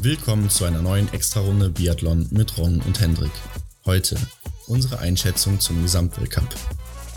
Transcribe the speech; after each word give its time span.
Willkommen 0.00 0.50
zu 0.50 0.64
einer 0.64 0.82
neuen 0.82 1.12
Extrarunde 1.12 1.70
Biathlon 1.70 2.28
mit 2.30 2.56
Ron 2.58 2.80
und 2.82 3.00
Hendrik. 3.00 3.32
Heute 3.86 4.16
unsere 4.66 4.98
Einschätzung 4.98 5.58
zum 5.58 5.82
Gesamtweltcup. 5.82 6.54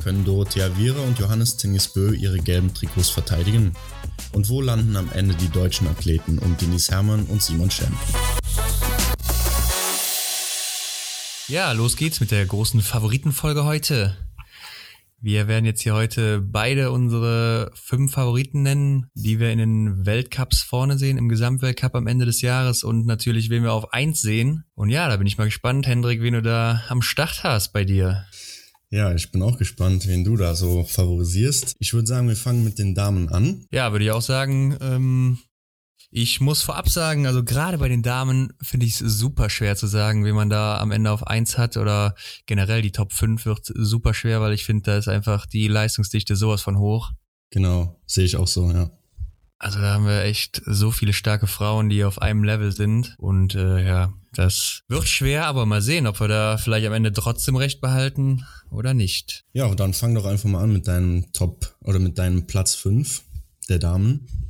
Können 0.03 0.25
Dorothea 0.25 0.75
Viera 0.77 1.01
und 1.01 1.19
Johannes 1.19 1.57
Tingesbö 1.57 2.15
ihre 2.15 2.39
gelben 2.39 2.73
Trikots 2.73 3.09
verteidigen? 3.09 3.73
Und 4.33 4.49
wo 4.49 4.61
landen 4.61 4.95
am 4.95 5.11
Ende 5.11 5.35
die 5.35 5.49
deutschen 5.49 5.87
Athleten 5.87 6.39
um 6.39 6.57
Denise 6.57 6.91
Herrmann 6.91 7.25
und 7.25 7.43
Simon 7.43 7.69
Schemm? 7.69 7.95
Ja, 11.47 11.73
los 11.73 11.95
geht's 11.95 12.19
mit 12.19 12.31
der 12.31 12.45
großen 12.45 12.81
Favoritenfolge 12.81 13.65
heute. 13.65 14.17
Wir 15.27 15.49
werden 15.49 15.65
jetzt 15.65 15.81
hier 15.81 15.93
heute 15.93 16.39
beide 16.39 16.89
unsere 16.89 17.69
fünf 17.73 18.13
Favoriten 18.13 18.61
nennen, 18.61 19.07
die 19.13 19.41
wir 19.41 19.51
in 19.51 19.57
den 19.57 20.05
Weltcups 20.05 20.61
vorne 20.61 20.97
sehen, 20.97 21.17
im 21.17 21.27
Gesamtweltcup 21.27 21.95
am 21.95 22.07
Ende 22.07 22.25
des 22.25 22.39
Jahres 22.39 22.85
und 22.85 23.05
natürlich, 23.05 23.49
wen 23.49 23.63
wir 23.63 23.73
auf 23.73 23.91
eins 23.91 24.21
sehen. 24.21 24.63
Und 24.73 24.89
ja, 24.89 25.09
da 25.09 25.17
bin 25.17 25.27
ich 25.27 25.37
mal 25.37 25.43
gespannt, 25.43 25.85
Hendrik, 25.85 26.21
wen 26.21 26.35
du 26.35 26.41
da 26.41 26.81
am 26.87 27.01
Start 27.01 27.43
hast 27.43 27.73
bei 27.73 27.83
dir. 27.83 28.25
Ja, 28.89 29.13
ich 29.13 29.29
bin 29.29 29.41
auch 29.41 29.57
gespannt, 29.57 30.07
wen 30.07 30.23
du 30.23 30.37
da 30.37 30.55
so 30.55 30.85
favorisierst. 30.85 31.75
Ich 31.79 31.93
würde 31.93 32.07
sagen, 32.07 32.29
wir 32.29 32.37
fangen 32.37 32.63
mit 32.63 32.79
den 32.79 32.95
Damen 32.95 33.27
an. 33.27 33.65
Ja, 33.69 33.91
würde 33.91 34.05
ich 34.05 34.11
auch 34.11 34.21
sagen. 34.21 34.77
Ähm, 34.79 35.39
ich 36.09 36.39
muss 36.39 36.61
vorab 36.61 36.89
sagen, 36.89 37.27
also 37.27 37.43
gerade 37.43 37.77
bei 37.77 37.89
den 37.89 38.01
Damen 38.01 38.53
finde 38.61 38.85
ich 38.85 38.93
es 38.93 38.99
super 38.99 39.49
schwer 39.49 39.75
zu 39.75 39.87
sagen, 39.87 40.25
wie 40.25 40.31
man 40.31 40.49
da 40.49 40.79
am 40.79 40.91
Ende 40.91 41.11
auf 41.11 41.27
eins 41.27 41.57
hat 41.57 41.77
oder 41.77 42.15
generell 42.45 42.81
die 42.81 42.91
Top 42.91 43.11
5 43.11 43.45
wird 43.45 43.65
super 43.65 44.13
schwer, 44.13 44.41
weil 44.41 44.53
ich 44.53 44.65
finde, 44.65 44.83
da 44.83 44.97
ist 44.97 45.07
einfach 45.07 45.45
die 45.45 45.67
Leistungsdichte 45.67 46.35
sowas 46.35 46.61
von 46.61 46.77
hoch. 46.79 47.11
Genau, 47.49 47.99
sehe 48.05 48.25
ich 48.25 48.37
auch 48.37 48.47
so, 48.47 48.71
ja. 48.71 48.89
Also 49.59 49.79
da 49.79 49.93
haben 49.93 50.05
wir 50.05 50.21
echt 50.23 50.61
so 50.65 50.91
viele 50.91 51.13
starke 51.13 51.47
Frauen, 51.47 51.89
die 51.89 52.03
auf 52.03 52.21
einem 52.21 52.43
Level 52.43 52.71
sind. 52.71 53.15
Und 53.17 53.55
äh, 53.55 53.83
ja, 53.85 54.13
das 54.33 54.83
wird 54.87 55.07
schwer, 55.07 55.47
aber 55.47 55.65
mal 55.65 55.81
sehen, 55.81 56.05
ob 56.05 56.19
wir 56.19 56.27
da 56.27 56.57
vielleicht 56.57 56.85
am 56.85 56.93
Ende 56.93 57.11
trotzdem 57.11 57.55
recht 57.55 57.81
behalten 57.81 58.45
oder 58.69 58.93
nicht. 58.93 59.45
Ja, 59.53 59.65
und 59.65 59.79
dann 59.79 59.93
fang 59.93 60.13
doch 60.13 60.25
einfach 60.25 60.47
mal 60.47 60.61
an 60.61 60.73
mit 60.73 60.87
deinem 60.87 61.31
Top 61.33 61.75
oder 61.81 61.97
mit 61.97 62.19
deinem 62.19 62.45
Platz 62.45 62.75
5 62.75 63.23
der 63.67 63.79
Damen. 63.79 64.46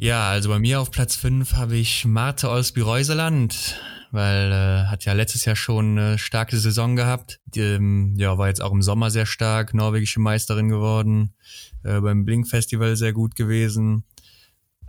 Ja, 0.00 0.28
also 0.28 0.48
bei 0.48 0.60
mir 0.60 0.80
auf 0.80 0.92
Platz 0.92 1.16
5 1.16 1.54
habe 1.54 1.74
ich 1.74 2.04
Marte 2.04 2.48
Olsby-Reuseland, 2.50 3.80
weil 4.12 4.52
äh, 4.52 4.86
hat 4.86 5.04
ja 5.04 5.12
letztes 5.12 5.44
Jahr 5.44 5.56
schon 5.56 5.98
eine 5.98 6.18
starke 6.18 6.56
Saison 6.56 6.94
gehabt. 6.94 7.40
Ähm, 7.56 8.14
ja, 8.16 8.38
war 8.38 8.46
jetzt 8.46 8.62
auch 8.62 8.70
im 8.70 8.80
Sommer 8.80 9.10
sehr 9.10 9.26
stark, 9.26 9.74
norwegische 9.74 10.20
Meisterin 10.20 10.68
geworden, 10.68 11.34
äh, 11.82 11.98
beim 12.00 12.24
Blink 12.24 12.46
Festival 12.46 12.94
sehr 12.94 13.12
gut 13.12 13.34
gewesen. 13.34 14.04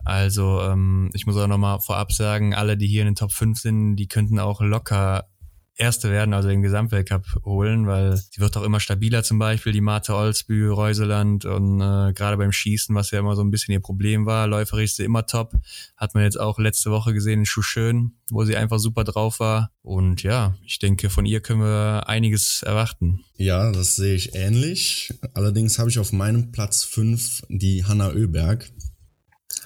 Also 0.04 0.60
ähm, 0.60 1.10
ich 1.12 1.26
muss 1.26 1.36
auch 1.36 1.48
nochmal 1.48 1.80
vorab 1.80 2.12
sagen, 2.12 2.54
alle, 2.54 2.76
die 2.76 2.86
hier 2.86 3.02
in 3.02 3.08
den 3.08 3.16
Top 3.16 3.32
5 3.32 3.58
sind, 3.58 3.96
die 3.96 4.06
könnten 4.06 4.38
auch 4.38 4.60
locker 4.60 5.26
Erste 5.76 6.10
werden, 6.10 6.34
also 6.34 6.48
den 6.48 6.62
Gesamtweltcup 6.62 7.24
holen, 7.44 7.86
weil 7.86 8.16
sie 8.16 8.40
wird 8.40 8.56
auch 8.56 8.62
immer 8.62 8.80
stabiler 8.80 9.22
zum 9.22 9.38
Beispiel, 9.38 9.72
die 9.72 9.80
Marte 9.80 10.14
Olsbü, 10.14 10.68
Reuseland 10.68 11.46
und 11.46 11.80
äh, 11.80 12.12
gerade 12.12 12.36
beim 12.36 12.52
Schießen, 12.52 12.94
was 12.94 13.10
ja 13.10 13.18
immer 13.18 13.34
so 13.34 13.42
ein 13.42 13.50
bisschen 13.50 13.72
ihr 13.72 13.80
Problem 13.80 14.26
war, 14.26 14.46
läuferisch 14.46 14.90
ist 14.90 14.96
sie 14.96 15.04
immer 15.04 15.26
top, 15.26 15.54
hat 15.96 16.14
man 16.14 16.24
jetzt 16.24 16.38
auch 16.38 16.58
letzte 16.58 16.90
Woche 16.90 17.14
gesehen 17.14 17.40
in 17.40 17.46
Schuschön, 17.46 18.12
wo 18.30 18.44
sie 18.44 18.56
einfach 18.56 18.78
super 18.78 19.04
drauf 19.04 19.40
war 19.40 19.70
und 19.82 20.22
ja, 20.22 20.56
ich 20.64 20.78
denke, 20.78 21.08
von 21.08 21.24
ihr 21.24 21.40
können 21.40 21.62
wir 21.62 22.08
einiges 22.08 22.62
erwarten. 22.62 23.24
Ja, 23.36 23.72
das 23.72 23.96
sehe 23.96 24.14
ich 24.14 24.34
ähnlich. 24.34 25.14
Allerdings 25.32 25.78
habe 25.78 25.88
ich 25.88 25.98
auf 25.98 26.12
meinem 26.12 26.52
Platz 26.52 26.84
5 26.84 27.42
die 27.48 27.84
Hanna 27.86 28.10
Oeberg. 28.10 28.70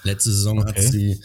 Letzte 0.03 0.31
Saison 0.31 0.59
okay. 0.59 0.69
hat 0.69 0.91
sie 0.91 1.19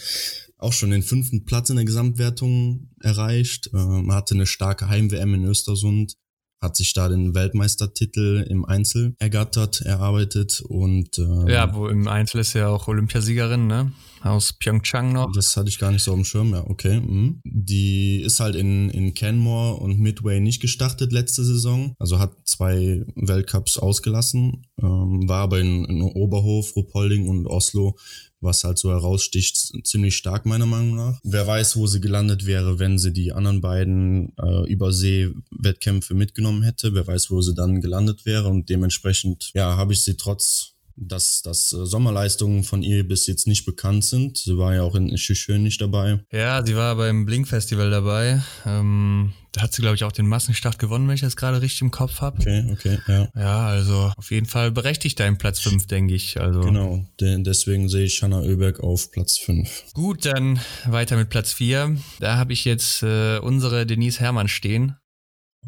auch 0.60 0.72
schon 0.72 0.90
den 0.90 1.02
fünften 1.02 1.44
Platz 1.44 1.70
in 1.70 1.76
der 1.76 1.84
Gesamtwertung 1.84 2.90
erreicht. 3.00 3.70
Ähm, 3.74 4.12
hatte 4.12 4.34
eine 4.34 4.46
starke 4.46 4.88
Heim-WM 4.88 5.34
in 5.34 5.44
Östersund, 5.44 6.16
hat 6.60 6.76
sich 6.76 6.92
da 6.92 7.08
den 7.08 7.34
Weltmeistertitel 7.34 8.44
im 8.48 8.66
Einzel 8.66 9.14
ergattert, 9.18 9.80
erarbeitet 9.80 10.60
und 10.60 11.18
ähm, 11.18 11.48
ja, 11.48 11.74
wo 11.74 11.88
im 11.88 12.06
Einzel 12.06 12.40
ist 12.40 12.52
ja 12.52 12.68
auch 12.68 12.86
Olympiasiegerin, 12.86 13.66
ne? 13.66 13.92
Aus 14.22 14.52
Pyeongchang 14.52 15.14
noch. 15.14 15.32
Das 15.32 15.56
hatte 15.56 15.70
ich 15.70 15.78
gar 15.78 15.90
nicht 15.90 16.02
so 16.02 16.10
auf 16.10 16.18
dem 16.18 16.26
Schirm, 16.26 16.52
ja, 16.52 16.62
okay. 16.66 17.00
Mhm. 17.00 17.40
Die 17.44 18.20
ist 18.20 18.40
halt 18.40 18.56
in, 18.56 18.90
in 18.90 19.14
Canmore 19.14 19.76
und 19.76 19.98
Midway 19.98 20.40
nicht 20.40 20.60
gestartet 20.60 21.12
letzte 21.12 21.42
Saison, 21.44 21.94
also 21.98 22.18
hat 22.18 22.34
zwei 22.44 23.06
Weltcups 23.16 23.78
ausgelassen, 23.78 24.66
ähm, 24.82 25.26
war 25.26 25.44
aber 25.44 25.60
in, 25.60 25.86
in 25.86 26.02
Oberhof, 26.02 26.76
Ruppolding 26.76 27.26
und 27.26 27.46
Oslo 27.46 27.96
was 28.40 28.64
halt 28.64 28.78
so 28.78 28.90
heraussticht, 28.90 29.72
ziemlich 29.84 30.16
stark 30.16 30.46
meiner 30.46 30.66
Meinung 30.66 30.96
nach. 30.96 31.20
Wer 31.22 31.46
weiß, 31.46 31.76
wo 31.76 31.86
sie 31.86 32.00
gelandet 32.00 32.46
wäre, 32.46 32.78
wenn 32.78 32.98
sie 32.98 33.12
die 33.12 33.32
anderen 33.32 33.60
beiden 33.60 34.32
äh, 34.38 34.70
Übersee-Wettkämpfe 34.70 36.14
mitgenommen 36.14 36.62
hätte. 36.62 36.94
Wer 36.94 37.06
weiß, 37.06 37.30
wo 37.30 37.40
sie 37.42 37.54
dann 37.54 37.80
gelandet 37.80 38.24
wäre. 38.26 38.48
Und 38.48 38.68
dementsprechend, 38.68 39.50
ja, 39.54 39.76
habe 39.76 39.92
ich 39.92 40.02
sie 40.02 40.16
trotz 40.16 40.74
dass, 41.00 41.40
dass 41.42 41.72
äh, 41.72 41.86
Sommerleistungen 41.86 42.62
von 42.62 42.82
ihr 42.82 43.06
bis 43.06 43.26
jetzt 43.26 43.46
nicht 43.46 43.64
bekannt 43.64 44.04
sind. 44.04 44.36
Sie 44.38 44.58
war 44.58 44.74
ja 44.74 44.82
auch 44.82 44.94
in 44.94 45.16
Schön 45.16 45.62
nicht 45.62 45.80
dabei. 45.80 46.20
Ja, 46.30 46.64
sie 46.64 46.76
war 46.76 46.94
beim 46.96 47.24
Blink 47.24 47.48
Festival 47.48 47.90
dabei. 47.90 48.42
Ähm, 48.66 49.32
da 49.52 49.62
hat 49.62 49.72
sie, 49.72 49.82
glaube 49.82 49.96
ich, 49.96 50.04
auch 50.04 50.12
den 50.12 50.28
Massenstart 50.28 50.78
gewonnen, 50.78 51.08
wenn 51.08 51.14
ich 51.14 51.20
das 51.20 51.36
gerade 51.36 51.60
richtig 51.60 51.82
im 51.82 51.90
Kopf 51.90 52.20
habe. 52.20 52.40
Okay, 52.40 52.68
okay, 52.72 52.98
ja. 53.08 53.28
Ja, 53.34 53.66
also 53.66 54.12
auf 54.16 54.30
jeden 54.30 54.46
Fall 54.46 54.70
berechtigt 54.70 55.18
dein 55.18 55.38
Platz 55.38 55.60
5, 55.60 55.86
denke 55.86 56.14
ich. 56.14 56.40
Also. 56.40 56.60
Genau, 56.60 57.04
deswegen 57.20 57.88
sehe 57.88 58.04
ich 58.04 58.22
Hanna 58.22 58.40
Oeberg 58.40 58.80
auf 58.80 59.10
Platz 59.10 59.38
5. 59.38 59.92
Gut, 59.92 60.24
dann 60.24 60.60
weiter 60.86 61.16
mit 61.16 61.30
Platz 61.30 61.52
4. 61.52 61.96
Da 62.20 62.36
habe 62.36 62.52
ich 62.52 62.64
jetzt 62.64 63.02
äh, 63.02 63.38
unsere 63.38 63.86
Denise 63.86 64.20
Herrmann 64.20 64.48
stehen. 64.48 64.96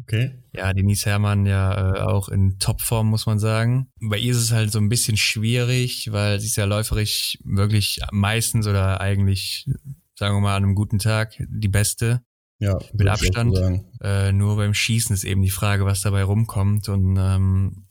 Okay. 0.01 0.31
Ja, 0.53 0.73
Denise 0.73 1.05
Herrmann 1.05 1.45
ja 1.45 1.95
äh, 1.95 1.99
auch 2.01 2.29
in 2.29 2.57
Topform, 2.59 3.07
muss 3.07 3.25
man 3.25 3.37
sagen. 3.37 3.87
Bei 4.01 4.17
ihr 4.17 4.31
ist 4.31 4.39
es 4.39 4.51
halt 4.51 4.71
so 4.71 4.79
ein 4.79 4.89
bisschen 4.89 5.17
schwierig, 5.17 6.11
weil 6.11 6.39
sie 6.39 6.47
ist 6.47 6.55
ja 6.55 6.65
läuferisch 6.65 7.37
wirklich 7.43 7.99
meistens 8.11 8.65
oder 8.65 9.01
eigentlich, 9.01 9.69
sagen 10.17 10.35
wir 10.35 10.41
mal, 10.41 10.55
an 10.55 10.63
einem 10.63 10.75
guten 10.75 10.99
Tag 10.99 11.35
die 11.47 11.67
beste. 11.67 12.21
Ja, 12.63 12.79
mit 12.93 13.07
Abstand. 13.07 13.83
Äh, 14.01 14.31
nur 14.31 14.55
beim 14.55 14.73
Schießen 14.73 15.13
ist 15.13 15.25
eben 15.25 15.41
die 15.41 15.49
Frage, 15.49 15.85
was 15.85 16.01
dabei 16.01 16.23
rumkommt. 16.23 16.87
Und 16.87 17.17
ähm, 17.19 17.83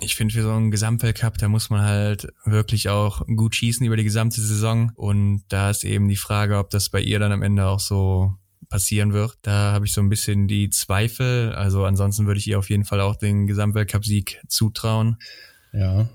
ich 0.00 0.16
finde, 0.16 0.34
für 0.34 0.42
so 0.42 0.50
einen 0.50 0.70
Gesamtweltcup, 0.70 1.38
da 1.38 1.48
muss 1.48 1.70
man 1.70 1.80
halt 1.80 2.28
wirklich 2.44 2.90
auch 2.90 3.26
gut 3.26 3.54
schießen 3.54 3.86
über 3.86 3.96
die 3.96 4.04
gesamte 4.04 4.42
Saison. 4.42 4.92
Und 4.96 5.44
da 5.48 5.70
ist 5.70 5.84
eben 5.84 6.08
die 6.08 6.16
Frage, 6.16 6.58
ob 6.58 6.68
das 6.68 6.90
bei 6.90 7.00
ihr 7.00 7.18
dann 7.18 7.32
am 7.32 7.42
Ende 7.42 7.66
auch 7.66 7.80
so 7.80 8.34
passieren 8.68 9.14
wird. 9.14 9.38
Da 9.40 9.72
habe 9.72 9.86
ich 9.86 9.94
so 9.94 10.02
ein 10.02 10.10
bisschen 10.10 10.46
die 10.46 10.68
Zweifel. 10.68 11.54
Also 11.54 11.86
ansonsten 11.86 12.26
würde 12.26 12.38
ich 12.38 12.48
ihr 12.48 12.58
auf 12.58 12.68
jeden 12.68 12.84
Fall 12.84 13.00
auch 13.00 13.16
den 13.16 13.46
Gesamtweltcup-Sieg 13.46 14.42
zutrauen. 14.46 15.16
Ja. 15.72 16.06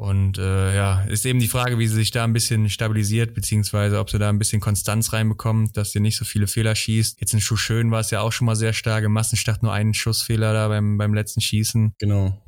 Und 0.00 0.38
äh, 0.38 0.74
ja, 0.74 1.02
ist 1.02 1.26
eben 1.26 1.40
die 1.40 1.46
Frage, 1.46 1.78
wie 1.78 1.86
sie 1.86 1.96
sich 1.96 2.10
da 2.10 2.24
ein 2.24 2.32
bisschen 2.32 2.70
stabilisiert, 2.70 3.34
beziehungsweise 3.34 3.98
ob 3.98 4.08
sie 4.08 4.18
da 4.18 4.30
ein 4.30 4.38
bisschen 4.38 4.58
Konstanz 4.58 5.12
reinbekommt, 5.12 5.76
dass 5.76 5.92
sie 5.92 6.00
nicht 6.00 6.16
so 6.16 6.24
viele 6.24 6.46
Fehler 6.46 6.74
schießt. 6.74 7.20
Jetzt 7.20 7.34
in 7.34 7.40
Schuhschön 7.42 7.90
war 7.90 8.00
es 8.00 8.10
ja 8.10 8.22
auch 8.22 8.32
schon 8.32 8.46
mal 8.46 8.56
sehr 8.56 8.72
stark. 8.72 9.04
Im 9.04 9.12
Massenstart 9.12 9.62
nur 9.62 9.74
einen 9.74 9.92
Schussfehler 9.92 10.54
da 10.54 10.68
beim, 10.68 10.96
beim 10.96 11.12
letzten 11.12 11.42
Schießen. 11.42 11.96
Genau. 11.98 12.42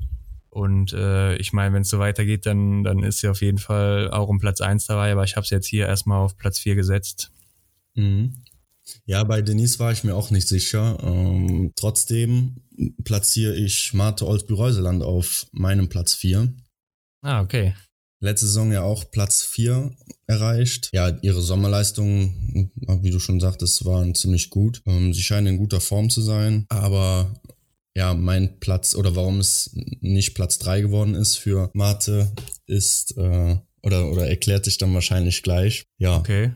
Und 0.49 0.95
äh, 0.95 1.37
ich 1.37 1.53
meine, 1.53 1.75
wenn 1.75 1.83
es 1.83 1.91
so 1.91 1.99
weitergeht, 1.99 2.47
dann, 2.47 2.85
dann 2.85 3.03
ist 3.03 3.19
sie 3.19 3.29
auf 3.29 3.43
jeden 3.43 3.59
Fall 3.59 4.11
auch 4.11 4.29
um 4.29 4.39
Platz 4.39 4.63
eins 4.63 4.87
dabei, 4.87 5.13
aber 5.13 5.25
ich 5.25 5.37
habe 5.37 5.47
sie 5.47 5.55
jetzt 5.55 5.67
hier 5.67 5.87
erstmal 5.87 6.21
auf 6.21 6.39
Platz 6.39 6.59
vier 6.59 6.75
gesetzt. 6.75 7.33
Mhm. 7.97 8.33
Ja, 9.05 9.25
bei 9.25 9.43
Denise 9.43 9.79
war 9.79 9.93
ich 9.93 10.05
mir 10.05 10.15
auch 10.15 10.31
nicht 10.31 10.49
sicher. 10.49 10.97
Ähm, 11.03 11.73
trotzdem 11.77 12.63
platziere 13.05 13.55
ich 13.55 13.93
Marte 13.93 14.27
Olsby-Reuseland 14.27 15.03
auf 15.03 15.49
meinem 15.53 15.91
Platz 15.91 16.15
4. 16.15 16.51
Ah, 17.23 17.41
okay. 17.41 17.75
Letzte 18.21 18.47
Saison 18.47 18.71
ja 18.71 18.83
auch 18.83 19.11
Platz 19.11 19.43
4 19.43 19.91
erreicht. 20.27 20.91
Ja, 20.93 21.09
ihre 21.23 21.43
Sommerleistungen, 21.43 22.71
wie 23.03 23.11
du 23.11 23.19
schon 23.19 23.41
sagtest, 23.41 23.85
waren 23.85 24.15
ziemlich 24.15 24.51
gut. 24.51 24.83
Ähm, 24.87 25.13
sie 25.13 25.23
scheinen 25.23 25.55
in 25.55 25.59
guter 25.59 25.81
Form 25.81 26.09
zu 26.09 26.23
sein, 26.23 26.65
aber 26.69 27.35
ja, 27.97 28.15
mein 28.15 28.59
Platz 28.61 28.95
oder 28.95 29.17
warum 29.17 29.41
es 29.41 29.71
nicht 30.01 30.35
Platz 30.35 30.59
3 30.59 30.83
geworden 30.83 31.15
ist 31.15 31.37
für 31.37 31.71
Marte 31.75 32.33
ist 32.67 33.17
äh, 33.17 33.57
oder, 33.83 34.11
oder 34.11 34.29
erklärt 34.29 34.65
sich 34.65 34.79
dann 34.79 34.95
wahrscheinlich 34.95 35.43
gleich. 35.43 35.85
Ja. 35.99 36.19
Okay. 36.19 36.53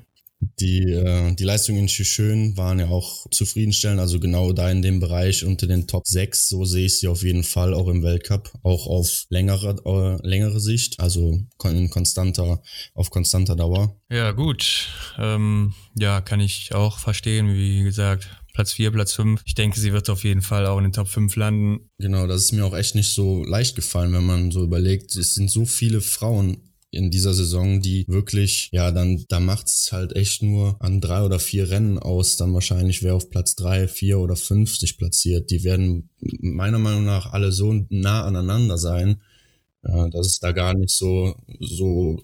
Die, 0.60 0.82
äh, 0.92 1.34
die 1.34 1.44
Leistungen 1.44 1.80
in 1.80 1.88
Schön 1.88 2.56
waren 2.56 2.78
ja 2.78 2.88
auch 2.88 3.26
zufriedenstellend, 3.30 4.00
also 4.00 4.20
genau 4.20 4.52
da 4.52 4.70
in 4.70 4.82
dem 4.82 5.00
Bereich 5.00 5.44
unter 5.44 5.66
den 5.66 5.86
Top 5.86 6.06
6, 6.06 6.48
so 6.48 6.64
sehe 6.64 6.86
ich 6.86 6.98
sie 6.98 7.08
auf 7.08 7.22
jeden 7.22 7.44
Fall 7.44 7.74
auch 7.74 7.88
im 7.88 8.02
Weltcup, 8.02 8.52
auch 8.62 8.86
auf 8.86 9.24
längere, 9.28 9.76
äh, 9.84 10.26
längere 10.26 10.60
Sicht, 10.60 11.00
also 11.00 11.38
in 11.64 11.90
konstanter, 11.90 12.62
auf 12.94 13.10
konstanter 13.10 13.56
Dauer. 13.56 13.96
Ja, 14.10 14.32
gut. 14.32 14.88
Ähm, 15.18 15.74
ja, 15.98 16.20
kann 16.20 16.40
ich 16.40 16.74
auch 16.74 16.98
verstehen, 16.98 17.54
wie 17.54 17.82
gesagt, 17.82 18.28
Platz 18.56 18.72
4, 18.72 18.90
Platz 18.90 19.12
5. 19.12 19.42
Ich 19.44 19.54
denke, 19.54 19.78
sie 19.78 19.92
wird 19.92 20.08
auf 20.08 20.24
jeden 20.24 20.40
Fall 20.40 20.64
auch 20.64 20.78
in 20.78 20.84
den 20.84 20.92
Top 20.92 21.08
5 21.08 21.36
landen. 21.36 21.90
Genau, 21.98 22.26
das 22.26 22.44
ist 22.44 22.52
mir 22.52 22.64
auch 22.64 22.74
echt 22.74 22.94
nicht 22.94 23.12
so 23.12 23.44
leicht 23.44 23.76
gefallen, 23.76 24.14
wenn 24.14 24.24
man 24.24 24.50
so 24.50 24.64
überlegt, 24.64 25.14
es 25.14 25.34
sind 25.34 25.50
so 25.50 25.66
viele 25.66 26.00
Frauen 26.00 26.62
in 26.90 27.10
dieser 27.10 27.34
Saison, 27.34 27.80
die 27.80 28.04
wirklich, 28.08 28.68
ja, 28.72 28.90
dann, 28.90 29.24
da 29.28 29.40
macht's 29.40 29.92
halt 29.92 30.14
echt 30.14 30.42
nur 30.42 30.76
an 30.80 31.00
drei 31.00 31.22
oder 31.22 31.38
vier 31.38 31.70
Rennen 31.70 31.98
aus, 31.98 32.36
dann 32.36 32.54
wahrscheinlich 32.54 33.02
wer 33.02 33.14
auf 33.14 33.28
Platz 33.28 33.54
drei, 33.54 33.88
vier 33.88 34.18
oder 34.18 34.36
fünf 34.36 34.76
sich 34.76 34.96
platziert. 34.96 35.50
Die 35.50 35.64
werden 35.64 36.08
meiner 36.20 36.78
Meinung 36.78 37.04
nach 37.04 37.32
alle 37.32 37.52
so 37.52 37.84
nah 37.90 38.24
aneinander 38.24 38.78
sein, 38.78 39.20
äh, 39.82 40.10
dass 40.10 40.26
es 40.26 40.38
da 40.38 40.52
gar 40.52 40.74
nicht 40.74 40.90
so, 40.90 41.34
so, 41.60 42.22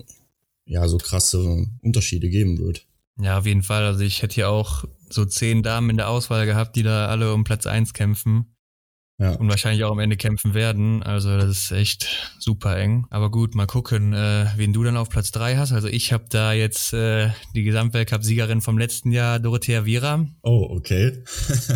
ja, 0.64 0.88
so 0.88 0.98
krasse 0.98 1.66
Unterschiede 1.82 2.28
geben 2.30 2.58
wird. 2.58 2.86
Ja, 3.18 3.38
auf 3.38 3.46
jeden 3.46 3.62
Fall. 3.62 3.84
Also 3.84 4.00
ich 4.00 4.22
hätte 4.22 4.36
hier 4.36 4.48
auch 4.48 4.84
so 5.10 5.24
zehn 5.24 5.62
Damen 5.62 5.90
in 5.90 5.96
der 5.96 6.08
Auswahl 6.08 6.46
gehabt, 6.46 6.76
die 6.76 6.82
da 6.82 7.06
alle 7.06 7.34
um 7.34 7.44
Platz 7.44 7.66
eins 7.66 7.92
kämpfen. 7.92 8.46
Ja. 9.22 9.34
Und 9.34 9.48
wahrscheinlich 9.48 9.84
auch 9.84 9.92
am 9.92 10.00
Ende 10.00 10.16
kämpfen 10.16 10.52
werden. 10.52 11.04
Also 11.04 11.36
das 11.36 11.48
ist 11.48 11.70
echt 11.70 12.34
super 12.40 12.76
eng. 12.76 13.06
Aber 13.08 13.30
gut, 13.30 13.54
mal 13.54 13.66
gucken, 13.66 14.12
äh, 14.12 14.46
wen 14.56 14.72
du 14.72 14.82
dann 14.82 14.96
auf 14.96 15.10
Platz 15.10 15.30
drei 15.30 15.56
hast. 15.56 15.70
Also 15.70 15.86
ich 15.86 16.12
habe 16.12 16.24
da 16.28 16.52
jetzt 16.52 16.92
äh, 16.92 17.30
die 17.54 17.62
Gesamtweltcup-Siegerin 17.62 18.60
vom 18.62 18.78
letzten 18.78 19.12
Jahr, 19.12 19.38
Dorothea 19.38 19.84
Viera. 19.84 20.26
Oh, 20.42 20.66
okay. 20.70 21.22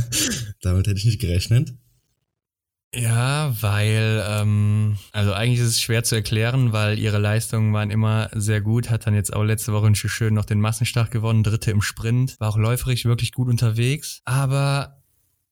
Damit 0.61 0.89
hätte 0.89 0.99
ich 0.99 1.05
nicht 1.05 1.21
gerechnet. 1.21 1.73
Ja, 2.93 3.55
weil, 3.61 4.25
ähm, 4.27 4.97
also 5.13 5.33
eigentlich 5.33 5.61
ist 5.61 5.69
es 5.69 5.81
schwer 5.81 6.03
zu 6.03 6.15
erklären, 6.15 6.73
weil 6.73 6.99
ihre 6.99 7.19
Leistungen 7.19 7.73
waren 7.75 7.91
immer 7.91 8.31
sehr 8.33 8.61
gut, 8.61 8.91
hat 8.91 9.07
dann 9.07 9.15
jetzt 9.15 9.35
auch 9.35 9.45
letzte 9.45 9.73
Woche 9.73 9.87
in 9.87 9.95
Schön 9.95 10.35
noch 10.35 10.47
den 10.47 10.61
Massenstart 10.61 11.11
gewonnen, 11.11 11.43
dritte 11.43 11.71
im 11.71 11.83
Sprint, 11.83 12.41
war 12.41 12.49
auch 12.49 12.57
läuferisch 12.57 13.05
wirklich 13.05 13.33
gut 13.33 13.49
unterwegs, 13.49 14.23
aber 14.25 14.96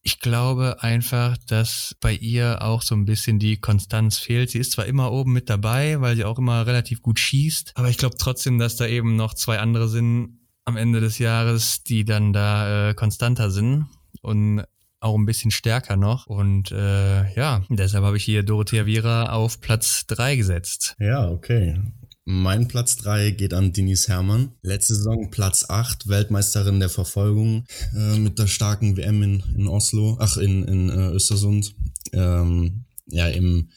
ich 0.04 0.20
glaube 0.20 0.82
einfach, 0.82 1.36
dass 1.48 1.96
bei 2.00 2.12
ihr 2.12 2.62
auch 2.62 2.82
so 2.82 2.94
ein 2.94 3.06
bisschen 3.06 3.38
die 3.38 3.56
Konstanz 3.56 4.18
fehlt. 4.18 4.50
Sie 4.50 4.58
ist 4.58 4.72
zwar 4.72 4.84
immer 4.84 5.10
oben 5.10 5.32
mit 5.32 5.48
dabei, 5.48 6.00
weil 6.00 6.14
sie 6.14 6.24
auch 6.24 6.38
immer 6.38 6.66
relativ 6.66 7.00
gut 7.02 7.18
schießt, 7.18 7.72
aber 7.74 7.88
ich 7.88 7.96
glaube 7.96 8.16
trotzdem, 8.18 8.58
dass 8.58 8.76
da 8.76 8.86
eben 8.86 9.16
noch 9.16 9.34
zwei 9.34 9.58
andere 9.58 9.88
sind 9.88 10.38
am 10.66 10.76
Ende 10.76 11.00
des 11.00 11.18
Jahres, 11.18 11.82
die 11.82 12.04
dann 12.04 12.32
da 12.32 12.90
äh, 12.90 12.94
konstanter 12.94 13.50
sind. 13.50 13.86
Und 14.22 14.64
auch 15.00 15.16
ein 15.16 15.26
bisschen 15.26 15.50
stärker 15.50 15.96
noch. 15.96 16.26
Und 16.26 16.72
äh, 16.72 17.34
ja, 17.34 17.62
deshalb 17.68 18.04
habe 18.04 18.16
ich 18.16 18.24
hier 18.24 18.42
Dorothea 18.42 18.86
Viera 18.86 19.32
auf 19.32 19.60
Platz 19.60 20.06
drei 20.06 20.34
gesetzt. 20.34 20.96
Ja, 20.98 21.28
okay. 21.28 21.78
Mein 22.26 22.68
Platz 22.68 22.96
drei 22.96 23.30
geht 23.30 23.52
an 23.52 23.72
Denise 23.72 24.08
Herrmann. 24.08 24.52
Letzte 24.62 24.94
Saison 24.94 25.30
Platz 25.30 25.66
acht 25.68 26.08
Weltmeisterin 26.08 26.80
der 26.80 26.88
Verfolgung 26.88 27.66
äh, 27.94 28.18
mit 28.18 28.38
der 28.38 28.46
starken 28.46 28.96
WM 28.96 29.22
in, 29.22 29.42
in 29.56 29.68
Oslo, 29.68 30.16
ach 30.18 30.38
in, 30.38 30.64
in 30.64 30.88
äh, 30.88 31.10
Östersund. 31.10 31.74
Ähm, 32.12 32.84
ja, 33.06 33.28
im 33.28 33.68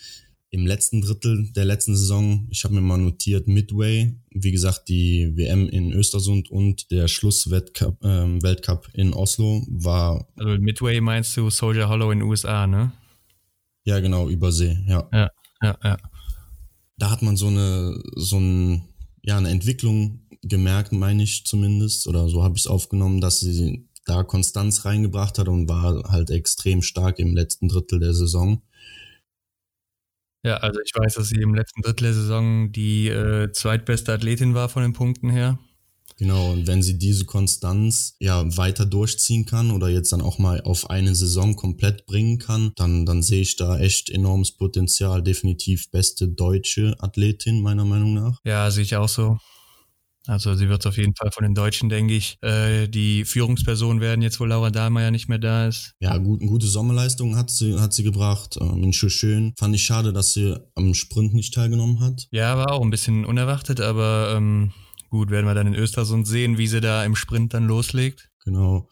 im 0.49 0.65
letzten 0.65 1.01
Drittel 1.01 1.51
der 1.51 1.65
letzten 1.65 1.95
Saison, 1.95 2.47
ich 2.49 2.63
habe 2.63 2.73
mir 2.73 2.81
mal 2.81 2.97
notiert, 2.97 3.47
Midway, 3.47 4.15
wie 4.31 4.51
gesagt, 4.51 4.88
die 4.88 5.35
WM 5.35 5.67
in 5.67 5.91
Östersund 5.91 6.49
und 6.49 6.89
der 6.89 7.09
Schlussweltcup 7.09 8.01
äh, 8.01 8.41
Weltcup 8.41 8.88
in 8.94 9.13
Oslo 9.13 9.65
war. 9.69 10.25
Also 10.38 10.57
Midway 10.57 11.01
meinst 11.01 11.35
du 11.35 11.49
Soldier 11.49 11.89
Hollow 11.89 12.11
in 12.11 12.19
den 12.19 12.29
USA, 12.29 12.65
ne? 12.65 12.94
Ja, 13.83 13.99
genau, 13.99 14.29
Übersee, 14.29 14.77
ja. 14.88 15.07
Ja, 15.11 15.29
ja, 15.61 15.77
ja. 15.83 15.97
Da 16.97 17.11
hat 17.11 17.21
man 17.21 17.38
so 17.38 17.47
eine, 17.47 18.01
so 18.15 18.39
ein, 18.39 18.89
ja, 19.21 19.38
eine 19.38 19.49
Entwicklung 19.49 20.27
gemerkt, 20.41 20.91
meine 20.91 21.23
ich 21.23 21.45
zumindest, 21.45 22.07
oder 22.07 22.27
so 22.29 22.44
habe 22.44 22.55
ich 22.55 22.63
es 22.63 22.67
aufgenommen, 22.67 23.21
dass 23.21 23.39
sie 23.39 23.88
da 24.05 24.23
Konstanz 24.23 24.85
reingebracht 24.85 25.38
hat 25.38 25.47
und 25.47 25.67
war 25.67 26.09
halt 26.09 26.29
extrem 26.29 26.81
stark 26.81 27.19
im 27.19 27.35
letzten 27.35 27.67
Drittel 27.67 27.99
der 27.99 28.13
Saison. 28.13 28.61
Ja, 30.44 30.57
also 30.57 30.79
ich 30.79 30.91
weiß, 30.95 31.15
dass 31.15 31.27
sie 31.27 31.41
im 31.41 31.53
letzten 31.53 31.81
Drittel 31.81 32.05
der 32.05 32.13
Saison 32.13 32.71
die 32.71 33.09
äh, 33.09 33.51
zweitbeste 33.51 34.13
Athletin 34.13 34.53
war 34.53 34.69
von 34.69 34.81
den 34.81 34.94
Punkten 34.94 35.29
her. 35.29 35.59
Genau, 36.17 36.51
und 36.51 36.67
wenn 36.67 36.81
sie 36.81 36.97
diese 36.97 37.25
Konstanz 37.25 38.15
ja 38.19 38.57
weiter 38.57 38.85
durchziehen 38.85 39.45
kann 39.45 39.71
oder 39.71 39.87
jetzt 39.89 40.11
dann 40.11 40.21
auch 40.21 40.39
mal 40.39 40.61
auf 40.61 40.89
eine 40.89 41.15
Saison 41.15 41.55
komplett 41.55 42.05
bringen 42.05 42.39
kann, 42.39 42.71
dann, 42.75 43.05
dann 43.05 43.21
sehe 43.21 43.41
ich 43.41 43.55
da 43.55 43.79
echt 43.79 44.09
enormes 44.09 44.51
Potenzial. 44.51 45.21
Definitiv 45.21 45.91
beste 45.91 46.27
deutsche 46.27 46.95
Athletin, 46.99 47.61
meiner 47.61 47.85
Meinung 47.85 48.13
nach. 48.13 48.39
Ja, 48.43 48.69
sehe 48.71 48.83
ich 48.83 48.95
auch 48.95 49.09
so. 49.09 49.37
Also 50.27 50.55
sie 50.55 50.67
wird 50.67 50.85
auf 50.85 50.97
jeden 50.97 51.15
Fall 51.15 51.31
von 51.31 51.43
den 51.43 51.55
Deutschen, 51.55 51.87
denke 51.87 52.13
ich, 52.13 52.37
äh, 52.41 52.87
die 52.87 53.23
Führungsperson 53.23 54.01
werden, 54.01 54.21
jetzt 54.21 54.41
wo 54.41 54.45
Laura 54.45 54.69
Dahlmeier 54.71 55.09
nicht 55.09 55.29
mehr 55.29 55.37
da 55.37 55.67
ist. 55.67 55.93
Ja, 56.01 56.17
gut, 56.17 56.41
gute 56.41 56.67
Sommerleistung 56.67 57.37
hat 57.37 57.49
sie, 57.49 57.79
hat 57.79 57.93
sie 57.93 58.03
gebracht. 58.03 58.57
Ähm, 58.59 58.83
in 58.83 58.93
schön. 58.93 59.53
Fand 59.57 59.73
ich 59.73 59.85
schade, 59.85 60.11
dass 60.11 60.33
sie 60.33 60.55
am 60.75 60.93
Sprint 60.93 61.33
nicht 61.33 61.53
teilgenommen 61.53 62.01
hat. 62.01 62.27
Ja, 62.31 62.57
war 62.57 62.73
auch 62.73 62.81
ein 62.81 62.89
bisschen 62.89 63.23
unerwartet, 63.23 63.79
aber 63.79 64.33
ähm, 64.35 64.73
gut, 65.09 65.30
werden 65.30 65.45
wir 65.45 65.54
dann 65.54 65.68
in 65.68 65.75
Östersund 65.75 66.27
sehen, 66.27 66.57
wie 66.57 66.68
sie 66.68 66.81
da 66.81 67.04
im 67.04 67.15
Sprint 67.15 67.54
dann 67.54 67.68
loslegt. 67.68 68.30
Genau. 68.44 68.89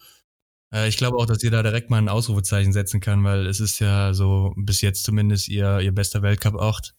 Äh, 0.74 0.88
ich 0.88 0.98
glaube 0.98 1.18
auch, 1.18 1.26
dass 1.26 1.40
sie 1.40 1.50
da 1.50 1.64
direkt 1.64 1.90
mal 1.90 1.98
ein 1.98 2.10
Ausrufezeichen 2.10 2.74
setzen 2.74 3.00
kann, 3.00 3.24
weil 3.24 3.48
es 3.48 3.60
ist 3.60 3.80
ja 3.80 4.14
so 4.14 4.54
bis 4.58 4.82
jetzt 4.82 5.04
zumindest 5.04 5.48
ihr, 5.48 5.80
ihr 5.80 5.94
bester 5.94 6.22
Weltcup-Ort. 6.22 6.94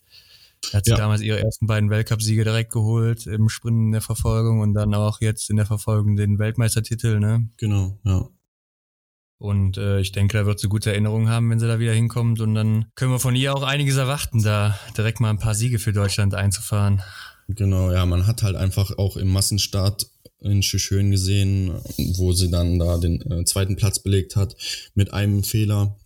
Hat 0.73 0.85
sie 0.85 0.93
ja. 0.93 0.97
damals 0.97 1.21
ihre 1.21 1.41
ersten 1.41 1.67
beiden 1.67 1.91
Weltcupsiege 1.91 2.43
direkt 2.43 2.73
geholt 2.73 3.27
im 3.27 3.49
Sprint 3.49 3.77
in 3.77 3.93
der 3.93 4.01
Verfolgung 4.01 4.61
und 4.61 4.75
dann 4.75 4.95
auch 4.95 5.21
jetzt 5.21 5.51
in 5.51 5.57
der 5.57 5.67
Verfolgung 5.67 6.17
den 6.17 6.39
Weltmeistertitel, 6.39 7.21
ne? 7.21 7.49
Genau, 7.59 7.99
ja. 8.05 8.27
Und 9.39 9.77
äh, 9.77 10.01
ich 10.01 10.13
denke, 10.13 10.39
da 10.39 10.47
wird 10.47 10.59
sie 10.59 10.69
gute 10.69 10.91
Erinnerungen 10.91 11.29
haben, 11.29 11.51
wenn 11.51 11.61
sie 11.61 11.69
da 11.69 11.79
wieder 11.79 11.93
hinkommt. 11.93 12.41
Und 12.41 12.55
dann 12.55 12.87
können 12.95 13.13
wir 13.13 13.21
von 13.21 13.37
ihr 13.37 13.55
auch 13.55 13.63
einiges 13.63 13.97
erwarten, 13.97 14.43
da 14.43 14.79
direkt 14.97 15.21
mal 15.21 15.31
ein 15.31 15.39
paar 15.39 15.55
Siege 15.55 15.79
für 15.79 15.93
Deutschland 15.93 16.35
einzufahren. 16.35 17.03
Genau, 17.49 17.93
ja, 17.93 18.05
man 18.07 18.27
hat 18.27 18.43
halt 18.43 18.57
einfach 18.57 18.99
auch 18.99 19.17
im 19.17 19.29
Massenstart 19.29 20.09
in 20.41 20.63
Schön 20.63 21.11
gesehen, 21.11 21.73
wo 22.17 22.33
sie 22.33 22.51
dann 22.51 22.79
da 22.79 22.99
den 22.99 23.21
äh, 23.31 23.45
zweiten 23.45 23.77
Platz 23.77 24.01
belegt 24.01 24.37
hat, 24.37 24.57
mit 24.95 25.13
einem 25.13 25.45
Fehler. 25.45 25.97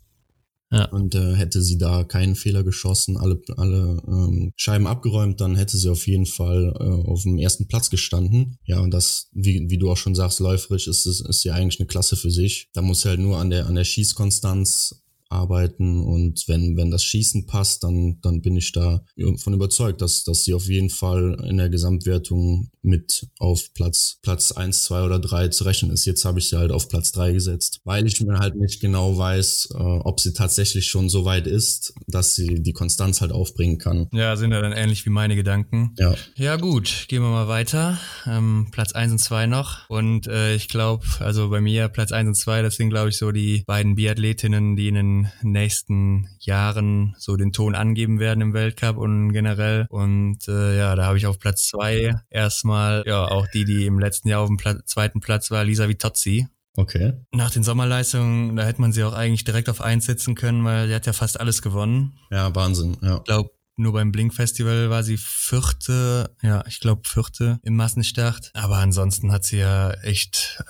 Ja. 0.72 0.84
Und 0.84 1.16
äh, 1.16 1.34
hätte 1.34 1.62
sie 1.62 1.78
da 1.78 2.04
keinen 2.04 2.36
Fehler 2.36 2.62
geschossen, 2.62 3.16
alle, 3.16 3.42
alle 3.56 4.00
ähm, 4.06 4.52
Scheiben 4.54 4.86
abgeräumt, 4.86 5.40
dann 5.40 5.56
hätte 5.56 5.76
sie 5.76 5.90
auf 5.90 6.06
jeden 6.06 6.26
Fall 6.26 6.72
äh, 6.78 7.08
auf 7.10 7.22
dem 7.24 7.38
ersten 7.38 7.66
Platz 7.66 7.90
gestanden. 7.90 8.56
Ja, 8.64 8.78
und 8.78 8.92
das, 8.92 9.30
wie, 9.32 9.68
wie 9.68 9.78
du 9.78 9.90
auch 9.90 9.96
schon 9.96 10.14
sagst, 10.14 10.38
läuferisch 10.38 10.86
ist 10.86 11.06
es 11.06 11.20
ist 11.20 11.42
ja 11.42 11.54
eigentlich 11.54 11.80
eine 11.80 11.88
Klasse 11.88 12.14
für 12.14 12.30
sich. 12.30 12.68
Da 12.72 12.82
muss 12.82 13.04
halt 13.04 13.18
nur 13.18 13.38
an 13.38 13.50
der 13.50 13.66
an 13.66 13.74
der 13.74 13.84
Schießkonstanz 13.84 15.02
arbeiten 15.30 16.00
und 16.00 16.44
wenn, 16.48 16.76
wenn 16.76 16.90
das 16.90 17.04
Schießen 17.04 17.46
passt, 17.46 17.84
dann, 17.84 18.18
dann 18.20 18.42
bin 18.42 18.56
ich 18.56 18.72
da 18.72 19.04
von 19.36 19.54
überzeugt, 19.54 20.02
dass, 20.02 20.24
dass 20.24 20.44
sie 20.44 20.54
auf 20.54 20.66
jeden 20.66 20.90
Fall 20.90 21.42
in 21.48 21.56
der 21.56 21.68
Gesamtwertung 21.70 22.70
mit 22.82 23.28
auf 23.38 23.72
Platz, 23.74 24.18
Platz 24.22 24.52
eins 24.52 24.84
zwei 24.84 25.02
oder 25.02 25.18
drei 25.18 25.48
zu 25.48 25.64
rechnen 25.64 25.92
ist. 25.92 26.04
Jetzt 26.04 26.24
habe 26.24 26.38
ich 26.38 26.48
sie 26.48 26.58
halt 26.58 26.72
auf 26.72 26.88
Platz 26.88 27.12
drei 27.12 27.32
gesetzt, 27.32 27.80
weil 27.84 28.06
ich 28.06 28.20
mir 28.20 28.38
halt 28.38 28.56
nicht 28.56 28.80
genau 28.80 29.16
weiß, 29.16 29.68
äh, 29.72 29.76
ob 29.76 30.20
sie 30.20 30.32
tatsächlich 30.32 30.86
schon 30.86 31.08
so 31.08 31.24
weit 31.24 31.46
ist, 31.46 31.94
dass 32.06 32.34
sie 32.34 32.62
die 32.62 32.72
Konstanz 32.72 33.20
halt 33.20 33.32
aufbringen 33.32 33.78
kann. 33.78 34.08
Ja, 34.12 34.36
sind 34.36 34.52
ja 34.52 34.60
dann 34.60 34.72
ähnlich 34.72 35.06
wie 35.06 35.10
meine 35.10 35.36
Gedanken. 35.36 35.94
Ja. 35.98 36.14
Ja, 36.36 36.56
gut, 36.56 37.06
gehen 37.08 37.22
wir 37.22 37.30
mal 37.30 37.48
weiter. 37.48 37.98
Ähm, 38.26 38.68
Platz 38.72 38.92
eins 38.92 39.12
und 39.12 39.18
zwei 39.18 39.46
noch. 39.46 39.88
Und 39.88 40.26
äh, 40.26 40.54
ich 40.54 40.68
glaube, 40.68 41.04
also 41.20 41.50
bei 41.50 41.60
mir 41.60 41.88
Platz 41.88 42.10
eins 42.12 42.28
und 42.28 42.34
zwei, 42.34 42.62
das 42.62 42.76
sind, 42.76 42.90
glaube 42.90 43.10
ich, 43.10 43.16
so 43.16 43.30
die 43.30 43.62
beiden 43.66 43.94
Biathletinnen, 43.94 44.74
die 44.76 44.88
in 44.88 44.94
den 44.94 45.19
nächsten 45.42 46.28
Jahren 46.38 47.14
so 47.18 47.36
den 47.36 47.52
Ton 47.52 47.74
angeben 47.74 48.20
werden 48.20 48.40
im 48.40 48.52
Weltcup 48.52 48.96
und 48.96 49.32
generell. 49.32 49.86
Und 49.90 50.48
äh, 50.48 50.78
ja, 50.78 50.94
da 50.96 51.06
habe 51.06 51.18
ich 51.18 51.26
auf 51.26 51.38
Platz 51.38 51.66
zwei 51.66 52.14
erstmal, 52.30 53.04
ja, 53.06 53.24
auch 53.26 53.46
die, 53.48 53.64
die 53.64 53.86
im 53.86 53.98
letzten 53.98 54.28
Jahr 54.28 54.40
auf 54.40 54.48
dem 54.48 54.56
Pla 54.56 54.84
zweiten 54.84 55.20
Platz 55.20 55.50
war, 55.50 55.64
Lisa 55.64 55.88
Vitozzi. 55.88 56.46
Okay. 56.76 57.14
Nach 57.32 57.50
den 57.50 57.62
Sommerleistungen, 57.62 58.56
da 58.56 58.64
hätte 58.64 58.80
man 58.80 58.92
sie 58.92 59.04
auch 59.04 59.12
eigentlich 59.12 59.44
direkt 59.44 59.68
auf 59.68 59.80
eins 59.80 60.06
setzen 60.06 60.34
können, 60.34 60.64
weil 60.64 60.88
sie 60.88 60.94
hat 60.94 61.06
ja 61.06 61.12
fast 61.12 61.40
alles 61.40 61.62
gewonnen. 61.62 62.18
Ja, 62.30 62.54
Wahnsinn, 62.54 62.96
ja. 63.02 63.16
Ich 63.16 63.24
glaube, 63.24 63.50
nur 63.76 63.92
beim 63.92 64.12
Blink 64.12 64.34
Festival 64.34 64.90
war 64.90 65.02
sie 65.02 65.16
vierte, 65.16 66.34
ja, 66.42 66.62
ich 66.66 66.80
glaube 66.80 67.02
vierte 67.06 67.58
im 67.62 67.76
Massenstart. 67.76 68.50
Aber 68.54 68.76
ansonsten 68.76 69.32
hat 69.32 69.44
sie 69.44 69.58
ja 69.58 69.90
echt 70.02 70.62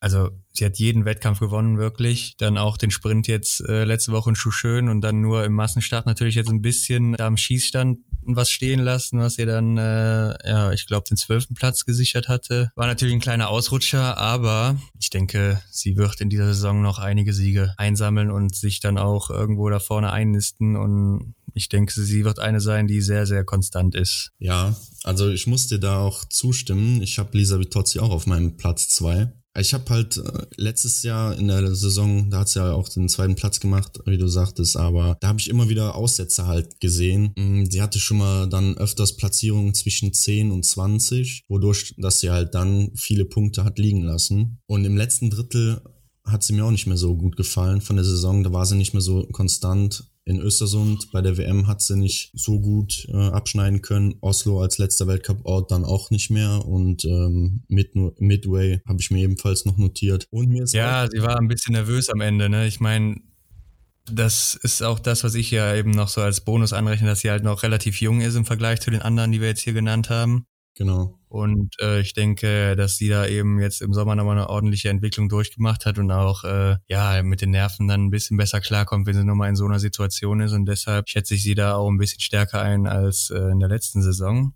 also 0.00 0.30
sie 0.52 0.64
hat 0.64 0.78
jeden 0.78 1.04
Wettkampf 1.04 1.40
gewonnen, 1.40 1.78
wirklich. 1.78 2.36
Dann 2.38 2.58
auch 2.58 2.76
den 2.76 2.90
Sprint 2.90 3.26
jetzt 3.26 3.60
äh, 3.68 3.84
letzte 3.84 4.12
Woche 4.12 4.30
in 4.30 4.36
Schuhschön 4.36 4.88
und 4.88 5.00
dann 5.00 5.20
nur 5.20 5.44
im 5.44 5.52
Massenstart 5.54 6.06
natürlich 6.06 6.36
jetzt 6.36 6.50
ein 6.50 6.62
bisschen 6.62 7.14
da 7.14 7.26
am 7.26 7.36
Schießstand 7.36 7.98
was 8.22 8.50
stehen 8.50 8.80
lassen, 8.80 9.20
was 9.20 9.38
ihr 9.38 9.46
dann, 9.46 9.78
äh, 9.78 10.48
ja, 10.48 10.72
ich 10.72 10.86
glaube, 10.86 11.06
den 11.08 11.16
zwölften 11.16 11.54
Platz 11.54 11.84
gesichert 11.84 12.28
hatte. 12.28 12.70
War 12.74 12.86
natürlich 12.86 13.14
ein 13.14 13.20
kleiner 13.20 13.48
Ausrutscher, 13.48 14.18
aber 14.18 14.76
ich 15.00 15.10
denke, 15.10 15.62
sie 15.70 15.96
wird 15.96 16.20
in 16.20 16.28
dieser 16.28 16.46
Saison 16.46 16.82
noch 16.82 16.98
einige 16.98 17.32
Siege 17.32 17.74
einsammeln 17.78 18.30
und 18.30 18.54
sich 18.54 18.80
dann 18.80 18.98
auch 18.98 19.30
irgendwo 19.30 19.70
da 19.70 19.78
vorne 19.78 20.12
einnisten 20.12 20.76
und 20.76 21.34
ich 21.54 21.68
denke, 21.68 21.92
sie 21.92 22.24
wird 22.24 22.38
eine 22.38 22.60
sein, 22.60 22.86
die 22.86 23.00
sehr, 23.00 23.26
sehr 23.26 23.44
konstant 23.44 23.94
ist. 23.94 24.30
Ja, 24.38 24.76
also 25.02 25.30
ich 25.30 25.46
muss 25.46 25.66
dir 25.66 25.78
da 25.78 25.98
auch 25.98 26.24
zustimmen. 26.26 27.02
Ich 27.02 27.18
habe 27.18 27.36
Lisa 27.36 27.58
Vitozzi 27.58 27.98
auch 27.98 28.10
auf 28.10 28.26
meinem 28.26 28.56
Platz 28.56 28.88
zwei 28.88 29.32
Ich 29.60 29.74
habe 29.74 29.84
halt 29.90 30.16
äh, 30.16 30.46
letztes 30.56 31.02
Jahr 31.02 31.36
in 31.36 31.48
der 31.48 31.74
Saison, 31.74 32.30
da 32.30 32.40
hat 32.40 32.48
sie 32.48 32.60
ja 32.60 32.72
auch 32.72 32.88
den 32.88 33.08
zweiten 33.08 33.34
Platz 33.34 33.60
gemacht, 33.60 33.98
wie 34.06 34.18
du 34.18 34.28
sagtest, 34.28 34.76
aber 34.76 35.16
da 35.20 35.28
habe 35.28 35.40
ich 35.40 35.48
immer 35.48 35.68
wieder 35.68 35.94
Aussätze 35.94 36.46
halt 36.46 36.80
gesehen. 36.80 37.32
Mm, 37.36 37.64
sie 37.64 37.82
hatte 37.82 37.98
schon 37.98 38.18
mal 38.18 38.48
dann 38.48 38.76
öfters 38.76 39.16
Platzierungen 39.16 39.74
zwischen 39.74 40.12
10 40.12 40.50
und 40.50 40.64
20, 40.64 41.44
wodurch, 41.48 41.94
dass 41.98 42.20
sie 42.20 42.30
halt 42.30 42.54
dann 42.54 42.90
viele 42.94 43.24
Punkte 43.24 43.64
hat 43.64 43.78
liegen 43.78 44.02
lassen. 44.02 44.58
Und 44.66 44.84
im 44.84 44.96
letzten 44.96 45.30
Drittel 45.30 45.80
hat 46.24 46.42
sie 46.42 46.52
mir 46.52 46.64
auch 46.64 46.70
nicht 46.70 46.86
mehr 46.86 46.96
so 46.96 47.16
gut 47.16 47.36
gefallen 47.36 47.80
von 47.80 47.96
der 47.96 48.04
Saison. 48.04 48.44
Da 48.44 48.52
war 48.52 48.66
sie 48.66 48.76
nicht 48.76 48.92
mehr 48.92 49.00
so 49.00 49.26
konstant 49.32 50.04
in 50.28 50.40
Östersund 50.40 51.10
bei 51.10 51.22
der 51.22 51.38
WM 51.38 51.66
hat 51.66 51.80
sie 51.80 51.96
nicht 51.96 52.30
so 52.34 52.60
gut 52.60 53.08
äh, 53.08 53.16
abschneiden 53.16 53.80
können. 53.80 54.16
Oslo 54.20 54.60
als 54.60 54.76
letzter 54.76 55.06
Weltcup-Ort 55.06 55.70
dann 55.70 55.86
auch 55.86 56.10
nicht 56.10 56.30
mehr. 56.30 56.66
Und 56.66 57.06
ähm, 57.06 57.62
Mid 57.68 57.94
Midway 58.20 58.82
habe 58.86 59.00
ich 59.00 59.10
mir 59.10 59.22
ebenfalls 59.22 59.64
noch 59.64 59.78
notiert. 59.78 60.28
Und 60.30 60.50
mir 60.50 60.64
ist 60.64 60.74
ja, 60.74 61.08
sie 61.10 61.22
war 61.22 61.38
ein 61.38 61.48
bisschen 61.48 61.72
nervös 61.72 62.10
am 62.10 62.20
Ende. 62.20 62.50
Ne? 62.50 62.66
Ich 62.66 62.78
meine, 62.78 63.16
das 64.12 64.54
ist 64.62 64.82
auch 64.82 64.98
das, 64.98 65.24
was 65.24 65.34
ich 65.34 65.50
ja 65.50 65.74
eben 65.74 65.92
noch 65.92 66.08
so 66.08 66.20
als 66.20 66.42
Bonus 66.42 66.74
anrechne, 66.74 67.06
dass 67.06 67.20
sie 67.20 67.30
halt 67.30 67.42
noch 67.42 67.62
relativ 67.62 67.98
jung 68.02 68.20
ist 68.20 68.34
im 68.34 68.44
Vergleich 68.44 68.80
zu 68.80 68.90
den 68.90 69.00
anderen, 69.00 69.32
die 69.32 69.40
wir 69.40 69.48
jetzt 69.48 69.62
hier 69.62 69.72
genannt 69.72 70.10
haben. 70.10 70.44
Genau. 70.74 71.17
Und 71.28 71.74
äh, 71.80 72.00
ich 72.00 72.14
denke, 72.14 72.74
dass 72.76 72.96
sie 72.96 73.08
da 73.08 73.26
eben 73.26 73.60
jetzt 73.60 73.82
im 73.82 73.92
Sommer 73.92 74.16
nochmal 74.16 74.38
eine 74.38 74.48
ordentliche 74.48 74.88
Entwicklung 74.88 75.28
durchgemacht 75.28 75.84
hat 75.86 75.98
und 75.98 76.10
auch 76.10 76.44
äh, 76.44 76.76
ja 76.88 77.22
mit 77.22 77.42
den 77.42 77.50
Nerven 77.50 77.86
dann 77.86 78.06
ein 78.06 78.10
bisschen 78.10 78.36
besser 78.36 78.60
klarkommt, 78.60 79.06
wenn 79.06 79.14
sie 79.14 79.24
nochmal 79.24 79.50
in 79.50 79.56
so 79.56 79.66
einer 79.66 79.78
Situation 79.78 80.40
ist. 80.40 80.52
Und 80.52 80.66
deshalb 80.66 81.08
schätze 81.08 81.34
ich 81.34 81.42
sie 81.42 81.54
da 81.54 81.74
auch 81.74 81.88
ein 81.88 81.98
bisschen 81.98 82.20
stärker 82.20 82.62
ein 82.62 82.86
als 82.86 83.30
äh, 83.30 83.38
in 83.38 83.60
der 83.60 83.68
letzten 83.68 84.02
Saison. 84.02 84.54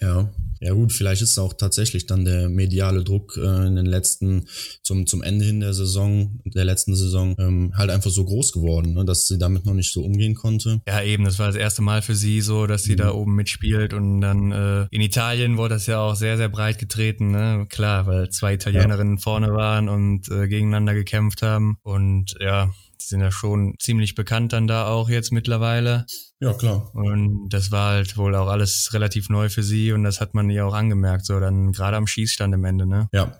Ja, 0.00 0.30
ja 0.60 0.72
gut, 0.72 0.92
vielleicht 0.92 1.22
ist 1.22 1.38
auch 1.38 1.52
tatsächlich 1.52 2.06
dann 2.06 2.24
der 2.24 2.48
mediale 2.48 3.04
Druck 3.04 3.36
äh, 3.36 3.66
in 3.66 3.76
den 3.76 3.86
letzten, 3.86 4.48
zum, 4.82 5.06
zum 5.06 5.22
Ende 5.22 5.44
hin 5.44 5.60
der 5.60 5.74
Saison, 5.74 6.40
der 6.44 6.64
letzten 6.64 6.96
Saison, 6.96 7.34
ähm, 7.38 7.72
halt 7.76 7.90
einfach 7.90 8.10
so 8.10 8.24
groß 8.24 8.52
geworden, 8.52 8.94
ne, 8.94 9.04
dass 9.04 9.26
sie 9.26 9.38
damit 9.38 9.66
noch 9.66 9.74
nicht 9.74 9.92
so 9.92 10.02
umgehen 10.02 10.34
konnte. 10.34 10.80
Ja, 10.88 11.02
eben, 11.02 11.24
das 11.24 11.38
war 11.38 11.48
das 11.48 11.56
erste 11.56 11.82
Mal 11.82 12.02
für 12.02 12.14
sie 12.14 12.40
so, 12.40 12.66
dass 12.66 12.82
sie 12.82 12.92
mhm. 12.92 12.98
da 12.98 13.12
oben 13.12 13.34
mitspielt 13.34 13.92
und 13.92 14.20
dann 14.20 14.52
äh, 14.52 14.86
in 14.90 15.00
Italien 15.00 15.58
wurde 15.58 15.74
das 15.74 15.86
ja 15.86 16.00
auch 16.00 16.16
sehr, 16.16 16.36
sehr 16.36 16.48
breit 16.48 16.78
getreten, 16.78 17.30
ne? 17.30 17.66
Klar, 17.68 18.06
weil 18.06 18.30
zwei 18.30 18.54
Italienerinnen 18.54 19.16
ja. 19.16 19.22
vorne 19.22 19.52
waren 19.52 19.88
und 19.88 20.30
äh, 20.30 20.48
gegeneinander 20.48 20.94
gekämpft 20.94 21.42
haben 21.42 21.76
und 21.82 22.34
ja, 22.40 22.72
die 23.04 23.08
sind 23.08 23.20
ja 23.20 23.30
schon 23.30 23.74
ziemlich 23.78 24.14
bekannt 24.14 24.52
dann 24.52 24.66
da 24.66 24.86
auch 24.88 25.08
jetzt 25.08 25.32
mittlerweile. 25.32 26.06
Ja, 26.40 26.54
klar. 26.54 26.90
Und 26.94 27.48
das 27.50 27.70
war 27.70 27.92
halt 27.92 28.16
wohl 28.16 28.34
auch 28.34 28.48
alles 28.48 28.90
relativ 28.92 29.28
neu 29.28 29.48
für 29.48 29.62
sie 29.62 29.92
und 29.92 30.02
das 30.04 30.20
hat 30.20 30.34
man 30.34 30.50
ihr 30.50 30.66
auch 30.66 30.74
angemerkt, 30.74 31.26
so 31.26 31.38
dann 31.40 31.72
gerade 31.72 31.96
am 31.96 32.06
Schießstand 32.06 32.54
im 32.54 32.64
Ende, 32.64 32.86
ne? 32.86 33.08
Ja. 33.12 33.36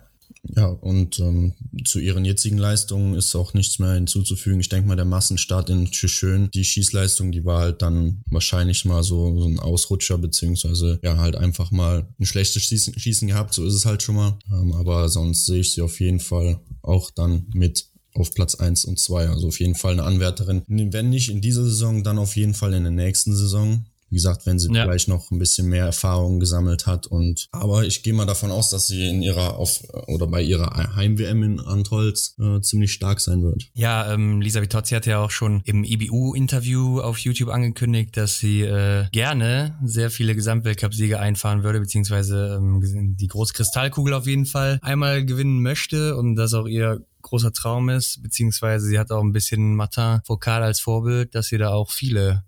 Ja, 0.55 0.67
und 0.67 1.19
ähm, 1.19 1.53
zu 1.85 1.99
ihren 1.99 2.25
jetzigen 2.25 2.57
Leistungen 2.57 3.15
ist 3.15 3.35
auch 3.35 3.53
nichts 3.53 3.79
mehr 3.79 3.93
hinzuzufügen. 3.93 4.59
Ich 4.59 4.69
denke 4.69 4.87
mal, 4.87 4.95
der 4.95 5.05
Massenstart 5.05 5.69
in 5.69 5.89
Tschüschön, 5.89 6.49
die 6.53 6.63
Schießleistung, 6.63 7.31
die 7.31 7.45
war 7.45 7.61
halt 7.61 7.81
dann 7.81 8.23
wahrscheinlich 8.29 8.85
mal 8.85 9.03
so, 9.03 9.39
so 9.39 9.47
ein 9.47 9.59
Ausrutscher, 9.59 10.17
beziehungsweise 10.17 10.99
ja, 11.03 11.17
halt 11.17 11.35
einfach 11.35 11.71
mal 11.71 12.07
ein 12.19 12.25
schlechtes 12.25 12.63
Schießen, 12.63 12.97
Schießen 12.97 13.27
gehabt, 13.27 13.53
so 13.53 13.65
ist 13.65 13.73
es 13.73 13.85
halt 13.85 14.03
schon 14.03 14.15
mal. 14.15 14.37
Ähm, 14.51 14.73
aber 14.73 15.09
sonst 15.09 15.45
sehe 15.45 15.61
ich 15.61 15.73
sie 15.73 15.81
auf 15.81 15.99
jeden 15.99 16.19
Fall 16.19 16.59
auch 16.81 17.11
dann 17.11 17.47
mit 17.53 17.87
auf 18.15 18.33
Platz 18.33 18.55
eins 18.55 18.85
und 18.85 18.99
zwei. 18.99 19.27
Also 19.27 19.47
auf 19.47 19.59
jeden 19.59 19.75
Fall 19.75 19.93
eine 19.93 20.03
Anwärterin. 20.03 20.63
Wenn 20.67 21.09
nicht 21.09 21.29
in 21.29 21.41
dieser 21.41 21.63
Saison, 21.63 22.03
dann 22.03 22.17
auf 22.17 22.35
jeden 22.35 22.53
Fall 22.53 22.73
in 22.73 22.83
der 22.83 22.91
nächsten 22.91 23.35
Saison. 23.35 23.85
Wie 24.09 24.17
gesagt, 24.17 24.45
wenn 24.45 24.59
sie 24.59 24.71
ja. 24.71 24.83
vielleicht 24.83 25.07
noch 25.07 25.31
ein 25.31 25.39
bisschen 25.39 25.67
mehr 25.67 25.85
Erfahrung 25.85 26.39
gesammelt 26.39 26.85
hat 26.85 27.07
und 27.07 27.47
aber 27.51 27.85
ich 27.85 28.03
gehe 28.03 28.13
mal 28.13 28.25
davon 28.25 28.51
aus, 28.51 28.69
dass 28.69 28.85
sie 28.85 29.09
in 29.09 29.23
ihrer 29.23 29.57
auf 29.57 29.83
oder 30.07 30.27
bei 30.27 30.43
ihrer 30.43 30.95
Heim-WM 30.95 31.43
in 31.43 31.59
Antolz 31.59 32.35
äh, 32.39 32.61
ziemlich 32.61 32.93
stark 32.93 33.19
sein 33.19 33.41
wird. 33.41 33.63
Ja, 33.73 34.13
ähm, 34.13 34.41
Lisa 34.41 34.61
Vitozzi 34.61 34.93
hat 34.93 35.07
ja 35.07 35.19
auch 35.19 35.31
schon 35.31 35.61
im 35.65 35.83
IBU-Interview 35.83 37.01
auf 37.01 37.17
YouTube 37.17 37.49
angekündigt, 37.49 38.15
dass 38.15 38.37
sie 38.37 38.61
äh, 38.61 39.05
gerne 39.11 39.77
sehr 39.83 40.11
viele 40.11 40.35
Gesamtweltcup-Siege 40.35 41.19
einfahren 41.19 41.63
würde, 41.63 41.79
beziehungsweise 41.79 42.59
ähm, 42.59 43.15
die 43.17 43.27
Großkristallkugel 43.27 44.13
auf 44.13 44.27
jeden 44.27 44.45
Fall 44.45 44.77
einmal 44.83 45.25
gewinnen 45.25 45.63
möchte 45.63 46.15
und 46.15 46.35
das 46.35 46.53
auch 46.53 46.67
ihr 46.67 47.01
großer 47.25 47.51
Traum 47.51 47.89
ist, 47.89 48.21
beziehungsweise 48.23 48.85
sie 48.85 48.99
hat 48.99 49.11
auch 49.11 49.21
ein 49.21 49.33
bisschen 49.33 49.75
Martin 49.75 50.21
Foucault 50.25 50.63
als 50.63 50.79
Vorbild, 50.79 51.35
dass 51.35 51.47
sie 51.47 51.57
da 51.57 51.71
auch 51.71 51.91
viele 51.91 52.43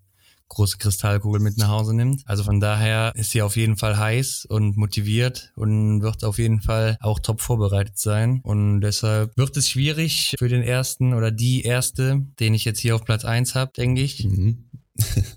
große 0.50 0.78
Kristallkugel 0.78 1.42
mit 1.42 1.58
nach 1.58 1.68
Hause 1.68 1.94
nimmt. 1.94 2.24
Also 2.26 2.44
von 2.44 2.60
daher 2.60 3.12
ist 3.16 3.32
sie 3.32 3.42
auf 3.42 3.58
jeden 3.58 3.76
Fall 3.76 3.98
heiß 3.98 4.46
und 4.46 4.78
motiviert 4.78 5.52
und 5.56 6.02
wird 6.02 6.24
auf 6.24 6.40
jeden 6.40 6.62
Fall 6.62 6.98
auch 7.02 7.20
top 7.20 7.42
vorbereitet 7.42 7.98
sein. 7.98 8.40
Und 8.44 8.82
deshalb 8.82 9.36
wird 9.36 9.58
es 9.58 9.70
schwierig 9.70 10.36
für 10.38 10.48
den 10.48 10.64
ersten 10.64 11.14
oder 11.14 11.32
die 11.32 11.64
erste, 11.64 12.26
den 12.40 12.54
ich 12.54 12.66
jetzt 12.66 12.80
hier 12.80 12.96
auf 12.96 13.04
Platz 13.04 13.26
eins 13.26 13.56
habe, 13.56 13.72
denke 13.76 14.02
ich. 14.02 14.24
Mhm. 14.24 14.70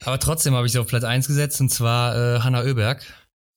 Aber 0.05 0.19
trotzdem 0.19 0.55
habe 0.55 0.67
ich 0.67 0.73
sie 0.73 0.79
auf 0.79 0.87
Platz 0.87 1.05
eins 1.05 1.27
gesetzt 1.27 1.61
und 1.61 1.71
zwar 1.71 2.17
äh, 2.17 2.41
Hanna 2.41 2.63
Oeberg. 2.63 3.03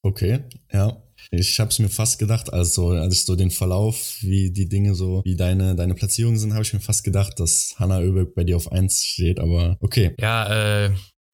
Okay, 0.01 0.39
ja. 0.71 0.97
Ich 1.35 1.59
habe 1.59 1.71
es 1.71 1.79
mir 1.79 1.89
fast 1.89 2.19
gedacht, 2.19 2.53
also 2.53 2.89
als 2.89 3.15
ich 3.15 3.25
so 3.25 3.35
den 3.35 3.49
Verlauf, 3.49 4.17
wie 4.21 4.51
die 4.51 4.69
Dinge 4.69 4.93
so, 4.93 5.23
wie 5.25 5.35
deine 5.35 5.75
deine 5.75 5.95
Platzierungen 5.95 6.37
sind, 6.37 6.53
habe 6.53 6.61
ich 6.61 6.73
mir 6.73 6.79
fast 6.79 7.03
gedacht, 7.03 7.39
dass 7.39 7.73
Hanna 7.77 7.99
Oeberg 7.99 8.35
bei 8.35 8.43
dir 8.43 8.55
auf 8.55 8.71
eins 8.71 9.03
steht, 9.03 9.39
aber 9.39 9.77
okay. 9.79 10.13
Ja, 10.19 10.85
äh, 10.85 10.91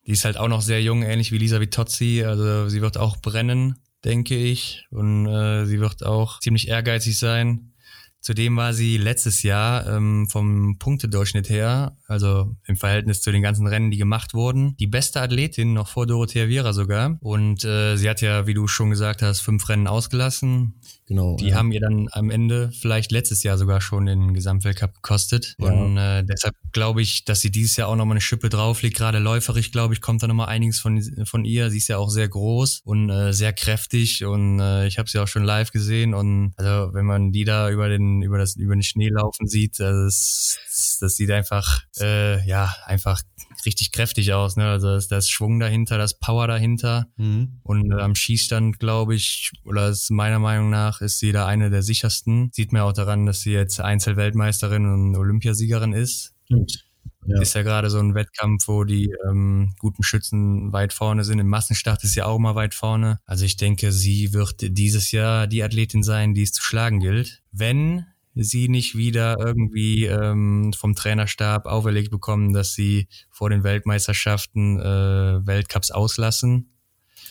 die 0.08 0.12
ist 0.12 0.24
halt 0.24 0.38
auch 0.38 0.48
noch 0.48 0.62
sehr 0.62 0.82
jung, 0.82 1.04
ähnlich 1.04 1.34
wie 1.34 1.38
Lisa 1.38 1.60
Vitozzi, 1.60 2.24
also 2.26 2.70
sie 2.70 2.82
wird 2.82 2.98
auch 2.98 3.18
brennen, 3.18 3.76
denke 4.06 4.38
ich, 4.38 4.86
und 4.90 5.26
äh, 5.28 5.66
sie 5.66 5.82
wird 5.82 6.06
auch 6.06 6.40
ziemlich 6.40 6.70
ehrgeizig 6.70 7.20
sein. 7.20 7.74
Zudem 8.22 8.56
war 8.56 8.74
sie 8.74 8.98
letztes 8.98 9.44
Jahr 9.44 9.86
ähm, 9.86 10.30
vom 10.30 10.78
Punktedurchschnitt 10.80 11.50
her, 11.50 11.98
also 12.10 12.56
im 12.66 12.76
Verhältnis 12.76 13.22
zu 13.22 13.32
den 13.32 13.42
ganzen 13.42 13.68
Rennen, 13.68 13.92
die 13.92 13.98
gemacht 13.98 14.34
wurden, 14.34 14.76
die 14.78 14.88
beste 14.88 15.22
Athletin, 15.22 15.74
noch 15.74 15.88
vor 15.88 16.08
Dorothea 16.08 16.48
Viera 16.48 16.74
sogar. 16.74 17.18
Und 17.22 17.64
äh, 17.64 17.96
sie 17.98 18.10
hat 18.10 18.22
ja, 18.22 18.48
wie 18.48 18.54
du 18.54 18.68
schon 18.68 18.90
gesagt 18.90 19.22
hast, 19.22 19.42
fünf 19.42 19.68
Rennen 19.70 19.88
ausgelassen. 19.88 20.82
Genau. 21.10 21.38
Die 21.38 21.48
ja. 21.48 21.56
haben 21.56 21.72
ihr 21.72 21.80
dann 21.80 22.08
am 22.12 22.30
Ende 22.30 22.72
vielleicht 22.72 23.12
letztes 23.12 23.42
Jahr 23.42 23.58
sogar 23.58 23.82
schon 23.82 24.06
den 24.06 24.34
Gesamtweltcup 24.34 24.94
gekostet. 24.96 25.56
Ja. 25.60 25.72
Und 25.72 25.98
äh, 25.98 26.24
deshalb 26.24 26.56
glaube 26.72 27.02
ich, 27.02 27.26
dass 27.26 27.42
sie 27.42 27.50
dieses 27.50 27.76
Jahr 27.78 27.88
auch 27.88 27.96
nochmal 27.96 28.14
eine 28.14 28.22
Schippe 28.22 28.50
drauflegt. 28.50 28.96
Gerade 28.96 29.18
läuferisch, 29.18 29.72
glaube 29.72 29.96
ich, 29.96 30.02
kommt 30.02 30.22
da 30.22 30.28
nochmal 30.28 30.50
einiges 30.50 30.80
von, 30.80 31.02
von 31.26 31.46
ihr. 31.46 31.72
Sie 31.72 31.78
ist 31.78 31.88
ja 31.88 31.98
auch 31.98 32.10
sehr 32.10 32.28
groß 32.28 32.82
und 32.86 33.10
äh, 33.10 33.34
sehr 33.34 33.54
kräftig 33.54 34.24
und 34.24 34.60
äh, 34.60 34.86
ich 34.86 35.00
habe 35.00 35.10
sie 35.10 35.20
auch 35.20 35.28
schon 35.28 35.44
live 35.44 35.72
gesehen. 35.72 36.14
Und 36.14 36.54
also 36.58 36.94
wenn 36.94 37.06
man 37.06 37.32
die 37.32 37.44
da 37.44 37.72
über 37.72 37.90
den, 37.90 38.22
über 38.22 38.38
das, 38.38 38.56
über 38.56 38.76
den 38.76 38.84
Schnee 38.84 39.10
laufen 39.10 39.48
sieht, 39.48 39.80
das, 39.80 40.60
das 41.00 41.16
sieht 41.16 41.32
einfach, 41.32 41.84
äh, 42.00 42.46
ja, 42.48 42.74
einfach 42.86 43.22
richtig 43.66 43.92
kräftig 43.92 44.34
aus. 44.34 44.56
Ne? 44.56 44.66
Also 44.66 45.00
da 45.08 45.18
ist 45.18 45.30
Schwung 45.30 45.60
dahinter, 45.60 45.98
das 45.98 46.20
Power 46.20 46.48
dahinter. 46.48 47.08
Mhm. 47.18 47.60
Und 47.64 47.92
äh, 47.92 48.02
am 48.02 48.16
Schießstand, 48.16 48.80
glaube 48.80 49.16
ich, 49.16 49.52
oder 49.66 49.90
ist 49.90 50.10
meiner 50.12 50.40
Meinung 50.40 50.70
nach, 50.70 51.02
ist 51.02 51.20
sie 51.20 51.32
da 51.32 51.46
eine 51.46 51.70
der 51.70 51.84
sichersten. 51.84 52.52
Sieht 52.54 52.72
man 52.72 52.84
auch 52.84 52.94
daran, 52.94 53.26
dass 53.26 53.42
sie 53.42 53.52
jetzt 53.52 53.80
Einzelweltmeisterin 53.80 54.86
und 54.86 55.16
Olympiasiegerin 55.16 55.94
ist. 55.94 56.34
Stimmt. 56.46 56.86
Ja. 57.26 57.42
Ist 57.42 57.54
ja 57.54 57.64
gerade 57.64 57.90
so 57.90 58.00
ein 58.00 58.16
Wettkampf, 58.16 58.68
wo 58.68 58.86
die 58.86 59.14
ähm, 59.28 59.74
guten 59.78 60.04
Schützen 60.04 60.72
weit 60.72 60.94
vorne 60.94 61.24
sind. 61.24 61.40
Im 61.40 61.48
Massenstart 61.48 62.04
ist 62.04 62.16
ja 62.16 62.26
auch 62.26 62.40
mal 62.40 62.56
weit 62.56 62.74
vorne. 62.74 63.20
Also 63.26 63.46
ich 63.46 63.58
denke, 63.58 63.92
sie 63.92 64.34
wird 64.34 64.56
dieses 64.62 65.12
Jahr 65.12 65.46
die 65.46 65.62
Athletin 65.62 66.02
sein, 66.02 66.34
die 66.34 66.44
es 66.44 66.54
zu 66.54 66.64
schlagen 66.64 67.00
gilt. 67.00 67.44
Wenn 67.52 68.06
sie 68.44 68.70
nicht 68.70 68.96
wieder 68.96 69.38
irgendwie 69.40 70.06
ähm, 70.06 70.74
vom 70.74 70.96
Trainerstab 70.96 71.66
auferlegt 71.66 72.12
bekommen, 72.12 72.54
dass 72.54 72.74
sie 72.74 73.08
vor 73.30 73.50
den 73.50 73.64
Weltmeisterschaften 73.64 74.80
äh, 74.80 75.46
Weltcups 75.46 75.92
auslassen. 75.92 76.74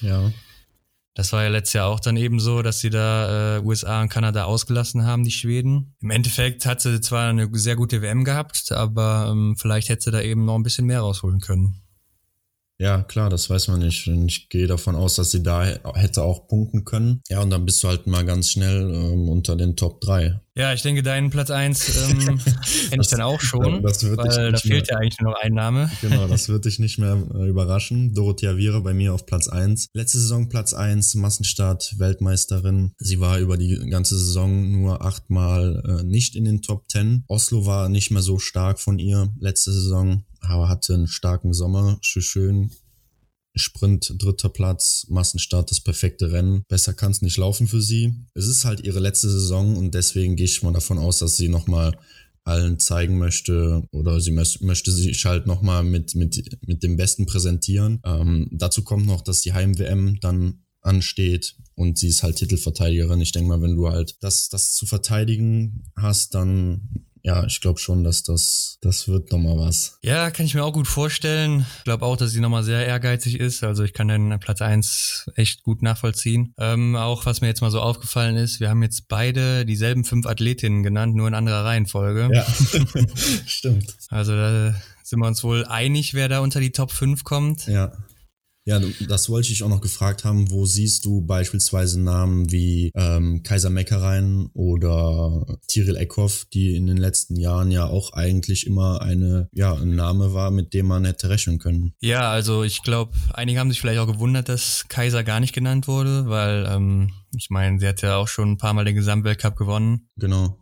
Ja. 0.01 0.33
Das 1.15 1.33
war 1.33 1.43
ja 1.43 1.49
letztes 1.49 1.73
Jahr 1.73 1.89
auch 1.89 1.99
dann 1.99 2.17
eben 2.17 2.39
so, 2.39 2.63
dass 2.63 2.79
sie 2.79 2.91
da 2.91 3.57
äh, 3.57 3.61
USA 3.61 4.01
und 4.03 4.09
Kanada 4.09 4.45
ausgelassen 4.45 5.05
haben, 5.05 5.25
die 5.25 5.33
Schweden. 5.33 5.97
Im 6.01 6.11
Endeffekt 6.11 6.65
hat 6.65 6.81
sie 6.81 7.01
zwar 7.01 7.31
eine 7.31 7.49
sehr 7.55 7.75
gute 7.75 8.03
WM 8.03 8.23
gehabt, 8.23 8.71
aber 8.71 9.29
ähm, 9.33 9.57
vielleicht 9.59 9.89
hätte 9.89 10.03
sie 10.03 10.11
da 10.13 10.21
eben 10.21 10.45
noch 10.45 10.55
ein 10.55 10.63
bisschen 10.63 10.87
mehr 10.87 11.01
rausholen 11.01 11.41
können. 11.41 11.83
Ja, 12.81 13.03
klar, 13.03 13.29
das 13.29 13.51
weiß 13.51 13.67
man 13.69 13.81
nicht. 13.81 14.07
Und 14.07 14.29
ich 14.29 14.49
gehe 14.49 14.69
davon 14.69 14.95
aus, 14.95 15.17
dass 15.17 15.33
sie 15.33 15.43
da 15.43 15.65
hätte 15.95 16.23
auch 16.23 16.47
punkten 16.47 16.85
können. 16.85 17.21
Ja, 17.29 17.41
und 17.41 17.51
dann 17.51 17.67
bist 17.67 17.83
du 17.83 17.89
halt 17.89 18.07
mal 18.07 18.25
ganz 18.25 18.51
schnell 18.51 18.89
ähm, 18.95 19.29
unter 19.29 19.57
den 19.57 19.75
Top 19.75 20.01
3. 20.01 20.41
Ja, 20.59 20.73
ich 20.73 20.83
denke, 20.83 21.05
deinen 21.05 21.31
Platz 21.31 21.53
1 21.53 22.11
ähm, 22.11 22.19
kenne 22.91 23.03
ich 23.03 23.07
dann 23.07 23.21
auch 23.21 23.41
schon. 23.41 23.81
Das 23.81 24.03
wird 24.03 24.19
weil 24.19 24.51
da 24.51 24.59
fehlt 24.59 24.89
mehr, 24.89 24.97
ja 24.97 24.97
eigentlich 24.99 25.21
nur 25.21 25.31
noch 25.31 25.41
ein 25.41 25.55
Name. 25.55 25.89
Genau, 26.03 26.27
das 26.27 26.49
wird 26.49 26.65
dich 26.65 26.81
nicht 26.81 26.99
mehr 26.99 27.17
äh, 27.33 27.49
überraschen. 27.49 28.13
Dorothea 28.13 28.57
Viera 28.57 28.81
bei 28.81 28.93
mir 28.93 29.15
auf 29.15 29.25
Platz 29.25 29.47
1. 29.47 29.91
Letzte 29.95 30.19
Saison 30.19 30.49
Platz 30.49 30.75
1, 30.75 31.15
Massenstart, 31.15 31.95
Weltmeisterin. 31.99 32.93
Sie 32.99 33.21
war 33.21 33.39
über 33.39 33.57
die 33.57 33.77
ganze 33.89 34.19
Saison 34.19 34.73
nur 34.73 35.05
achtmal 35.05 35.81
äh, 35.87 36.03
nicht 36.03 36.35
in 36.35 36.45
den 36.45 36.61
Top 36.61 36.91
10. 36.91 37.23
Oslo 37.29 37.65
war 37.65 37.89
nicht 37.89 38.11
mehr 38.11 38.23
so 38.23 38.41
stark 38.41 38.81
von 38.81 38.99
ihr 38.99 39.33
letzte 39.39 39.73
Saison 39.73 40.25
aber 40.41 40.69
hatte 40.69 40.95
einen 40.95 41.07
starken 41.07 41.53
Sommer. 41.53 41.99
Schön 42.01 42.71
Sprint 43.59 44.15
dritter 44.19 44.49
Platz, 44.49 45.07
Massenstart 45.09 45.71
das 45.71 45.81
perfekte 45.81 46.33
Rennen. 46.33 46.63
Besser 46.69 46.95
kann 46.95 47.13
es 47.13 47.23
nicht 47.23 47.37
laufen 47.37 47.69
für 47.69 47.83
sie. 47.83 48.15
Es 48.35 48.47
ist 48.47 48.65
halt 48.65 48.81
ihre 48.81 49.01
letzte 49.01 49.31
Saison 49.31 49.77
und 49.77 49.95
deswegen 49.95 50.37
gehe 50.37 50.47
ich 50.47 50.63
mal 50.63 50.73
davon 50.73 50.99
aus, 50.99 51.19
dass 51.19 51.37
sie 51.37 51.49
nochmal 51.49 51.99
allen 52.45 52.79
zeigen 52.79 53.19
möchte 53.19 53.83
oder 53.93 54.21
sie 54.21 54.31
möchte 54.33 54.91
sich 54.91 55.25
halt 55.27 55.47
nochmal 55.47 55.85
mit, 55.85 56.15
mit, 56.15 56.59
mit 56.67 56.83
dem 56.83 56.97
Besten 56.97 57.27
präsentieren. 57.27 58.01
Ähm, 58.05 58.49
dazu 58.53 58.83
kommt 58.83 59.07
noch, 59.07 59.21
dass 59.21 59.43
die 59.43 59.53
Heim-WM 59.53 60.19
dann 60.21 60.65
ansteht 60.81 61.57
und 61.75 61.99
sie 61.99 62.09
ist 62.09 62.23
halt 62.23 62.37
Titelverteidigerin. 62.37 63.21
Ich 63.21 63.33
denke 63.33 63.49
mal, 63.49 63.61
wenn 63.61 63.77
du 63.77 63.89
halt 63.89 64.17
das, 64.21 64.49
das 64.49 64.73
zu 64.73 64.87
verteidigen 64.87 65.85
hast, 65.97 66.35
dann 66.35 67.07
ja, 67.23 67.45
ich 67.45 67.61
glaube 67.61 67.79
schon, 67.79 68.05
dass 68.05 68.23
das, 68.23 68.79
das 68.81 69.09
wird 69.09 69.33
nochmal 69.33 69.59
was. 69.59 69.99
Ja, 70.03 70.31
kann 70.31 70.47
ich 70.47 70.55
mir 70.55 70.65
auch 70.65 70.73
gut 70.73 70.89
vorstellen. 70.89 71.67
Ich 71.79 71.85
glaube 71.85 72.05
auch, 72.05 72.17
dass 72.17 72.31
sie 72.31 72.41
nochmal 72.41 72.65
sehr 72.65 72.87
ehrgeizig 72.87 73.39
ist. 73.39 73.65
Also 73.65 73.85
ich 73.85 73.93
kann 73.93 74.09
den 74.09 74.39
Platz 74.41 74.63
eins 74.63 75.31
echt 75.35 75.63
gut 75.63 75.83
nachvollziehen. 75.83 76.55
Ähm, 76.59 76.97
auch 76.97 77.27
was 77.27 77.41
mir 77.41 77.49
jetzt 77.49 77.61
mal 77.61 77.71
so 77.71 77.81
aufgefallen 77.81 78.37
ist, 78.37 78.61
wir 78.61 78.71
haben 78.71 78.83
jetzt 78.83 79.09
beide 79.09 79.67
dieselben 79.67 80.05
fünf 80.05 80.27
Athletinnen 80.27 80.83
genannt, 80.83 81.15
nur 81.15 81.29
in 81.29 81.35
anderer 81.35 81.65
Reihenfolge. 81.65 82.31
Ja, 82.33 82.47
stimmt. 83.47 83.97
Also 84.11 84.33
da 84.35 84.75
sind 85.09 85.21
wir 85.21 85.27
uns 85.27 85.43
wohl 85.43 85.65
einig, 85.65 86.15
wer 86.15 86.29
da 86.29 86.41
unter 86.41 86.61
die 86.61 86.73
Top 86.73 86.93
5 86.93 87.25
kommt. 87.25 87.67
Ja. 87.67 87.93
Ja, 88.69 88.79
das 89.09 89.31
wollte 89.31 89.51
ich 89.51 89.63
auch 89.63 89.71
noch 89.71 89.81
gefragt 89.81 90.27
haben. 90.27 90.51
Wo 90.51 90.67
siehst 90.67 91.07
du 91.07 91.23
beispielsweise 91.23 91.99
Namen 91.99 92.53
wie 92.53 92.91
ähm, 92.95 93.43
Kaiser 93.43 93.71
Meckerein 93.71 94.51
oder 94.53 95.47
Tiril 95.69 95.97
Eckhoff, 95.97 96.45
die 96.53 96.77
in 96.77 96.87
den 96.87 96.99
letzten 96.99 97.37
Jahren 97.37 97.71
ja 97.71 97.87
auch 97.87 98.13
eigentlich 98.13 98.67
immer 98.67 99.01
eine, 99.01 99.49
ja, 99.55 99.73
ein 99.73 99.97
Name 99.97 100.35
war, 100.35 100.51
mit 100.51 100.75
dem 100.75 100.85
man 100.85 101.07
hätte 101.07 101.31
rechnen 101.31 101.59
können? 101.59 101.95
Ja, 102.01 102.31
also 102.31 102.63
ich 102.63 102.83
glaube, 102.83 103.17
einige 103.33 103.59
haben 103.59 103.71
sich 103.71 103.81
vielleicht 103.81 104.01
auch 104.01 104.07
gewundert, 104.07 104.51
dass 104.51 104.85
Kaiser 104.91 105.25
gar 105.25 105.41
nicht 105.41 105.55
genannt 105.55 105.89
wurde, 105.89 106.29
weil 106.29 106.67
ähm, 106.69 107.13
ich 107.35 107.49
meine, 107.49 107.81
sie 107.81 107.89
hat 107.89 108.03
ja 108.03 108.17
auch 108.17 108.29
schon 108.29 108.51
ein 108.51 108.59
paar 108.59 108.75
Mal 108.75 108.85
den 108.85 108.97
Gesamtweltcup 108.97 109.57
gewonnen. 109.57 110.11
Genau. 110.17 110.59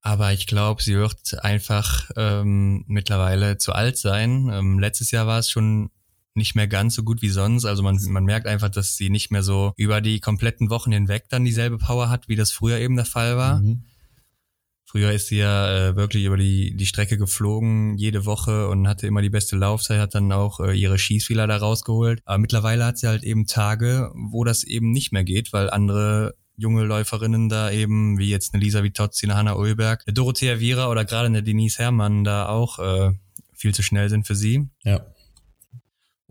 Aber 0.00 0.32
ich 0.32 0.46
glaube, 0.46 0.82
sie 0.82 0.96
wird 0.96 1.44
einfach 1.44 2.10
ähm, 2.16 2.84
mittlerweile 2.88 3.58
zu 3.58 3.72
alt 3.74 3.98
sein. 3.98 4.48
Ähm, 4.50 4.78
letztes 4.78 5.10
Jahr 5.10 5.26
war 5.26 5.38
es 5.38 5.50
schon 5.50 5.90
nicht 6.34 6.54
mehr 6.54 6.68
ganz 6.68 6.94
so 6.94 7.02
gut 7.02 7.22
wie 7.22 7.28
sonst. 7.28 7.64
Also 7.64 7.82
man, 7.82 7.98
man 8.08 8.24
merkt 8.24 8.46
einfach, 8.46 8.68
dass 8.68 8.96
sie 8.96 9.10
nicht 9.10 9.30
mehr 9.30 9.42
so 9.42 9.72
über 9.76 10.00
die 10.00 10.20
kompletten 10.20 10.70
Wochen 10.70 10.92
hinweg 10.92 11.24
dann 11.28 11.44
dieselbe 11.44 11.78
Power 11.78 12.08
hat, 12.08 12.28
wie 12.28 12.36
das 12.36 12.52
früher 12.52 12.78
eben 12.78 12.96
der 12.96 13.04
Fall 13.04 13.36
war. 13.36 13.60
Mhm. 13.60 13.84
Früher 14.84 15.12
ist 15.12 15.28
sie 15.28 15.38
ja 15.38 15.88
äh, 15.88 15.96
wirklich 15.96 16.24
über 16.24 16.36
die, 16.36 16.76
die 16.76 16.84
Strecke 16.84 17.16
geflogen, 17.16 17.96
jede 17.96 18.26
Woche 18.26 18.68
und 18.68 18.86
hatte 18.86 19.06
immer 19.06 19.22
die 19.22 19.30
beste 19.30 19.56
Laufzeit, 19.56 19.98
hat 19.98 20.14
dann 20.14 20.30
auch 20.32 20.60
äh, 20.60 20.74
ihre 20.74 20.98
Schießfehler 20.98 21.46
da 21.46 21.56
rausgeholt. 21.56 22.20
Aber 22.26 22.36
mittlerweile 22.36 22.84
hat 22.84 22.98
sie 22.98 23.08
halt 23.08 23.22
eben 23.22 23.46
Tage, 23.46 24.12
wo 24.14 24.44
das 24.44 24.64
eben 24.64 24.90
nicht 24.90 25.10
mehr 25.10 25.24
geht, 25.24 25.54
weil 25.54 25.70
andere 25.70 26.34
junge 26.56 26.84
Läuferinnen 26.84 27.48
da 27.48 27.70
eben, 27.70 28.18
wie 28.18 28.28
jetzt 28.28 28.52
eine 28.52 28.62
Lisa 28.62 28.82
Vitozzi, 28.82 29.24
eine 29.24 29.36
Hanna 29.36 29.54
Ulberg, 29.54 30.04
eine 30.06 30.12
Dorothea 30.12 30.60
Viera 30.60 30.90
oder 30.90 31.06
gerade 31.06 31.26
eine 31.26 31.42
Denise 31.42 31.78
Herrmann 31.78 32.22
da 32.22 32.50
auch 32.50 32.78
äh, 32.78 33.12
viel 33.54 33.72
zu 33.72 33.82
schnell 33.82 34.10
sind 34.10 34.26
für 34.26 34.34
sie. 34.34 34.68
Ja. 34.84 35.06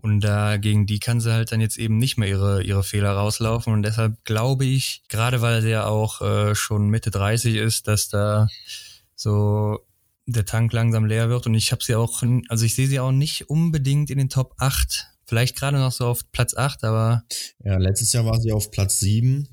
Und 0.02 0.20
da 0.20 0.56
gegen 0.56 0.84
die 0.84 0.98
kann 0.98 1.20
sie 1.20 1.32
halt 1.32 1.52
dann 1.52 1.60
jetzt 1.60 1.78
eben 1.78 1.96
nicht 1.96 2.18
mehr 2.18 2.28
ihre, 2.28 2.62
ihre 2.62 2.82
Fehler 2.82 3.12
rauslaufen. 3.12 3.72
Und 3.72 3.84
deshalb 3.84 4.24
glaube 4.24 4.64
ich, 4.64 5.04
gerade 5.08 5.40
weil 5.42 5.62
sie 5.62 5.70
ja 5.70 5.86
auch 5.86 6.20
äh, 6.20 6.56
schon 6.56 6.88
Mitte 6.88 7.12
30 7.12 7.54
ist, 7.54 7.86
dass 7.86 8.08
da 8.08 8.48
so 9.14 9.78
der 10.26 10.44
Tank 10.44 10.72
langsam 10.72 11.04
leer 11.04 11.28
wird. 11.28 11.46
Und 11.46 11.54
ich 11.54 11.70
habe 11.70 11.84
sie 11.84 11.94
auch, 11.94 12.22
also 12.48 12.64
ich 12.64 12.74
sehe 12.74 12.88
sie 12.88 12.98
auch 12.98 13.12
nicht 13.12 13.48
unbedingt 13.48 14.10
in 14.10 14.18
den 14.18 14.28
Top 14.28 14.54
8. 14.58 15.06
Vielleicht 15.24 15.56
gerade 15.56 15.78
noch 15.78 15.92
so 15.92 16.08
auf 16.08 16.30
Platz 16.32 16.56
8, 16.56 16.82
aber. 16.82 17.22
Ja, 17.64 17.78
letztes 17.78 18.12
Jahr 18.12 18.26
war 18.26 18.40
sie 18.40 18.52
auf 18.52 18.72
Platz 18.72 18.98
7. 18.98 19.48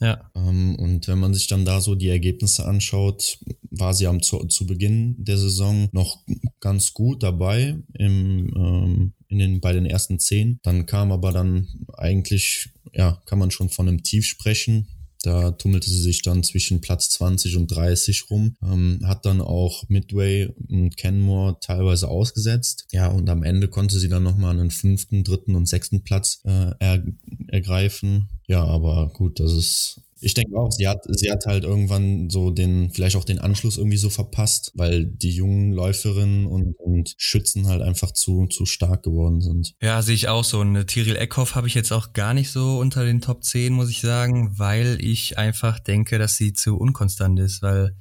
Ja. 0.00 0.30
Ähm, 0.34 0.76
und 0.76 1.08
wenn 1.08 1.18
man 1.18 1.34
sich 1.34 1.48
dann 1.48 1.64
da 1.64 1.80
so 1.80 1.94
die 1.94 2.08
Ergebnisse 2.08 2.64
anschaut, 2.66 3.38
war 3.70 3.94
sie 3.94 4.06
am 4.06 4.22
zu, 4.22 4.38
zu 4.46 4.66
Beginn 4.66 5.16
der 5.18 5.38
Saison 5.38 5.88
noch 5.92 6.18
ganz 6.60 6.94
gut 6.94 7.22
dabei 7.22 7.76
im 7.94 8.52
ähm, 8.56 9.12
in 9.28 9.38
den, 9.38 9.60
bei 9.60 9.72
den 9.72 9.86
ersten 9.86 10.18
zehn. 10.18 10.58
Dann 10.62 10.86
kam 10.86 11.12
aber 11.12 11.32
dann 11.32 11.68
eigentlich, 11.96 12.70
ja, 12.92 13.20
kann 13.26 13.38
man 13.38 13.50
schon 13.50 13.68
von 13.68 13.88
einem 13.88 14.02
Tief 14.02 14.26
sprechen. 14.26 14.88
Da 15.22 15.50
tummelte 15.52 15.90
sie 15.90 16.00
sich 16.00 16.22
dann 16.22 16.44
zwischen 16.44 16.80
Platz 16.80 17.10
20 17.10 17.56
und 17.56 17.68
30 17.68 18.30
rum, 18.30 18.56
ähm, 18.62 19.00
hat 19.04 19.26
dann 19.26 19.40
auch 19.40 19.88
Midway 19.88 20.48
und 20.68 20.96
Kenmore 20.96 21.58
teilweise 21.60 22.08
ausgesetzt. 22.08 22.86
Ja, 22.92 23.08
und 23.08 23.28
am 23.28 23.42
Ende 23.42 23.68
konnte 23.68 23.98
sie 23.98 24.08
dann 24.08 24.22
nochmal 24.22 24.58
einen 24.58 24.70
fünften, 24.70 25.24
dritten 25.24 25.54
und 25.54 25.66
sechsten 25.66 26.02
Platz 26.02 26.40
äh, 26.44 26.72
er, 26.78 27.04
ergreifen. 27.48 28.28
Ja, 28.46 28.64
aber 28.64 29.10
gut, 29.12 29.40
das 29.40 29.52
ist 29.52 30.00
ich 30.20 30.34
denke 30.34 30.56
auch, 30.56 30.70
sie 30.70 30.88
hat, 30.88 31.04
sie 31.08 31.30
hat 31.30 31.46
halt 31.46 31.64
irgendwann 31.64 32.28
so 32.30 32.50
den, 32.50 32.90
vielleicht 32.90 33.16
auch 33.16 33.24
den 33.24 33.38
Anschluss 33.38 33.78
irgendwie 33.78 33.96
so 33.96 34.10
verpasst, 34.10 34.72
weil 34.74 35.06
die 35.06 35.30
jungen 35.30 35.72
Läuferinnen 35.72 36.46
und, 36.46 36.74
und 36.78 37.14
Schützen 37.18 37.66
halt 37.68 37.82
einfach 37.82 38.12
zu, 38.12 38.46
zu 38.46 38.66
stark 38.66 39.04
geworden 39.04 39.40
sind. 39.40 39.74
Ja, 39.80 40.02
sehe 40.02 40.14
ich 40.14 40.28
auch 40.28 40.44
so. 40.44 40.60
Eine 40.60 40.86
Tiril 40.86 41.16
Eckhoff 41.16 41.54
habe 41.54 41.68
ich 41.68 41.74
jetzt 41.74 41.92
auch 41.92 42.12
gar 42.12 42.34
nicht 42.34 42.50
so 42.50 42.78
unter 42.78 43.04
den 43.04 43.20
Top 43.20 43.44
10, 43.44 43.72
muss 43.72 43.90
ich 43.90 44.00
sagen, 44.00 44.58
weil 44.58 44.98
ich 45.00 45.38
einfach 45.38 45.78
denke, 45.78 46.18
dass 46.18 46.36
sie 46.36 46.52
zu 46.52 46.76
unkonstant 46.76 47.38
ist, 47.38 47.62
weil 47.62 47.94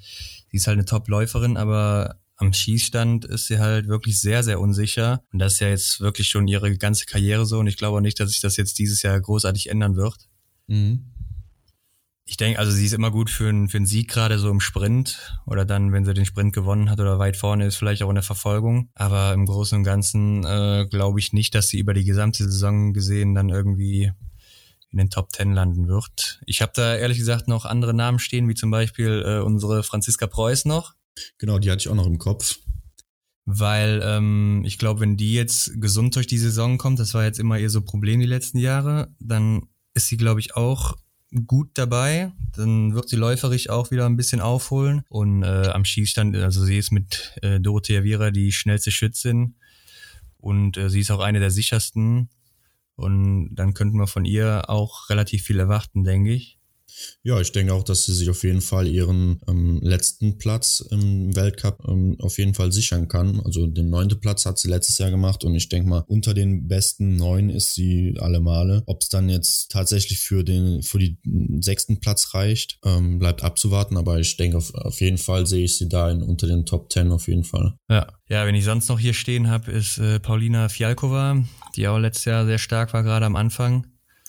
sie 0.49 0.57
ist 0.57 0.67
halt 0.67 0.77
eine 0.77 0.85
Top-Läuferin, 0.85 1.57
aber 1.57 2.19
am 2.35 2.53
Schießstand 2.53 3.25
ist 3.25 3.47
sie 3.47 3.59
halt 3.59 3.87
wirklich 3.87 4.19
sehr, 4.19 4.43
sehr 4.43 4.59
unsicher. 4.59 5.23
Und 5.33 5.39
das 5.39 5.53
ist 5.53 5.59
ja 5.59 5.69
jetzt 5.69 6.01
wirklich 6.01 6.29
schon 6.29 6.47
ihre 6.47 6.75
ganze 6.77 7.05
Karriere 7.05 7.45
so. 7.45 7.57
Und 7.59 7.67
ich 7.67 7.77
glaube 7.77 7.97
auch 7.97 8.01
nicht, 8.01 8.19
dass 8.19 8.29
sich 8.29 8.41
das 8.41 8.57
jetzt 8.57 8.77
dieses 8.77 9.01
Jahr 9.01 9.19
großartig 9.19 9.69
ändern 9.69 9.95
wird. 9.95 10.29
Mhm 10.67 11.16
ich 12.37 12.45
denke, 12.45 12.59
also 12.59 12.71
sie 12.71 12.85
ist 12.85 12.93
immer 12.93 13.09
gut 13.09 13.31
für 13.31 13.49
einen, 13.49 13.67
für 13.67 13.77
einen 13.77 13.87
Sieg, 13.87 14.11
gerade 14.11 14.37
so 14.37 14.51
im 14.51 14.59
Sprint 14.59 15.39
oder 15.47 15.65
dann, 15.65 15.91
wenn 15.91 16.05
sie 16.05 16.13
den 16.13 16.27
Sprint 16.27 16.53
gewonnen 16.53 16.91
hat 16.91 16.99
oder 16.99 17.17
weit 17.17 17.35
vorne 17.35 17.65
ist, 17.65 17.77
vielleicht 17.77 18.03
auch 18.03 18.09
in 18.09 18.15
der 18.15 18.23
Verfolgung. 18.23 18.91
Aber 18.93 19.33
im 19.33 19.47
Großen 19.47 19.75
und 19.75 19.83
Ganzen 19.83 20.45
äh, 20.45 20.85
glaube 20.87 21.19
ich 21.19 21.33
nicht, 21.33 21.55
dass 21.55 21.69
sie 21.69 21.79
über 21.79 21.95
die 21.95 22.03
gesamte 22.03 22.43
Saison 22.43 22.93
gesehen 22.93 23.33
dann 23.33 23.49
irgendwie 23.49 24.11
in 24.91 24.99
den 24.99 25.09
Top 25.09 25.31
Ten 25.31 25.53
landen 25.53 25.87
wird. 25.87 26.39
Ich 26.45 26.61
habe 26.61 26.73
da 26.75 26.95
ehrlich 26.95 27.17
gesagt 27.17 27.47
noch 27.47 27.65
andere 27.65 27.95
Namen 27.95 28.19
stehen, 28.19 28.47
wie 28.47 28.53
zum 28.53 28.69
Beispiel 28.69 29.23
äh, 29.25 29.39
unsere 29.39 29.81
Franziska 29.81 30.27
Preuß 30.27 30.65
noch. 30.65 30.93
Genau, 31.39 31.57
die 31.57 31.71
hatte 31.71 31.79
ich 31.79 31.89
auch 31.89 31.95
noch 31.95 32.05
im 32.05 32.19
Kopf. 32.19 32.59
Weil 33.45 33.99
ähm, 34.03 34.61
ich 34.63 34.77
glaube, 34.77 34.99
wenn 34.99 35.17
die 35.17 35.33
jetzt 35.33 35.81
gesund 35.81 36.15
durch 36.15 36.27
die 36.27 36.37
Saison 36.37 36.77
kommt, 36.77 36.99
das 36.99 37.15
war 37.15 37.23
jetzt 37.23 37.39
immer 37.39 37.57
ihr 37.57 37.71
so 37.71 37.81
Problem 37.81 38.19
die 38.19 38.27
letzten 38.27 38.59
Jahre, 38.59 39.07
dann 39.19 39.63
ist 39.95 40.05
sie, 40.05 40.17
glaube 40.17 40.39
ich, 40.39 40.55
auch 40.55 40.93
gut 41.45 41.71
dabei. 41.75 42.31
Dann 42.55 42.93
wird 42.95 43.09
sie 43.09 43.15
läuferisch 43.15 43.69
auch 43.69 43.91
wieder 43.91 44.05
ein 44.05 44.17
bisschen 44.17 44.41
aufholen. 44.41 45.03
Und 45.09 45.43
äh, 45.43 45.67
am 45.67 45.85
Schießstand, 45.85 46.35
also 46.37 46.63
sie 46.63 46.77
ist 46.77 46.91
mit 46.91 47.33
äh, 47.41 47.59
Dorothea 47.59 48.03
Viera 48.03 48.31
die 48.31 48.51
schnellste 48.51 48.91
Schützin. 48.91 49.55
Und 50.37 50.77
äh, 50.77 50.89
sie 50.89 51.01
ist 51.01 51.11
auch 51.11 51.19
eine 51.19 51.39
der 51.39 51.51
sichersten. 51.51 52.29
Und 52.95 53.55
dann 53.55 53.73
könnten 53.73 53.97
wir 53.99 54.07
von 54.07 54.25
ihr 54.25 54.69
auch 54.69 55.09
relativ 55.09 55.43
viel 55.43 55.59
erwarten, 55.59 56.03
denke 56.03 56.33
ich. 56.33 56.56
Ja, 57.23 57.39
ich 57.39 57.51
denke 57.51 57.73
auch, 57.73 57.83
dass 57.83 58.05
sie 58.05 58.13
sich 58.13 58.29
auf 58.29 58.43
jeden 58.43 58.61
Fall 58.61 58.87
ihren 58.87 59.39
ähm, 59.47 59.79
letzten 59.81 60.37
Platz 60.37 60.83
im 60.91 61.35
Weltcup 61.35 61.83
ähm, 61.87 62.15
auf 62.19 62.37
jeden 62.37 62.53
Fall 62.53 62.71
sichern 62.71 63.07
kann. 63.07 63.39
Also 63.41 63.67
den 63.67 63.89
neunten 63.89 64.19
Platz 64.19 64.45
hat 64.45 64.59
sie 64.59 64.69
letztes 64.69 64.97
Jahr 64.97 65.11
gemacht 65.11 65.43
und 65.43 65.55
ich 65.55 65.69
denke 65.69 65.89
mal, 65.89 66.03
unter 66.07 66.33
den 66.33 66.67
besten 66.67 67.15
neun 67.15 67.49
ist 67.49 67.73
sie 67.73 68.15
alle 68.19 68.39
Male. 68.39 68.83
Ob 68.85 69.01
es 69.01 69.09
dann 69.09 69.29
jetzt 69.29 69.71
tatsächlich 69.71 70.19
für 70.19 70.43
den 70.43 70.83
für 70.83 70.99
die 70.99 71.17
sechsten 71.59 71.99
Platz 71.99 72.33
reicht, 72.33 72.79
ähm, 72.85 73.19
bleibt 73.19 73.43
abzuwarten, 73.43 73.97
aber 73.97 74.19
ich 74.19 74.37
denke 74.37 74.57
auf, 74.57 74.73
auf 74.73 75.01
jeden 75.01 75.17
Fall 75.17 75.47
sehe 75.47 75.65
ich 75.65 75.77
sie 75.77 75.89
da 75.89 76.09
in, 76.09 76.21
unter 76.21 76.47
den 76.47 76.65
Top 76.65 76.89
Ten 76.89 77.11
auf 77.11 77.27
jeden 77.27 77.43
Fall. 77.43 77.73
Ja. 77.89 78.07
Ja, 78.29 78.45
wenn 78.45 78.55
ich 78.55 78.65
sonst 78.65 78.89
noch 78.89 78.99
hier 78.99 79.13
stehen 79.13 79.49
habe, 79.49 79.71
ist 79.71 79.99
äh, 79.99 80.19
Paulina 80.19 80.67
Fialkova, 80.67 81.45
die 81.75 81.87
auch 81.87 81.97
letztes 81.97 82.25
Jahr 82.25 82.45
sehr 82.45 82.57
stark 82.57 82.91
war, 82.93 83.03
gerade 83.03 83.25
am 83.25 83.37
Anfang. 83.37 83.87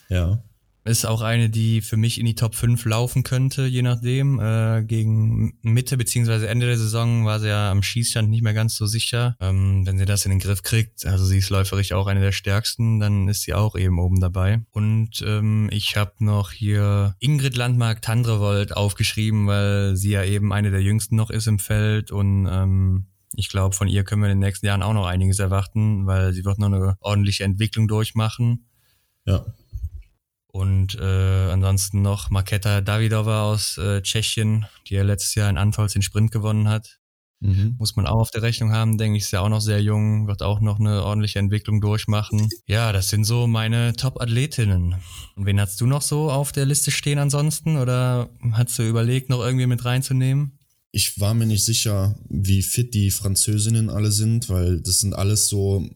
Ja. 0.08 0.44
Ist 0.88 1.04
auch 1.04 1.20
eine, 1.20 1.50
die 1.50 1.82
für 1.82 1.98
mich 1.98 2.18
in 2.18 2.24
die 2.24 2.34
Top 2.34 2.54
5 2.54 2.82
laufen 2.86 3.22
könnte, 3.22 3.66
je 3.66 3.82
nachdem. 3.82 4.40
Äh, 4.40 4.84
gegen 4.84 5.58
Mitte 5.60 5.98
beziehungsweise 5.98 6.48
Ende 6.48 6.66
der 6.66 6.78
Saison 6.78 7.26
war 7.26 7.40
sie 7.40 7.48
ja 7.48 7.70
am 7.70 7.82
Schießstand 7.82 8.30
nicht 8.30 8.42
mehr 8.42 8.54
ganz 8.54 8.74
so 8.74 8.86
sicher. 8.86 9.36
Ähm, 9.38 9.84
wenn 9.84 9.98
sie 9.98 10.06
das 10.06 10.24
in 10.24 10.30
den 10.30 10.38
Griff 10.38 10.62
kriegt, 10.62 11.04
also 11.04 11.26
sie 11.26 11.38
ist 11.38 11.50
läuferig 11.50 11.92
auch 11.92 12.06
eine 12.06 12.20
der 12.20 12.32
stärksten, 12.32 13.00
dann 13.00 13.28
ist 13.28 13.42
sie 13.42 13.52
auch 13.52 13.76
eben 13.76 13.98
oben 13.98 14.18
dabei. 14.18 14.62
Und 14.70 15.22
ähm, 15.26 15.68
ich 15.70 15.94
habe 15.96 16.12
noch 16.20 16.52
hier 16.52 17.14
Ingrid 17.18 17.54
Landmark-Tandrevold 17.54 18.74
aufgeschrieben, 18.74 19.46
weil 19.46 19.94
sie 19.94 20.12
ja 20.12 20.24
eben 20.24 20.54
eine 20.54 20.70
der 20.70 20.80
jüngsten 20.80 21.16
noch 21.16 21.28
ist 21.28 21.48
im 21.48 21.58
Feld 21.58 22.12
und 22.12 22.48
ähm, 22.50 23.08
ich 23.36 23.50
glaube, 23.50 23.76
von 23.76 23.88
ihr 23.88 24.04
können 24.04 24.22
wir 24.22 24.30
in 24.30 24.40
den 24.40 24.46
nächsten 24.46 24.64
Jahren 24.64 24.82
auch 24.82 24.94
noch 24.94 25.06
einiges 25.06 25.38
erwarten, 25.38 26.06
weil 26.06 26.32
sie 26.32 26.46
wird 26.46 26.58
noch 26.58 26.68
eine 26.68 26.96
ordentliche 27.00 27.44
Entwicklung 27.44 27.88
durchmachen. 27.88 28.64
Ja. 29.26 29.44
Und 30.50 30.96
äh, 30.98 31.50
ansonsten 31.50 32.02
noch 32.02 32.30
Marketa 32.30 32.80
Davidova 32.80 33.42
aus 33.50 33.76
äh, 33.78 34.00
Tschechien, 34.02 34.66
die 34.88 34.94
ja 34.94 35.02
letztes 35.02 35.34
Jahr 35.34 35.50
in 35.50 35.58
Antolz 35.58 35.92
den 35.92 36.02
Sprint 36.02 36.30
gewonnen 36.30 36.68
hat. 36.68 36.98
Mhm. 37.40 37.76
Muss 37.78 37.94
man 37.94 38.06
auch 38.06 38.18
auf 38.18 38.30
der 38.30 38.42
Rechnung 38.42 38.72
haben, 38.72 38.98
denke 38.98 39.16
ich, 39.16 39.24
ist 39.24 39.30
ja 39.30 39.40
auch 39.40 39.48
noch 39.48 39.60
sehr 39.60 39.80
jung, 39.80 40.26
wird 40.26 40.42
auch 40.42 40.60
noch 40.60 40.80
eine 40.80 41.04
ordentliche 41.04 41.38
Entwicklung 41.38 41.80
durchmachen. 41.80 42.48
Ja, 42.66 42.92
das 42.92 43.10
sind 43.10 43.24
so 43.24 43.46
meine 43.46 43.92
Top-Athletinnen. 43.92 44.96
Und 45.36 45.46
wen 45.46 45.60
hast 45.60 45.80
du 45.80 45.86
noch 45.86 46.02
so 46.02 46.30
auf 46.30 46.50
der 46.50 46.66
Liste 46.66 46.90
stehen 46.90 47.18
ansonsten? 47.18 47.76
Oder 47.76 48.28
hast 48.52 48.78
du 48.78 48.82
überlegt, 48.82 49.28
noch 49.28 49.40
irgendwie 49.40 49.66
mit 49.66 49.84
reinzunehmen? 49.84 50.58
Ich 50.90 51.20
war 51.20 51.34
mir 51.34 51.46
nicht 51.46 51.64
sicher, 51.64 52.18
wie 52.28 52.62
fit 52.62 52.94
die 52.94 53.10
Französinnen 53.10 53.90
alle 53.90 54.10
sind, 54.10 54.48
weil 54.48 54.80
das 54.80 54.98
sind 54.98 55.14
alles 55.14 55.48
so, 55.48 55.86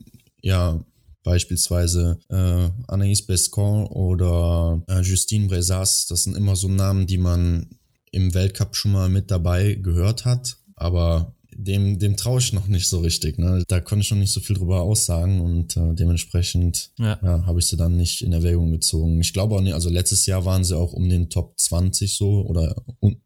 ja, 0.43 0.85
beispielsweise 1.23 2.19
äh, 2.29 2.71
Anaïs 2.89 3.27
Bescon 3.27 3.87
oder 3.87 4.83
äh, 4.89 5.01
Justine 5.01 5.49
Brezas. 5.49 6.07
Das 6.07 6.25
sind 6.25 6.37
immer 6.37 6.57
so 6.57 6.69
Namen, 6.69 7.07
die 7.07 7.19
man 7.19 7.71
im 8.11 8.35
Weltcup 8.35 8.77
schon 8.77 8.93
mal 8.93 9.09
mit 9.09 9.31
dabei 9.31 9.75
gehört 9.75 10.25
hat, 10.25 10.59
aber 10.77 11.35
dem, 11.55 11.99
dem 11.99 12.17
traue 12.17 12.41
ich 12.41 12.53
noch 12.53 12.67
nicht 12.67 12.89
so 12.89 13.01
richtig. 13.01 13.39
Ne? 13.39 13.65
Da 13.69 13.81
konnte 13.81 14.05
ich 14.05 14.11
noch 14.11 14.19
nicht 14.19 14.33
so 14.33 14.41
viel 14.41 14.57
drüber 14.57 14.83
aussagen 14.83 15.41
und 15.41 15.77
äh, 15.77 15.95
dementsprechend 15.95 16.93
ja. 16.99 17.19
ja 17.23 17.47
habe 17.47 17.61
ich 17.61 17.67
sie 17.67 17.77
dann 17.77 17.97
nicht 17.97 18.23
in 18.23 18.33
Erwägung 18.33 18.73
gezogen. 18.73 19.21
Ich 19.21 19.33
glaube 19.33 19.55
auch 19.55 19.61
nicht, 19.61 19.75
also 19.75 19.91
letztes 19.91 20.27
Jahr 20.27 20.45
waren 20.45 20.65
sie 20.65 20.77
auch 20.77 20.93
um 20.93 21.09
den 21.09 21.31
Top 21.31 21.59
20 21.59 22.15
so 22.15 22.47
oder 22.47 22.75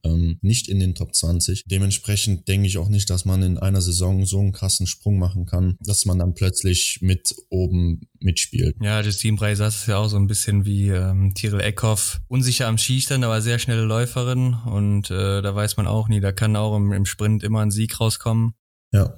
ähm, 0.05 0.39
nicht 0.43 0.69
in 0.69 0.81
den 0.81 0.95
Top 0.95 1.15
20. 1.15 1.65
Dementsprechend 1.67 2.49
denke 2.49 2.67
ich 2.67 2.79
auch 2.79 2.89
nicht, 2.89 3.11
dass 3.11 3.25
man 3.25 3.43
in 3.43 3.59
einer 3.59 3.81
Saison 3.81 4.27
so 4.27 4.39
einen 4.41 4.53
krassen 4.53 4.87
Sprung 4.87 5.19
machen 5.19 5.47
kann, 5.47 5.77
dass 5.81 6.05
man 6.05 6.19
dann 6.19 6.35
plötzlich 6.35 6.99
mit 7.01 7.35
oben 7.51 8.09
mitspielt. 8.21 8.77
Ja, 8.81 9.03
Team 9.03 9.37
Breisas 9.37 9.77
ist 9.77 9.87
ja 9.87 9.99
auch 9.99 10.09
so 10.09 10.17
ein 10.17 10.27
bisschen 10.27 10.65
wie 10.65 10.89
ähm, 10.89 11.35
Tyrell 11.35 11.61
Eckhoff. 11.61 12.19
Unsicher 12.29 12.69
am 12.69 12.79
Skistand, 12.79 13.25
aber 13.25 13.41
sehr 13.41 13.59
schnelle 13.59 13.83
Läuferin 13.83 14.55
und 14.67 15.11
äh, 15.11 15.43
da 15.43 15.55
weiß 15.55 15.77
man 15.77 15.87
auch 15.87 16.09
nie, 16.09 16.21
da 16.21 16.33
kann 16.33 16.57
auch 16.57 16.77
im, 16.77 16.93
im 16.93 17.07
Sprint 17.07 17.43
immer 17.43 17.61
ein 17.61 17.71
Sieg 17.71 18.01
rauskommen. 18.01 18.55
Ja. 18.93 19.15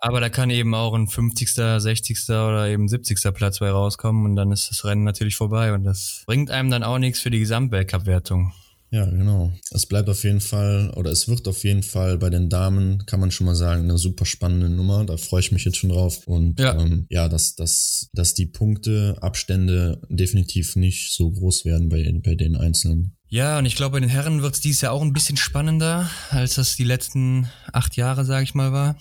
Aber 0.00 0.20
da 0.20 0.28
kann 0.28 0.50
eben 0.50 0.74
auch 0.74 0.94
ein 0.94 1.08
50., 1.08 1.50
60. 1.50 2.24
oder 2.28 2.68
eben 2.68 2.88
70. 2.88 3.34
Platz 3.34 3.58
bei 3.58 3.70
rauskommen 3.70 4.24
und 4.24 4.36
dann 4.36 4.52
ist 4.52 4.70
das 4.70 4.84
Rennen 4.84 5.02
natürlich 5.02 5.34
vorbei 5.34 5.72
und 5.72 5.82
das 5.82 6.22
bringt 6.26 6.50
einem 6.50 6.70
dann 6.70 6.84
auch 6.84 6.98
nichts 6.98 7.20
für 7.20 7.30
die 7.30 7.40
Gesamtweltcup-Wertung. 7.40 8.52
Ja, 8.90 9.04
genau. 9.04 9.52
Es 9.70 9.86
bleibt 9.86 10.08
auf 10.08 10.24
jeden 10.24 10.40
Fall, 10.40 10.90
oder 10.96 11.10
es 11.10 11.28
wird 11.28 11.46
auf 11.46 11.62
jeden 11.64 11.82
Fall 11.82 12.16
bei 12.18 12.30
den 12.30 12.48
Damen, 12.48 13.04
kann 13.04 13.20
man 13.20 13.30
schon 13.30 13.46
mal 13.46 13.54
sagen, 13.54 13.82
eine 13.82 13.98
super 13.98 14.24
spannende 14.24 14.70
Nummer. 14.70 15.04
Da 15.04 15.16
freue 15.16 15.40
ich 15.40 15.52
mich 15.52 15.64
jetzt 15.64 15.76
schon 15.76 15.90
drauf. 15.90 16.26
Und 16.26 16.58
ja, 16.58 16.80
ähm, 16.80 17.06
ja 17.10 17.28
dass, 17.28 17.54
dass, 17.54 18.08
dass 18.14 18.34
die 18.34 18.46
Punkteabstände 18.46 20.00
definitiv 20.08 20.76
nicht 20.76 21.14
so 21.14 21.30
groß 21.30 21.66
werden 21.66 21.88
bei, 21.88 22.10
bei 22.24 22.34
den 22.34 22.56
Einzelnen. 22.56 23.16
Ja, 23.28 23.58
und 23.58 23.66
ich 23.66 23.76
glaube, 23.76 23.92
bei 23.92 24.00
den 24.00 24.08
Herren 24.08 24.40
wird 24.40 24.54
es 24.54 24.60
dieses 24.60 24.80
Jahr 24.80 24.92
auch 24.92 25.02
ein 25.02 25.12
bisschen 25.12 25.36
spannender, 25.36 26.08
als 26.30 26.54
das 26.54 26.76
die 26.76 26.84
letzten 26.84 27.48
acht 27.72 27.96
Jahre, 27.96 28.24
sage 28.24 28.44
ich 28.44 28.54
mal, 28.54 28.72
war. 28.72 28.96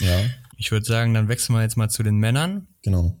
ja. 0.00 0.20
Ich 0.58 0.72
würde 0.72 0.86
sagen, 0.86 1.12
dann 1.12 1.28
wechseln 1.28 1.54
wir 1.54 1.60
jetzt 1.60 1.76
mal 1.76 1.90
zu 1.90 2.02
den 2.02 2.16
Männern. 2.16 2.66
Genau 2.80 3.20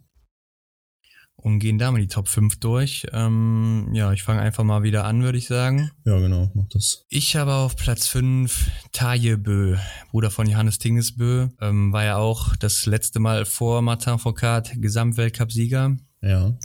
und 1.46 1.60
gehen 1.60 1.78
da 1.78 1.92
mal 1.92 2.00
die 2.00 2.08
Top 2.08 2.26
5 2.26 2.58
durch. 2.58 3.06
Ähm, 3.12 3.90
ja, 3.92 4.12
ich 4.12 4.24
fange 4.24 4.40
einfach 4.40 4.64
mal 4.64 4.82
wieder 4.82 5.04
an, 5.04 5.22
würde 5.22 5.38
ich 5.38 5.46
sagen. 5.46 5.92
Ja, 6.04 6.18
genau, 6.18 6.50
mach 6.54 6.66
das. 6.70 7.04
Ich 7.08 7.36
habe 7.36 7.54
auf 7.54 7.76
Platz 7.76 8.08
5 8.08 8.68
Taje 8.90 9.38
Bö, 9.38 9.76
Bruder 10.10 10.32
von 10.32 10.48
Johannes 10.48 10.80
Tingesbö. 10.80 11.46
Ähm, 11.60 11.92
war 11.92 12.04
ja 12.04 12.16
auch 12.16 12.56
das 12.56 12.86
letzte 12.86 13.20
Mal 13.20 13.44
vor 13.44 13.80
Martin 13.80 14.18
Foucault 14.18 14.72
Gesamtweltcup-Sieger. 14.74 15.96
Ja. 16.20 16.58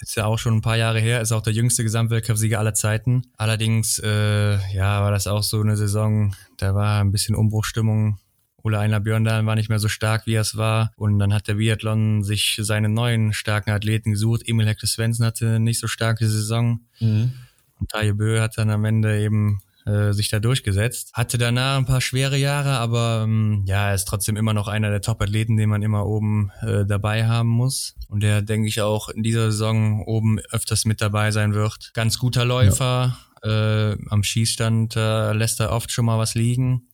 Ist 0.00 0.16
ja 0.16 0.24
auch 0.24 0.40
schon 0.40 0.54
ein 0.54 0.62
paar 0.62 0.78
Jahre 0.78 0.98
her, 0.98 1.20
ist 1.20 1.30
auch 1.30 1.42
der 1.42 1.52
jüngste 1.52 1.84
Gesamtweltcup-Sieger 1.84 2.58
aller 2.58 2.74
Zeiten. 2.74 3.22
Allerdings, 3.36 4.00
äh, 4.00 4.56
ja, 4.74 5.00
war 5.00 5.12
das 5.12 5.28
auch 5.28 5.44
so 5.44 5.60
eine 5.60 5.76
Saison, 5.76 6.34
da 6.56 6.74
war 6.74 7.00
ein 7.00 7.12
bisschen 7.12 7.36
Umbruchstimmung 7.36 8.18
Ole 8.64 8.78
Einer 8.78 8.98
Björndalen 8.98 9.46
war 9.46 9.54
nicht 9.54 9.68
mehr 9.68 9.78
so 9.78 9.88
stark, 9.88 10.26
wie 10.26 10.34
er 10.34 10.40
es 10.40 10.56
war. 10.56 10.90
Und 10.96 11.18
dann 11.18 11.34
hat 11.34 11.48
der 11.48 11.54
Biathlon 11.54 12.24
sich 12.24 12.58
seine 12.62 12.88
neuen 12.88 13.34
starken 13.34 13.70
Athleten 13.70 14.12
gesucht. 14.12 14.42
Emil 14.46 14.66
Hector 14.66 14.88
Svensson 14.88 15.26
hatte 15.26 15.46
eine 15.46 15.60
nicht 15.60 15.78
so 15.78 15.86
starke 15.86 16.26
Saison. 16.26 16.80
Mhm. 16.98 17.32
Und 17.78 17.90
Taje 17.90 18.14
Bö 18.14 18.40
hat 18.40 18.56
dann 18.56 18.70
am 18.70 18.86
Ende 18.86 19.20
eben 19.20 19.60
äh, 19.84 20.12
sich 20.14 20.30
da 20.30 20.40
durchgesetzt. 20.40 21.12
Hatte 21.12 21.36
danach 21.36 21.76
ein 21.76 21.84
paar 21.84 22.00
schwere 22.00 22.38
Jahre, 22.38 22.78
aber 22.78 23.24
ähm, 23.24 23.64
ja, 23.66 23.88
er 23.88 23.94
ist 23.94 24.06
trotzdem 24.06 24.36
immer 24.36 24.54
noch 24.54 24.66
einer 24.66 24.88
der 24.88 25.02
Top-Athleten, 25.02 25.58
den 25.58 25.68
man 25.68 25.82
immer 25.82 26.06
oben 26.06 26.50
äh, 26.62 26.86
dabei 26.86 27.26
haben 27.26 27.50
muss. 27.50 27.94
Und 28.08 28.22
der, 28.22 28.40
denke 28.40 28.66
ich, 28.66 28.80
auch 28.80 29.10
in 29.10 29.22
dieser 29.22 29.50
Saison 29.50 30.02
oben 30.04 30.38
öfters 30.50 30.86
mit 30.86 31.02
dabei 31.02 31.32
sein 31.32 31.52
wird. 31.52 31.90
Ganz 31.92 32.18
guter 32.18 32.46
Läufer. 32.46 33.18
Ja. 33.44 33.90
Äh, 33.92 33.98
am 34.08 34.22
Schießstand 34.22 34.96
äh, 34.96 35.34
lässt 35.34 35.60
er 35.60 35.70
oft 35.70 35.92
schon 35.92 36.06
mal 36.06 36.18
was 36.18 36.34
liegen. 36.34 36.88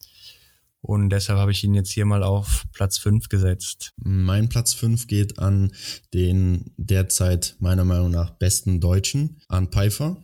Und 0.83 1.11
deshalb 1.11 1.39
habe 1.39 1.53
ich 1.53 1.63
ihn 1.63 1.75
jetzt 1.75 1.91
hier 1.91 2.07
mal 2.07 2.23
auf 2.23 2.65
Platz 2.73 2.99
5 2.99 3.29
gesetzt. 3.29 3.93
Mein 3.97 4.49
Platz 4.49 4.73
5 4.73 5.07
geht 5.07 5.39
an 5.39 5.73
den 6.15 6.73
derzeit 6.77 7.57
meiner 7.59 7.85
Meinung 7.85 8.11
nach 8.11 8.31
besten 8.31 8.81
Deutschen, 8.81 9.41
Arndt 9.49 9.73
Pfeiffer. 9.73 10.23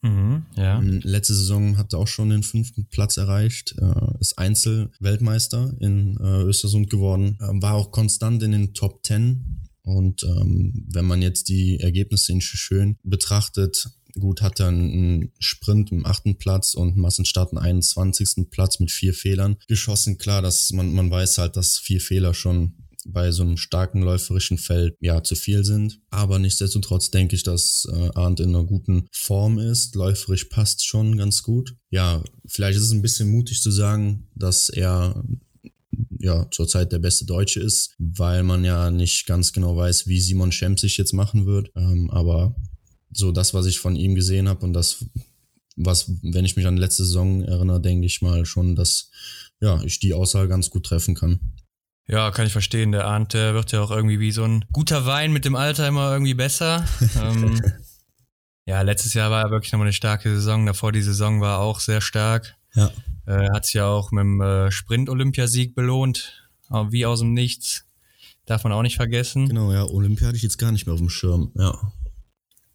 Mhm, 0.00 0.46
ja. 0.56 0.78
Ähm, 0.78 1.00
letzte 1.02 1.34
Saison 1.34 1.76
hat 1.76 1.92
er 1.92 1.98
auch 1.98 2.08
schon 2.08 2.30
den 2.30 2.44
fünften 2.44 2.86
Platz 2.88 3.16
erreicht, 3.16 3.74
äh, 3.78 4.20
ist 4.20 4.38
Einzelweltmeister 4.38 5.74
in 5.80 6.16
äh, 6.18 6.42
Östersund 6.42 6.88
geworden, 6.88 7.36
äh, 7.40 7.46
war 7.60 7.74
auch 7.74 7.90
konstant 7.90 8.42
in 8.42 8.52
den 8.52 8.74
Top 8.74 9.04
10 9.04 9.68
und 9.82 10.22
ähm, 10.22 10.86
wenn 10.92 11.04
man 11.04 11.20
jetzt 11.20 11.48
die 11.48 11.80
Ergebnisse 11.80 12.32
in 12.32 12.40
schön 12.40 12.98
betrachtet, 13.02 13.90
Gut, 14.14 14.42
hat 14.42 14.60
er 14.60 14.68
einen 14.68 15.32
Sprint 15.38 15.92
im 15.92 16.06
achten 16.06 16.38
Platz 16.38 16.74
und 16.74 16.96
Massenstart 16.96 17.52
einen 17.52 17.58
21. 17.58 18.50
Platz 18.50 18.80
mit 18.80 18.90
vier 18.90 19.14
Fehlern 19.14 19.56
geschossen. 19.68 20.18
Klar, 20.18 20.42
dass 20.42 20.72
man, 20.72 20.92
man 20.92 21.10
weiß 21.10 21.38
halt, 21.38 21.56
dass 21.56 21.78
vier 21.78 22.00
Fehler 22.00 22.34
schon 22.34 22.74
bei 23.06 23.32
so 23.32 23.42
einem 23.42 23.56
starken 23.56 24.02
läuferischen 24.02 24.58
Feld 24.58 24.96
ja 25.00 25.22
zu 25.22 25.34
viel 25.34 25.64
sind. 25.64 26.00
Aber 26.10 26.38
nichtsdestotrotz 26.38 27.10
denke 27.10 27.36
ich, 27.36 27.42
dass 27.42 27.86
äh, 27.90 28.10
Arndt 28.14 28.40
in 28.40 28.50
einer 28.50 28.64
guten 28.64 29.08
Form 29.12 29.58
ist. 29.58 29.94
Läuferisch 29.94 30.44
passt 30.44 30.86
schon 30.86 31.16
ganz 31.16 31.42
gut. 31.42 31.76
Ja, 31.90 32.22
vielleicht 32.46 32.76
ist 32.78 32.84
es 32.84 32.92
ein 32.92 33.02
bisschen 33.02 33.30
mutig 33.30 33.62
zu 33.62 33.70
sagen, 33.70 34.28
dass 34.34 34.68
er 34.68 35.22
ja 36.18 36.48
zurzeit 36.50 36.92
der 36.92 36.98
beste 36.98 37.24
Deutsche 37.24 37.60
ist, 37.60 37.94
weil 37.98 38.42
man 38.42 38.64
ja 38.64 38.90
nicht 38.90 39.26
ganz 39.26 39.52
genau 39.52 39.76
weiß, 39.76 40.06
wie 40.06 40.20
Simon 40.20 40.52
Schemp 40.52 40.78
sich 40.78 40.96
jetzt 40.96 41.12
machen 41.14 41.46
wird. 41.46 41.70
Ähm, 41.76 42.10
aber 42.10 42.54
so 43.10 43.32
das, 43.32 43.54
was 43.54 43.66
ich 43.66 43.80
von 43.80 43.96
ihm 43.96 44.14
gesehen 44.14 44.48
habe 44.48 44.64
und 44.64 44.72
das, 44.72 45.04
was, 45.76 46.10
wenn 46.22 46.44
ich 46.44 46.56
mich 46.56 46.66
an 46.66 46.76
letzte 46.76 47.04
Saison 47.04 47.42
erinnere, 47.42 47.80
denke 47.80 48.06
ich 48.06 48.22
mal 48.22 48.44
schon, 48.46 48.76
dass 48.76 49.10
ja, 49.60 49.82
ich 49.82 50.00
die 50.00 50.14
Aussage 50.14 50.48
ganz 50.48 50.70
gut 50.70 50.86
treffen 50.86 51.14
kann. 51.14 51.40
Ja, 52.06 52.30
kann 52.30 52.46
ich 52.46 52.52
verstehen. 52.52 52.92
Der 52.92 53.06
Arndt, 53.06 53.34
der 53.34 53.54
wird 53.54 53.70
ja 53.72 53.82
auch 53.82 53.90
irgendwie 53.90 54.18
wie 54.18 54.32
so 54.32 54.42
ein 54.44 54.64
guter 54.72 55.04
Wein 55.04 55.32
mit 55.32 55.44
dem 55.44 55.54
Alter 55.54 55.86
immer 55.86 56.10
irgendwie 56.12 56.34
besser. 56.34 56.86
ähm, 57.22 57.60
ja, 58.64 58.80
letztes 58.80 59.14
Jahr 59.14 59.30
war 59.30 59.42
er 59.44 59.50
wirklich 59.50 59.72
nochmal 59.72 59.86
eine 59.86 59.92
starke 59.92 60.34
Saison. 60.34 60.64
Davor 60.64 60.90
die 60.92 61.02
Saison 61.02 61.40
war 61.40 61.58
auch 61.60 61.80
sehr 61.80 62.00
stark. 62.00 62.56
Ja. 62.74 62.90
Äh, 63.26 63.50
hat 63.50 63.66
sich 63.66 63.74
ja 63.74 63.86
auch 63.86 64.10
mit 64.10 64.22
dem 64.22 64.40
äh, 64.40 64.70
Sprint-Olympiasieg 64.70 65.74
belohnt. 65.74 66.44
Wie 66.90 67.06
aus 67.06 67.20
dem 67.20 67.32
Nichts. 67.32 67.86
Darf 68.44 68.64
man 68.64 68.74
auch 68.74 68.82
nicht 68.82 68.96
vergessen. 68.96 69.48
Genau, 69.48 69.72
ja. 69.72 69.84
Olympia 69.84 70.28
hatte 70.28 70.36
ich 70.36 70.42
jetzt 70.42 70.58
gar 70.58 70.70
nicht 70.70 70.86
mehr 70.86 70.92
auf 70.92 71.00
dem 71.00 71.08
Schirm. 71.08 71.50
Ja. 71.54 71.92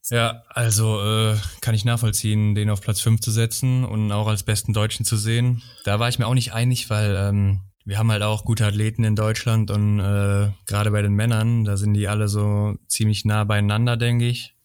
Ja, 0.09 0.43
also 0.49 1.01
äh, 1.01 1.37
kann 1.61 1.75
ich 1.75 1.85
nachvollziehen, 1.85 2.55
den 2.55 2.69
auf 2.69 2.81
Platz 2.81 2.99
5 3.01 3.21
zu 3.21 3.31
setzen 3.31 3.85
und 3.85 4.11
auch 4.11 4.27
als 4.27 4.43
besten 4.43 4.73
Deutschen 4.73 5.05
zu 5.05 5.15
sehen. 5.15 5.61
Da 5.85 5.99
war 5.99 6.09
ich 6.09 6.19
mir 6.19 6.27
auch 6.27 6.33
nicht 6.33 6.53
einig, 6.53 6.89
weil 6.89 7.15
ähm, 7.15 7.61
wir 7.85 7.97
haben 7.97 8.11
halt 8.11 8.23
auch 8.23 8.43
gute 8.45 8.65
Athleten 8.65 9.03
in 9.03 9.15
Deutschland 9.15 9.71
und 9.71 9.99
äh, 9.99 10.49
gerade 10.65 10.91
bei 10.91 11.01
den 11.01 11.13
Männern, 11.13 11.63
da 11.63 11.77
sind 11.77 11.93
die 11.93 12.07
alle 12.07 12.27
so 12.27 12.75
ziemlich 12.87 13.25
nah 13.25 13.43
beieinander, 13.43 13.97
denke 13.97 14.25
ich. 14.25 14.55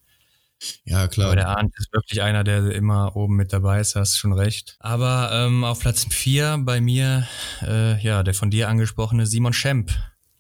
Ja, 0.85 1.07
klar. 1.07 1.29
Aber 1.29 1.37
der 1.37 1.49
Arndt 1.49 1.75
ist 1.79 1.93
wirklich 1.93 2.21
einer, 2.23 2.43
der 2.43 2.73
immer 2.73 3.15
oben 3.15 3.37
mit 3.37 3.53
dabei 3.53 3.81
ist, 3.81 3.95
hast 3.95 4.17
schon 4.17 4.33
recht. 4.33 4.77
Aber 4.81 5.31
ähm, 5.33 5.63
auf 5.63 5.81
Platz 5.81 6.07
4 6.11 6.59
bei 6.63 6.81
mir, 6.81 7.29
äh, 7.63 8.01
ja, 8.03 8.25
der 8.25 8.35
von 8.35 8.51
dir 8.51 8.69
angesprochene 8.69 9.27
Simon 9.27 9.53
Schemp. 9.53 9.93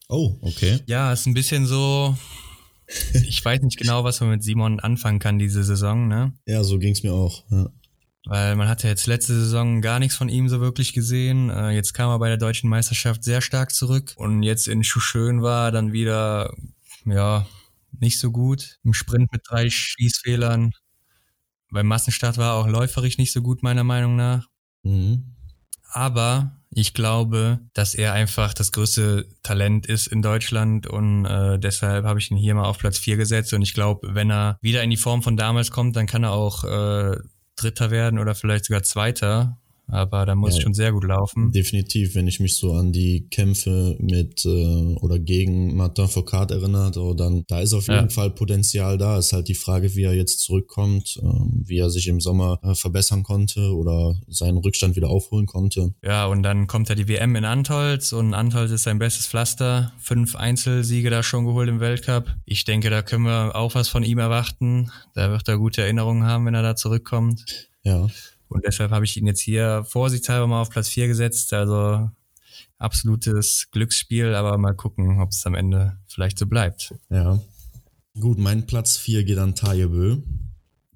Oh, 0.09 0.37
okay. 0.41 0.81
Ja, 0.87 1.13
ist 1.13 1.27
ein 1.27 1.35
bisschen 1.35 1.67
so, 1.67 2.17
ich 3.13 3.45
weiß 3.45 3.63
nicht 3.63 3.79
genau, 3.79 4.05
was 4.05 4.21
man 4.21 4.31
mit 4.31 4.43
Simon 4.43 4.81
anfangen 4.81 5.19
kann 5.19 5.39
diese 5.39 5.63
Saison, 5.65 6.09
ne? 6.09 6.33
Ja, 6.47 6.65
so 6.65 6.79
ging's 6.79 7.03
mir 7.03 7.13
auch. 7.13 7.45
Ja. 7.51 7.71
Weil 8.25 8.57
man 8.57 8.69
hatte 8.69 8.89
jetzt 8.89 9.07
letzte 9.07 9.35
Saison 9.35 9.81
gar 9.81 9.99
nichts 9.99 10.17
von 10.17 10.29
ihm 10.29 10.49
so 10.49 10.61
wirklich 10.61 10.93
gesehen. 10.93 11.51
Äh, 11.51 11.71
jetzt 11.71 11.95
kam 11.95 12.11
er 12.11 12.19
bei 12.19 12.29
der 12.29 12.37
deutschen 12.37 12.69
Meisterschaft 12.69 13.25
sehr 13.25 13.41
stark 13.41 13.73
zurück 13.73 14.15
und 14.17 14.43
jetzt 14.43 14.69
in 14.69 14.85
Schuschön 14.85 15.43
war 15.43 15.73
dann 15.73 15.93
wieder, 15.93 16.53
ja, 17.07 17.47
nicht 17.99 18.19
so 18.19 18.31
gut. 18.31 18.79
Im 18.85 18.93
Sprint 18.93 19.33
mit 19.33 19.43
drei 19.49 19.71
Schießfehlern. 19.71 20.73
Beim 21.71 21.87
Massenstart 21.87 22.39
war 22.39 22.53
er 22.53 22.55
auch 22.55 22.69
läuferisch 22.69 23.19
nicht 23.19 23.33
so 23.33 23.43
gut, 23.43 23.63
meiner 23.63 23.85
Meinung 23.85 24.17
nach. 24.17 24.47
Mhm. 24.83 25.35
Aber 25.89 26.53
ich 26.71 26.95
glaube, 26.95 27.61
dass 27.73 27.95
er 27.95 28.13
einfach 28.13 28.55
das 28.55 28.73
größte 28.73 29.27
Talent 29.43 29.87
ist 29.87 30.07
in 30.07 30.23
Deutschland 30.23 30.87
und 30.87 31.25
äh, 31.25 31.59
deshalb 31.59 32.05
habe 32.05 32.19
ich 32.19 32.31
ihn 32.31 32.37
hier 32.37 32.55
mal 32.55 32.65
auf 32.65 32.79
Platz 32.79 32.99
4 32.99 33.17
gesetzt. 33.17 33.53
Und 33.55 33.63
ich 33.63 33.75
glaube, 33.75 34.15
wenn 34.15 34.31
er 34.31 34.59
wieder 34.61 34.83
in 34.83 34.91
die 34.91 34.97
Form 34.97 35.23
von 35.23 35.37
damals 35.37 35.71
kommt, 35.71 35.97
dann 35.97 36.07
kann 36.07 36.25
er 36.25 36.33
auch 36.33 36.65
äh, 36.65 37.17
Dritter 37.57 37.91
werden 37.91 38.19
oder 38.19 38.35
vielleicht 38.35 38.67
sogar 38.67 38.83
Zweiter, 38.83 39.59
aber 39.89 40.27
da 40.27 40.35
muss 40.35 40.57
ja, 40.57 40.63
schon 40.63 40.75
sehr 40.75 40.93
gut 40.93 41.05
laufen. 41.05 41.51
Definitiv, 41.51 42.15
wenn 42.15 42.27
ich 42.27 42.41
mich 42.41 42.57
so 42.57 42.75
an 42.75 42.93
die 42.93 43.29
Kämpfe 43.31 43.97
mit 43.99 44.45
äh, 44.45 44.95
oder 45.01 45.19
gegen 45.19 45.77
Martin 45.77 46.09
Foucault 46.09 46.51
erinnert, 46.51 46.97
oh, 46.99 47.15
dann 47.15 47.45
da 47.49 47.61
ist 47.61 47.73
auf 47.73 47.89
jeden 47.89 48.09
ja. 48.09 48.09
Fall 48.09 48.31
Potenzial 48.31 48.99
da. 48.99 49.19
Ist 49.19 49.33
halt 49.33 49.49
die 49.49 49.55
Frage, 49.55 49.95
wie 49.95 50.03
er 50.03 50.15
jetzt 50.15 50.41
zurückkommt, 50.41 51.19
äh, 51.23 51.27
wie 51.65 51.79
er 51.79 51.91
sich 51.91 52.07
im 52.09 52.21
Sommer 52.21 52.59
äh, 52.63 52.75
verbessern 52.75 53.23
konnte 53.23 53.75
oder 53.75 54.21
seinen 54.29 54.59
Rückstand 54.59 54.95
wieder 54.97 55.09
aufholen 55.09 55.47
konnte. 55.47 55.95
Ja, 56.05 56.27
und 56.27 56.43
dann 56.43 56.67
kommt 56.67 56.91
ja 56.91 56.95
die 56.95 57.09
WM 57.09 57.35
in 57.37 57.45
Antolz 57.45 58.13
und 58.13 58.35
Antolz 58.35 58.71
ist 58.71 58.83
sein 58.83 58.99
bestes 58.99 59.27
Pflaster. 59.27 59.93
Fünf 59.99 60.37
Einzelsiege 60.37 61.09
da 61.09 61.23
schon 61.23 61.47
geholt 61.47 61.69
im 61.69 61.81
Weltcup. 61.81 62.35
Ich 62.45 62.65
denke, 62.65 62.91
da 62.91 63.03
können 63.03 63.25
wir 63.25 63.57
auch 63.57 63.75
was 63.75 63.89
von 63.89 64.03
ihm 64.03 64.19
erwarten. 64.19 64.91
Da 65.15 65.31
wird 65.31 65.49
er 65.49 65.57
gute 65.57 65.83
Erinnerungen 65.83 66.25
haben, 66.25 66.45
wenn 66.47 66.55
er 66.55 66.63
da 66.63 66.77
zurückkommt. 66.77 67.69
Ja. 67.83 68.09
Und 68.49 68.65
deshalb 68.65 68.91
habe 68.91 69.05
ich 69.05 69.17
ihn 69.17 69.27
jetzt 69.27 69.41
hier 69.41 69.85
vorsichtshalber 69.89 70.47
mal 70.47 70.63
auf 70.63 70.71
Platz 70.71 70.89
4 70.89 71.07
gesetzt. 71.07 71.53
Also 71.53 72.11
absolutes 72.79 73.69
Glücksspiel, 73.71 74.35
aber 74.35 74.57
mal 74.59 74.75
gucken, 74.75 75.21
ob 75.21 75.31
es 75.31 75.47
am 75.47 75.55
Ende 75.55 75.99
vielleicht 76.07 76.39
so 76.39 76.47
bleibt. 76.47 76.95
Ja. 77.11 77.41
Gut, 78.19 78.39
mein 78.39 78.67
Platz 78.67 78.97
4 78.97 79.25
geht 79.25 79.39
an 79.39 79.55
Tajebö. 79.55 80.19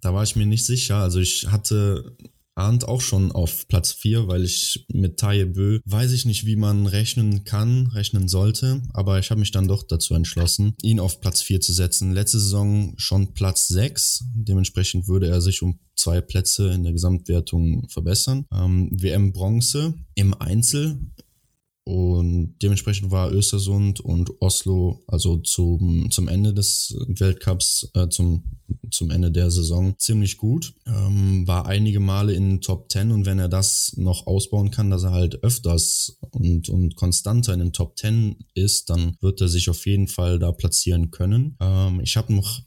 Da 0.01 0.13
war 0.13 0.23
ich 0.23 0.35
mir 0.35 0.47
nicht 0.47 0.65
sicher. 0.65 0.97
Also 0.97 1.21
ich 1.21 1.49
hatte 1.51 2.17
Arndt 2.55 2.87
auch 2.87 3.01
schon 3.01 3.33
auf 3.33 3.67
Platz 3.69 3.93
4, 3.93 4.29
weil 4.29 4.45
ich 4.45 4.85
mit 4.93 5.19
Taye 5.19 5.47
Bö 5.47 5.81
weiß 5.85 6.13
ich 6.13 6.25
nicht, 6.25 6.47
wie 6.47 6.57
man 6.57 6.87
rechnen 6.87 7.45
kann, 7.45 7.87
rechnen 7.89 8.29
sollte, 8.29 8.83
aber 8.93 9.19
ich 9.19 9.31
habe 9.31 9.41
mich 9.41 9.53
dann 9.53 9.69
doch 9.69 9.83
dazu 9.83 10.15
entschlossen, 10.15 10.75
ihn 10.83 11.01
auf 11.01 11.21
Platz 11.21 11.43
4 11.43 11.61
zu 11.61 11.73
setzen. 11.73 12.13
Letzte 12.13 12.39
Saison 12.39 12.95
schon 12.97 13.33
Platz 13.35 13.69
6, 13.69 14.25
dementsprechend 14.35 15.09
würde 15.09 15.29
er 15.29 15.41
sich 15.41 15.63
um 15.63 15.79
zwei 15.97 16.21
Plätze 16.21 16.71
in 16.71 16.85
der 16.85 16.93
Gesamtwertung 16.93 17.89
verbessern. 17.89 18.47
Ähm, 18.53 18.91
WM 18.93 19.33
Bronze 19.33 19.95
im 20.15 20.35
Einzel 20.35 20.99
und 21.85 22.55
dementsprechend 22.63 23.11
war 23.11 23.33
Östersund 23.33 23.99
und 23.99 24.41
Oslo 24.41 25.03
also 25.09 25.39
zum, 25.39 26.11
zum 26.13 26.29
Ende 26.29 26.55
des 26.55 26.97
Weltcups, 27.09 27.91
äh, 27.95 28.09
zum, 28.09 28.45
zum 28.91 29.11
Ende 29.11 29.33
der 29.33 29.51
Saison 29.51 29.99
ziemlich 29.99 30.37
gut. 30.37 30.75
Ähm, 30.87 31.47
war 31.47 31.67
einige 31.67 31.99
Male 31.99 32.35
in 32.35 32.61
Top 32.61 32.91
10 32.91 33.11
und 33.11 33.27
wenn 33.27 33.41
er 33.41 33.49
das 33.49 33.95
noch 33.97 34.29
ausbauen 34.29 34.71
kann, 34.71 34.91
dass 34.91 35.03
er 35.03 35.11
halt 35.11 35.43
öfters 35.43 36.19
und, 36.31 36.69
und 36.69 36.95
konstanter 36.95 37.53
in 37.53 37.59
den 37.59 37.73
Top 37.73 37.99
10 37.99 38.37
ist, 38.55 38.89
dann 38.89 39.17
wird 39.21 39.41
er 39.41 39.49
sich 39.49 39.69
auf 39.69 39.85
jeden 39.85 40.07
Fall 40.07 40.39
da 40.39 40.53
platzieren 40.53 41.11
können. 41.11 41.57
Ähm, 41.61 42.01
ich 42.01 42.17
habe 42.17 42.33
noch 42.33 42.61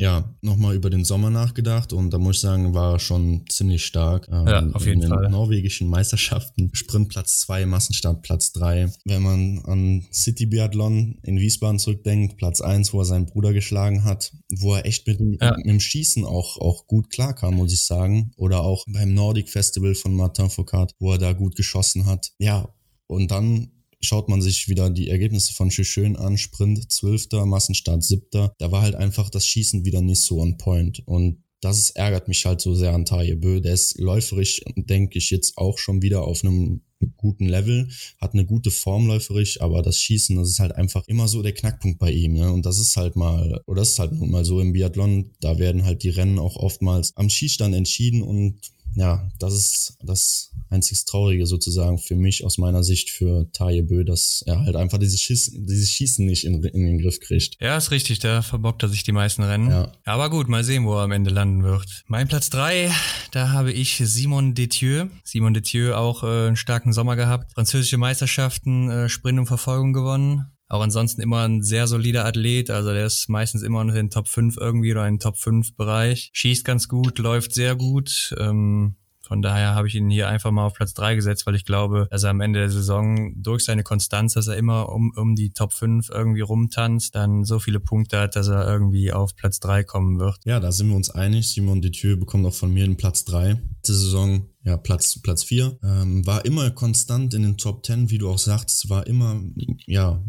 ja, 0.00 0.34
nochmal 0.40 0.74
über 0.74 0.88
den 0.88 1.04
Sommer 1.04 1.28
nachgedacht 1.28 1.92
und 1.92 2.10
da 2.10 2.16
muss 2.16 2.36
ich 2.36 2.40
sagen, 2.40 2.72
war 2.72 2.98
schon 2.98 3.44
ziemlich 3.50 3.84
stark. 3.84 4.28
Ähm, 4.32 4.46
ja, 4.46 4.66
auf 4.72 4.86
jeden 4.86 5.02
in 5.02 5.10
den 5.10 5.10
Fall. 5.10 5.28
norwegischen 5.28 5.88
Meisterschaften, 5.88 6.70
Sprintplatz 6.72 7.40
2, 7.40 7.66
Massenstart 7.66 8.22
Platz 8.22 8.52
3. 8.52 8.90
Wenn 9.04 9.22
man 9.22 9.58
an 9.66 10.06
City 10.10 10.46
Biathlon 10.46 11.18
in 11.22 11.38
Wiesbaden 11.38 11.78
zurückdenkt, 11.78 12.38
Platz 12.38 12.62
1, 12.62 12.94
wo 12.94 13.00
er 13.00 13.04
seinen 13.04 13.26
Bruder 13.26 13.52
geschlagen 13.52 14.04
hat, 14.04 14.32
wo 14.50 14.74
er 14.74 14.86
echt 14.86 15.06
mit, 15.06 15.20
ja. 15.38 15.54
mit 15.54 15.66
dem 15.66 15.80
Schießen 15.80 16.24
auch, 16.24 16.56
auch 16.56 16.86
gut 16.86 17.10
klarkam, 17.10 17.56
muss 17.56 17.74
ich 17.74 17.82
sagen. 17.82 18.32
Oder 18.38 18.62
auch 18.62 18.86
beim 18.88 19.12
Nordic 19.12 19.50
Festival 19.50 19.94
von 19.94 20.14
Martin 20.14 20.48
Foucault, 20.48 20.94
wo 20.98 21.12
er 21.12 21.18
da 21.18 21.34
gut 21.34 21.56
geschossen 21.56 22.06
hat. 22.06 22.32
Ja, 22.38 22.72
und 23.06 23.30
dann 23.30 23.70
schaut 24.00 24.28
man 24.28 24.42
sich 24.42 24.68
wieder 24.68 24.90
die 24.90 25.08
Ergebnisse 25.08 25.52
von 25.52 25.70
Schön 25.70 26.16
an, 26.16 26.38
Sprint 26.38 26.90
12., 26.90 27.28
Massenstart 27.44 28.02
7. 28.02 28.50
Da 28.58 28.72
war 28.72 28.82
halt 28.82 28.94
einfach 28.94 29.30
das 29.30 29.46
Schießen 29.46 29.84
wieder 29.84 30.00
nicht 30.00 30.22
so 30.22 30.40
on 30.40 30.56
point. 30.56 31.02
Und 31.06 31.42
das 31.60 31.90
ärgert 31.90 32.28
mich 32.28 32.46
halt 32.46 32.60
so 32.60 32.74
sehr 32.74 32.94
an 32.94 33.04
Taje 33.04 33.36
Bö. 33.36 33.60
Der 33.60 33.74
ist 33.74 33.98
läuferisch, 33.98 34.62
denke 34.76 35.18
ich, 35.18 35.30
jetzt 35.30 35.58
auch 35.58 35.78
schon 35.78 36.02
wieder 36.02 36.24
auf 36.24 36.42
einem 36.42 36.82
guten 37.16 37.46
Level, 37.46 37.88
hat 38.18 38.34
eine 38.34 38.44
gute 38.44 38.70
Form 38.70 39.06
läuferisch, 39.06 39.60
aber 39.60 39.82
das 39.82 39.98
Schießen, 39.98 40.36
das 40.36 40.50
ist 40.50 40.58
halt 40.58 40.72
einfach 40.72 41.06
immer 41.06 41.28
so 41.28 41.42
der 41.42 41.54
Knackpunkt 41.54 41.98
bei 41.98 42.10
ihm. 42.10 42.34
Ne? 42.34 42.52
Und 42.52 42.66
das 42.66 42.78
ist 42.78 42.96
halt 42.96 43.16
mal, 43.16 43.62
oder 43.66 43.80
das 43.80 43.90
ist 43.90 43.98
halt 43.98 44.12
nun 44.12 44.30
mal 44.30 44.44
so 44.44 44.60
im 44.60 44.72
Biathlon, 44.72 45.30
da 45.40 45.58
werden 45.58 45.84
halt 45.84 46.02
die 46.02 46.10
Rennen 46.10 46.38
auch 46.38 46.56
oftmals 46.56 47.12
am 47.16 47.30
Schießstand 47.30 47.74
entschieden 47.74 48.22
und 48.22 48.60
ja, 48.96 49.30
das 49.38 49.54
ist 49.54 49.96
das 50.02 50.49
einzig 50.70 51.04
Traurige 51.04 51.46
sozusagen 51.46 51.98
für 51.98 52.16
mich 52.16 52.44
aus 52.44 52.58
meiner 52.58 52.82
Sicht 52.82 53.10
für 53.10 53.50
Taje 53.52 53.82
Bö, 53.82 54.04
dass 54.04 54.42
er 54.46 54.60
halt 54.60 54.76
einfach 54.76 54.98
dieses, 54.98 55.20
Schiss, 55.20 55.50
dieses 55.52 55.90
Schießen 55.90 56.24
nicht 56.24 56.44
in, 56.44 56.62
in 56.62 56.86
den 56.86 56.98
Griff 56.98 57.20
kriegt. 57.20 57.56
Ja, 57.60 57.76
ist 57.76 57.90
richtig, 57.90 58.20
da 58.20 58.42
verbockt 58.42 58.82
er 58.82 58.88
sich 58.88 59.02
die 59.02 59.12
meisten 59.12 59.42
Rennen. 59.42 59.70
Ja. 59.70 59.92
Aber 60.04 60.30
gut, 60.30 60.48
mal 60.48 60.64
sehen, 60.64 60.86
wo 60.86 60.94
er 60.94 61.02
am 61.02 61.12
Ende 61.12 61.30
landen 61.30 61.62
wird. 61.62 62.04
Mein 62.06 62.28
Platz 62.28 62.50
drei, 62.50 62.90
da 63.32 63.50
habe 63.50 63.72
ich 63.72 64.00
Simon 64.04 64.54
Detieu. 64.54 65.06
Simon 65.24 65.54
Detieu 65.54 65.94
auch 65.94 66.22
äh, 66.22 66.48
einen 66.48 66.56
starken 66.56 66.92
Sommer 66.92 67.16
gehabt. 67.16 67.52
Französische 67.52 67.98
Meisterschaften, 67.98 68.90
äh, 68.90 69.08
Sprint 69.08 69.38
und 69.38 69.46
Verfolgung 69.46 69.92
gewonnen. 69.92 70.46
Auch 70.70 70.82
ansonsten 70.82 71.20
immer 71.20 71.48
ein 71.48 71.64
sehr 71.64 71.88
solider 71.88 72.24
Athlet, 72.24 72.70
also 72.70 72.92
der 72.92 73.04
ist 73.04 73.28
meistens 73.28 73.62
immer 73.62 73.82
noch 73.82 73.92
in 73.92 74.06
den 74.06 74.10
Top 74.10 74.28
5 74.28 74.56
irgendwie 74.56 74.92
oder 74.92 75.04
in 75.08 75.14
den 75.14 75.20
Top 75.20 75.36
5 75.36 75.74
Bereich. 75.74 76.30
Schießt 76.32 76.64
ganz 76.64 76.86
gut, 76.86 77.18
läuft 77.18 77.52
sehr 77.52 77.74
gut. 77.74 78.32
Ähm, 78.38 78.94
von 79.30 79.42
daher 79.42 79.76
habe 79.76 79.86
ich 79.86 79.94
ihn 79.94 80.10
hier 80.10 80.26
einfach 80.26 80.50
mal 80.50 80.66
auf 80.66 80.74
Platz 80.74 80.92
drei 80.92 81.14
gesetzt, 81.14 81.46
weil 81.46 81.54
ich 81.54 81.64
glaube, 81.64 82.08
dass 82.10 82.24
er 82.24 82.30
am 82.30 82.40
Ende 82.40 82.58
der 82.58 82.68
Saison 82.68 83.32
durch 83.40 83.64
seine 83.64 83.84
Konstanz, 83.84 84.34
dass 84.34 84.48
er 84.48 84.56
immer 84.56 84.88
um, 84.88 85.12
um 85.14 85.36
die 85.36 85.52
Top 85.52 85.72
5 85.72 86.10
irgendwie 86.10 86.40
rumtanzt, 86.40 87.14
dann 87.14 87.44
so 87.44 87.60
viele 87.60 87.78
Punkte 87.78 88.18
hat, 88.18 88.34
dass 88.34 88.48
er 88.48 88.66
irgendwie 88.66 89.12
auf 89.12 89.36
Platz 89.36 89.60
drei 89.60 89.84
kommen 89.84 90.18
wird. 90.18 90.40
Ja, 90.44 90.58
da 90.58 90.72
sind 90.72 90.88
wir 90.88 90.96
uns 90.96 91.10
einig. 91.10 91.48
Simon 91.48 91.80
Detieu 91.80 92.16
bekommt 92.16 92.44
auch 92.44 92.54
von 92.54 92.74
mir 92.74 92.84
den 92.84 92.96
Platz 92.96 93.24
drei. 93.24 93.56
Diese 93.86 93.98
Saison 93.98 94.49
ja, 94.62 94.76
Platz, 94.76 95.20
Platz 95.22 95.44
vier. 95.44 95.78
Ähm, 95.82 96.26
war 96.26 96.44
immer 96.44 96.70
konstant 96.70 97.32
in 97.34 97.42
den 97.42 97.56
Top 97.56 97.82
Ten, 97.82 98.10
wie 98.10 98.18
du 98.18 98.28
auch 98.28 98.38
sagst, 98.38 98.88
war 98.88 99.06
immer, 99.06 99.42
ja, 99.86 100.22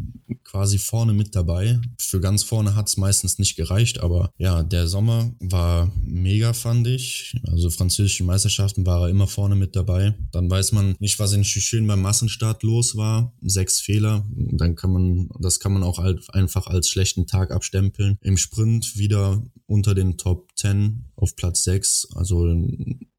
quasi 0.44 0.78
vorne 0.78 1.12
mit 1.12 1.34
dabei. 1.34 1.80
Für 1.98 2.20
ganz 2.20 2.42
vorne 2.42 2.74
hat's 2.74 2.96
meistens 2.96 3.38
nicht 3.38 3.56
gereicht, 3.56 4.00
aber 4.00 4.30
ja, 4.38 4.62
der 4.62 4.88
Sommer 4.88 5.32
war 5.40 5.92
mega, 6.02 6.52
fand 6.52 6.86
ich. 6.86 7.34
Also 7.46 7.70
französische 7.70 8.24
Meisterschaften 8.24 8.86
war 8.86 9.02
er 9.02 9.08
immer 9.08 9.26
vorne 9.26 9.54
mit 9.54 9.76
dabei. 9.76 10.14
Dann 10.30 10.50
weiß 10.50 10.72
man 10.72 10.94
nicht, 10.98 11.18
was 11.18 11.32
in 11.32 11.44
Schön 11.44 11.86
beim 11.86 12.02
Massenstart 12.02 12.62
los 12.62 12.96
war. 12.96 13.34
Sechs 13.42 13.80
Fehler. 13.80 14.26
Dann 14.34 14.74
kann 14.74 14.92
man, 14.92 15.28
das 15.38 15.60
kann 15.60 15.72
man 15.72 15.82
auch 15.82 15.98
einfach 15.98 16.66
als 16.66 16.88
schlechten 16.88 17.26
Tag 17.26 17.50
abstempeln. 17.50 18.16
Im 18.20 18.36
Sprint 18.36 18.96
wieder 18.96 19.42
unter 19.66 19.94
den 19.94 20.16
Top 20.16 20.50
10 20.56 21.12
auf 21.16 21.36
Platz 21.36 21.64
6. 21.64 22.08
Also 22.14 22.46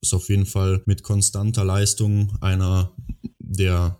ist 0.03 0.13
auf 0.13 0.29
jeden 0.29 0.45
Fall 0.45 0.83
mit 0.85 1.01
konstanter 1.01 1.63
Leistung 1.63 2.37
einer 2.41 2.91
der 3.39 3.97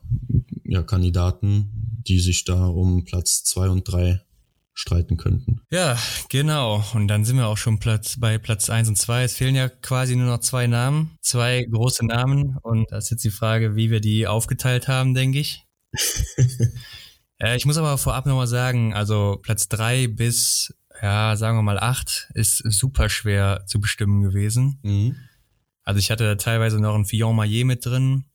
ja, 0.65 0.83
Kandidaten, 0.83 2.01
die 2.05 2.19
sich 2.19 2.43
da 2.43 2.67
um 2.67 3.05
Platz 3.05 3.43
2 3.45 3.69
und 3.69 3.83
3 3.85 4.21
streiten 4.73 5.17
könnten. 5.17 5.61
Ja, 5.71 5.97
genau. 6.29 6.83
Und 6.93 7.07
dann 7.07 7.25
sind 7.25 7.37
wir 7.37 7.47
auch 7.47 7.57
schon 7.57 7.79
Platz, 7.79 8.19
bei 8.19 8.37
Platz 8.37 8.69
1 8.69 8.89
und 8.89 8.97
2. 8.97 9.23
Es 9.23 9.33
fehlen 9.33 9.55
ja 9.55 9.69
quasi 9.69 10.15
nur 10.15 10.27
noch 10.27 10.39
zwei 10.39 10.67
Namen, 10.67 11.17
zwei 11.21 11.63
große 11.63 12.05
Namen. 12.05 12.57
Und 12.61 12.91
da 12.91 12.97
ist 12.97 13.11
jetzt 13.11 13.23
die 13.23 13.29
Frage, 13.29 13.75
wie 13.75 13.89
wir 13.89 14.01
die 14.01 14.27
aufgeteilt 14.27 14.87
haben, 14.87 15.13
denke 15.13 15.39
ich. 15.39 15.65
äh, 17.39 17.55
ich 17.55 17.65
muss 17.65 17.77
aber 17.77 17.97
vorab 17.97 18.25
nochmal 18.25 18.47
sagen, 18.47 18.93
also 18.93 19.39
Platz 19.41 19.69
3 19.69 20.07
bis 20.07 20.73
ja, 21.01 21.35
sagen 21.35 21.57
wir 21.57 21.63
mal 21.63 21.79
acht, 21.79 22.29
ist 22.33 22.63
super 22.71 23.09
schwer 23.09 23.65
zu 23.67 23.81
bestimmen 23.81 24.21
gewesen. 24.21 24.79
Mhm. 24.83 25.15
Also 25.84 26.00
ich 26.00 26.12
hatte 26.12 26.38
teilweise 26.38 26.80
noch 26.80 26.96
ein 26.96 27.06
Fillon 27.06 27.36
Maillet 27.36 27.65
mit 27.65 27.86
drin. 27.86 28.26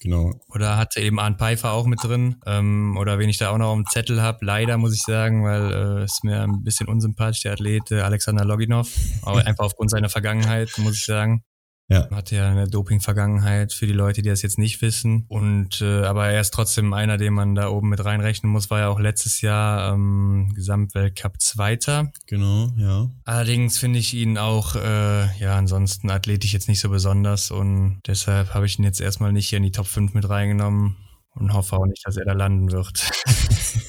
Genau. 0.00 0.32
Oder 0.48 0.76
hatte 0.76 1.00
eben 1.00 1.18
Arne 1.18 1.36
Pfeiffer 1.36 1.72
auch 1.72 1.86
mit 1.86 2.02
drin. 2.02 2.36
Ähm, 2.46 2.96
oder 2.98 3.18
wen 3.18 3.28
ich 3.28 3.38
da 3.38 3.50
auch 3.50 3.58
noch 3.58 3.72
dem 3.72 3.86
Zettel 3.86 4.20
habe, 4.20 4.44
leider 4.44 4.76
muss 4.76 4.94
ich 4.94 5.02
sagen, 5.02 5.44
weil 5.44 5.72
äh, 5.72 6.04
ist 6.04 6.24
mir 6.24 6.42
ein 6.42 6.62
bisschen 6.62 6.88
unsympathisch, 6.88 7.42
der 7.42 7.52
Athlet 7.52 7.90
äh, 7.90 8.00
Alexander 8.00 8.44
Loginov. 8.44 8.90
Aber 9.22 9.38
einfach 9.46 9.64
aufgrund 9.64 9.90
seiner 9.90 10.10
Vergangenheit, 10.10 10.70
muss 10.78 10.96
ich 10.96 11.04
sagen. 11.04 11.44
Ja. 11.88 12.08
Hat 12.10 12.30
ja 12.30 12.48
eine 12.48 12.66
Doping-Vergangenheit 12.66 13.74
für 13.74 13.86
die 13.86 13.92
Leute, 13.92 14.22
die 14.22 14.30
das 14.30 14.40
jetzt 14.40 14.58
nicht 14.58 14.80
wissen. 14.80 15.26
Und 15.28 15.82
äh, 15.82 16.04
aber 16.04 16.28
er 16.28 16.40
ist 16.40 16.54
trotzdem 16.54 16.94
einer, 16.94 17.18
den 17.18 17.34
man 17.34 17.54
da 17.54 17.68
oben 17.68 17.90
mit 17.90 18.02
reinrechnen 18.02 18.50
muss, 18.50 18.70
war 18.70 18.80
ja 18.80 18.88
auch 18.88 19.00
letztes 19.00 19.42
Jahr 19.42 19.92
ähm, 19.92 20.52
Gesamtweltcup 20.54 21.40
Zweiter. 21.40 22.10
Genau, 22.26 22.72
ja. 22.78 23.10
Allerdings 23.24 23.76
finde 23.76 23.98
ich 23.98 24.14
ihn 24.14 24.38
auch, 24.38 24.76
äh, 24.76 25.38
ja, 25.38 25.56
ansonsten 25.58 26.10
athletisch 26.10 26.54
jetzt 26.54 26.68
nicht 26.68 26.80
so 26.80 26.88
besonders 26.88 27.50
und 27.50 28.00
deshalb 28.06 28.54
habe 28.54 28.64
ich 28.64 28.78
ihn 28.78 28.84
jetzt 28.84 29.00
erstmal 29.00 29.32
nicht 29.32 29.50
hier 29.50 29.58
in 29.58 29.64
die 29.64 29.72
Top 29.72 29.86
5 29.86 30.14
mit 30.14 30.28
reingenommen 30.28 30.96
und 31.34 31.52
hoffe 31.52 31.76
auch 31.76 31.86
nicht, 31.86 32.06
dass 32.06 32.16
er 32.16 32.24
da 32.24 32.32
landen 32.32 32.72
wird. 32.72 33.10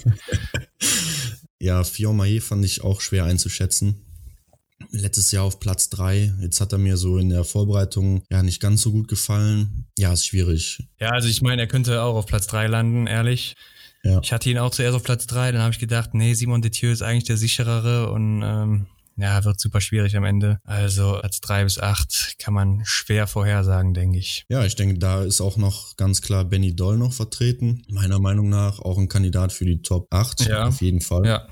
ja, 1.60 1.84
Fion 1.86 2.17
Maillet 2.17 2.43
fand 2.43 2.65
ich 2.65 2.84
auch 2.84 2.99
schwer 2.99 3.23
einzuschätzen 3.23 4.01
letztes 4.95 5.31
Jahr 5.31 5.43
auf 5.43 5.60
Platz 5.60 5.89
drei. 5.89 6.34
Jetzt 6.41 6.62
hat 6.62 6.71
er 6.71 6.79
mir 6.79 6.97
so 6.97 7.17
in 7.17 7.29
der 7.29 7.43
Vorbereitung 7.43 8.23
ja 8.29 8.43
nicht 8.43 8.62
ganz 8.62 8.81
so 8.81 8.91
gut 8.91 9.08
gefallen. 9.08 9.88
Ja, 9.97 10.13
ist 10.13 10.25
schwierig. 10.25 10.84
Ja, 10.99 11.10
also 11.10 11.27
ich 11.27 11.41
meine, 11.41 11.63
er 11.63 11.67
könnte 11.67 12.01
auch 12.01 12.15
auf 12.15 12.25
Platz 12.25 12.47
drei 12.47 12.67
landen, 12.67 13.08
ehrlich. 13.08 13.55
Ja. 14.03 14.19
Ich 14.23 14.31
hatte 14.31 14.49
ihn 14.49 14.60
auch 14.60 14.69
zuerst 14.69 14.95
auf 14.95 15.03
Platz 15.03 15.25
drei, 15.25 15.51
dann 15.51 15.62
habe 15.62 15.73
ich 15.73 15.79
gedacht, 15.79 16.13
nee, 16.13 16.34
Simon 16.36 16.62
Detieu 16.62 16.91
ist 16.91 17.01
eigentlich 17.01 17.23
der 17.23 17.38
sicherere 17.38 18.12
und 18.12 18.43
ähm, 18.43 18.86
ja, 19.17 19.43
wird 19.45 19.60
super 19.60 19.81
schwierig 19.81 20.15
am 20.15 20.25
Ende. 20.25 20.60
Also 20.63 21.15
als 21.15 21.41
drei 21.41 21.63
bis 21.63 21.79
acht 21.79 22.36
kann 22.38 22.53
man 22.53 22.81
schwer 22.84 23.27
vorhersagen, 23.27 23.93
denke 23.93 24.19
ich. 24.19 24.45
Ja, 24.49 24.65
ich 24.65 24.75
denke, 24.75 24.99
da 24.99 25.23
ist 25.23 25.41
auch 25.41 25.58
noch 25.58 25.95
ganz 25.95 26.21
klar 26.21 26.45
Benny 26.45 26.75
Doll 26.75 26.97
noch 26.97 27.13
vertreten. 27.13 27.84
Meiner 27.89 28.19
Meinung 28.19 28.49
nach 28.49 28.79
auch 28.79 28.97
ein 28.97 29.08
Kandidat 29.08 29.53
für 29.53 29.65
die 29.65 29.81
Top 29.81 30.08
8, 30.13 30.47
ja. 30.47 30.67
auf 30.67 30.81
jeden 30.81 31.01
Fall. 31.01 31.25
Ja. 31.25 31.47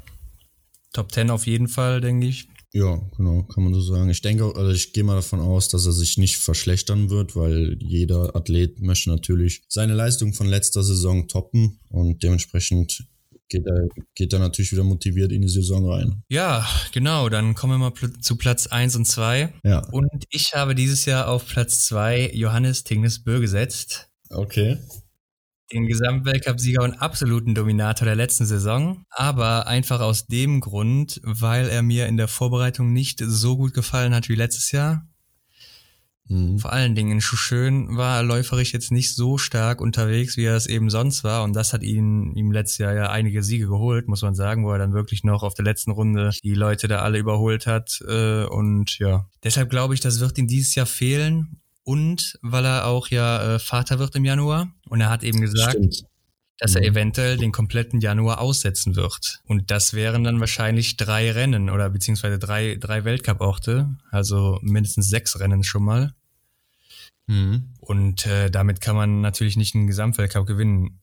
Top 0.91 1.11
10 1.11 1.31
auf 1.31 1.47
jeden 1.47 1.67
Fall, 1.67 2.01
denke 2.01 2.27
ich. 2.27 2.47
Ja, 2.75 2.99
genau, 3.15 3.43
kann 3.43 3.63
man 3.63 3.73
so 3.75 3.81
sagen. 3.81 4.09
Ich 4.09 4.21
denke, 4.21 4.45
also 4.55 4.71
ich 4.71 4.93
gehe 4.93 5.03
mal 5.03 5.15
davon 5.15 5.39
aus, 5.39 5.69
dass 5.69 5.85
er 5.85 5.91
sich 5.91 6.17
nicht 6.17 6.37
verschlechtern 6.37 7.11
wird, 7.11 7.35
weil 7.35 7.77
jeder 7.79 8.35
Athlet 8.35 8.81
möchte 8.81 9.11
natürlich 9.11 9.63
seine 9.69 9.93
Leistung 9.93 10.33
von 10.33 10.47
letzter 10.47 10.83
Saison 10.83 11.27
toppen 11.27 11.79
und 11.89 12.23
dementsprechend 12.23 13.07
geht 13.47 13.67
er, 13.67 13.87
geht 14.15 14.33
er 14.33 14.39
natürlich 14.39 14.71
wieder 14.71 14.83
motiviert 14.83 15.31
in 15.31 15.43
die 15.43 15.49
Saison 15.49 15.87
rein. 15.87 16.23
Ja, 16.29 16.67
genau. 16.91 17.29
Dann 17.29 17.53
kommen 17.53 17.79
wir 17.79 17.91
mal 17.91 17.93
zu 18.19 18.35
Platz 18.37 18.65
1 18.65 18.95
und 18.95 19.05
2. 19.05 19.53
Ja. 19.63 19.87
Und 19.91 20.25
ich 20.31 20.53
habe 20.55 20.73
dieses 20.73 21.05
Jahr 21.05 21.27
auf 21.27 21.45
Platz 21.45 21.85
2 21.85 22.31
Johannes 22.33 22.83
Tingnes 22.83 23.23
Bö 23.23 23.39
gesetzt. 23.39 24.09
Okay. 24.29 24.77
Den 25.73 25.87
Gesamtweltcup-Sieger 25.87 26.83
und 26.83 26.93
absoluten 26.93 27.55
Dominator 27.55 28.05
der 28.05 28.15
letzten 28.15 28.45
Saison. 28.45 29.05
Aber 29.09 29.67
einfach 29.67 30.01
aus 30.01 30.27
dem 30.27 30.59
Grund, 30.59 31.19
weil 31.23 31.67
er 31.67 31.81
mir 31.81 32.07
in 32.07 32.17
der 32.17 32.27
Vorbereitung 32.27 32.93
nicht 32.93 33.21
so 33.25 33.57
gut 33.57 33.73
gefallen 33.73 34.13
hat 34.13 34.29
wie 34.29 34.35
letztes 34.35 34.71
Jahr. 34.71 35.07
Mhm. 36.27 36.59
Vor 36.59 36.71
allen 36.71 36.95
Dingen 36.95 37.11
in 37.11 37.21
Schuschön 37.21 37.97
war 37.97 38.17
er 38.17 38.23
läuferisch 38.23 38.73
jetzt 38.73 38.91
nicht 38.91 39.13
so 39.13 39.37
stark 39.37 39.81
unterwegs, 39.81 40.37
wie 40.37 40.45
er 40.45 40.55
es 40.55 40.67
eben 40.67 40.89
sonst 40.89 41.23
war. 41.23 41.43
Und 41.43 41.53
das 41.53 41.73
hat 41.73 41.83
ihn 41.83 42.33
ihm 42.35 42.51
letztes 42.51 42.77
Jahr 42.77 42.93
ja 42.93 43.09
einige 43.09 43.43
Siege 43.43 43.67
geholt, 43.67 44.07
muss 44.07 44.21
man 44.21 44.35
sagen, 44.35 44.65
wo 44.65 44.71
er 44.71 44.77
dann 44.77 44.93
wirklich 44.93 45.23
noch 45.23 45.43
auf 45.43 45.53
der 45.53 45.65
letzten 45.65 45.91
Runde 45.91 46.31
die 46.43 46.53
Leute 46.53 46.87
da 46.87 46.99
alle 46.99 47.19
überholt 47.19 47.67
hat. 47.67 48.01
Äh, 48.07 48.45
und 48.45 48.97
ja, 48.99 49.27
deshalb 49.43 49.69
glaube 49.69 49.93
ich, 49.93 49.99
das 49.99 50.19
wird 50.19 50.37
ihm 50.37 50.47
dieses 50.47 50.75
Jahr 50.75 50.85
fehlen. 50.85 51.59
Und 51.85 52.39
weil 52.41 52.63
er 52.63 52.87
auch 52.87 53.09
ja 53.09 53.55
äh, 53.55 53.59
Vater 53.59 53.99
wird 53.99 54.15
im 54.15 54.23
Januar. 54.23 54.71
Und 54.93 55.01
er 55.01 55.09
hat 55.09 55.23
eben 55.23 55.41
gesagt, 55.41 55.71
Stimmt 55.71 56.05
dass 56.59 56.75
er 56.75 56.81
mhm. 56.81 56.87
eventuell 56.87 57.37
den 57.37 57.51
kompletten 57.51 57.99
Januar 57.99 58.39
aussetzen 58.39 58.95
wird. 58.95 59.41
Und 59.45 59.71
das 59.71 59.93
wären 59.93 60.23
dann 60.23 60.39
wahrscheinlich 60.39 60.97
drei 60.97 61.31
Rennen 61.31 61.69
oder 61.69 61.89
beziehungsweise 61.89 62.39
drei, 62.39 62.77
drei 62.79 63.03
Weltcup-Orte, 63.03 63.89
also 64.11 64.59
mindestens 64.61 65.09
sechs 65.09 65.39
Rennen 65.39 65.63
schon 65.63 65.83
mal. 65.83 66.13
Mhm. 67.27 67.73
Und 67.79 68.25
äh, 68.27 68.49
damit 68.49 68.81
kann 68.81 68.95
man 68.95 69.21
natürlich 69.21 69.57
nicht 69.57 69.75
einen 69.75 69.87
Gesamtweltcup 69.87 70.45
gewinnen. 70.45 70.99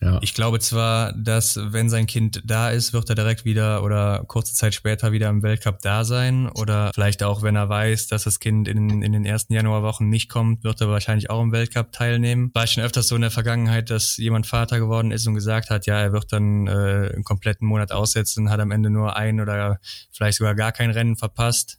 Ja. 0.00 0.18
Ich 0.20 0.34
glaube 0.34 0.58
zwar, 0.58 1.12
dass 1.12 1.58
wenn 1.62 1.88
sein 1.88 2.06
Kind 2.06 2.42
da 2.44 2.70
ist, 2.70 2.92
wird 2.92 3.08
er 3.08 3.14
direkt 3.14 3.44
wieder 3.44 3.82
oder 3.82 4.24
kurze 4.26 4.54
Zeit 4.54 4.74
später 4.74 5.12
wieder 5.12 5.28
im 5.28 5.42
Weltcup 5.42 5.78
da 5.80 6.04
sein. 6.04 6.48
Oder 6.48 6.90
vielleicht 6.92 7.22
auch, 7.22 7.42
wenn 7.42 7.56
er 7.56 7.68
weiß, 7.68 8.08
dass 8.08 8.24
das 8.24 8.40
Kind 8.40 8.68
in, 8.68 9.02
in 9.02 9.12
den 9.12 9.24
ersten 9.24 9.54
Januarwochen 9.54 10.08
nicht 10.08 10.28
kommt, 10.28 10.64
wird 10.64 10.80
er 10.80 10.88
wahrscheinlich 10.88 11.30
auch 11.30 11.40
im 11.40 11.52
Weltcup 11.52 11.92
teilnehmen. 11.92 12.50
War 12.52 12.66
schon 12.66 12.82
öfters 12.82 13.08
so 13.08 13.14
in 13.14 13.22
der 13.22 13.30
Vergangenheit, 13.30 13.90
dass 13.90 14.16
jemand 14.16 14.46
Vater 14.46 14.78
geworden 14.78 15.12
ist 15.12 15.26
und 15.26 15.34
gesagt 15.34 15.70
hat, 15.70 15.86
ja, 15.86 16.00
er 16.00 16.12
wird 16.12 16.32
dann 16.32 16.66
äh, 16.66 17.12
einen 17.14 17.24
kompletten 17.24 17.66
Monat 17.66 17.92
aussetzen, 17.92 18.50
hat 18.50 18.60
am 18.60 18.72
Ende 18.72 18.90
nur 18.90 19.16
ein 19.16 19.40
oder 19.40 19.78
vielleicht 20.10 20.38
sogar 20.38 20.54
gar 20.54 20.72
kein 20.72 20.90
Rennen 20.90 21.16
verpasst 21.16 21.78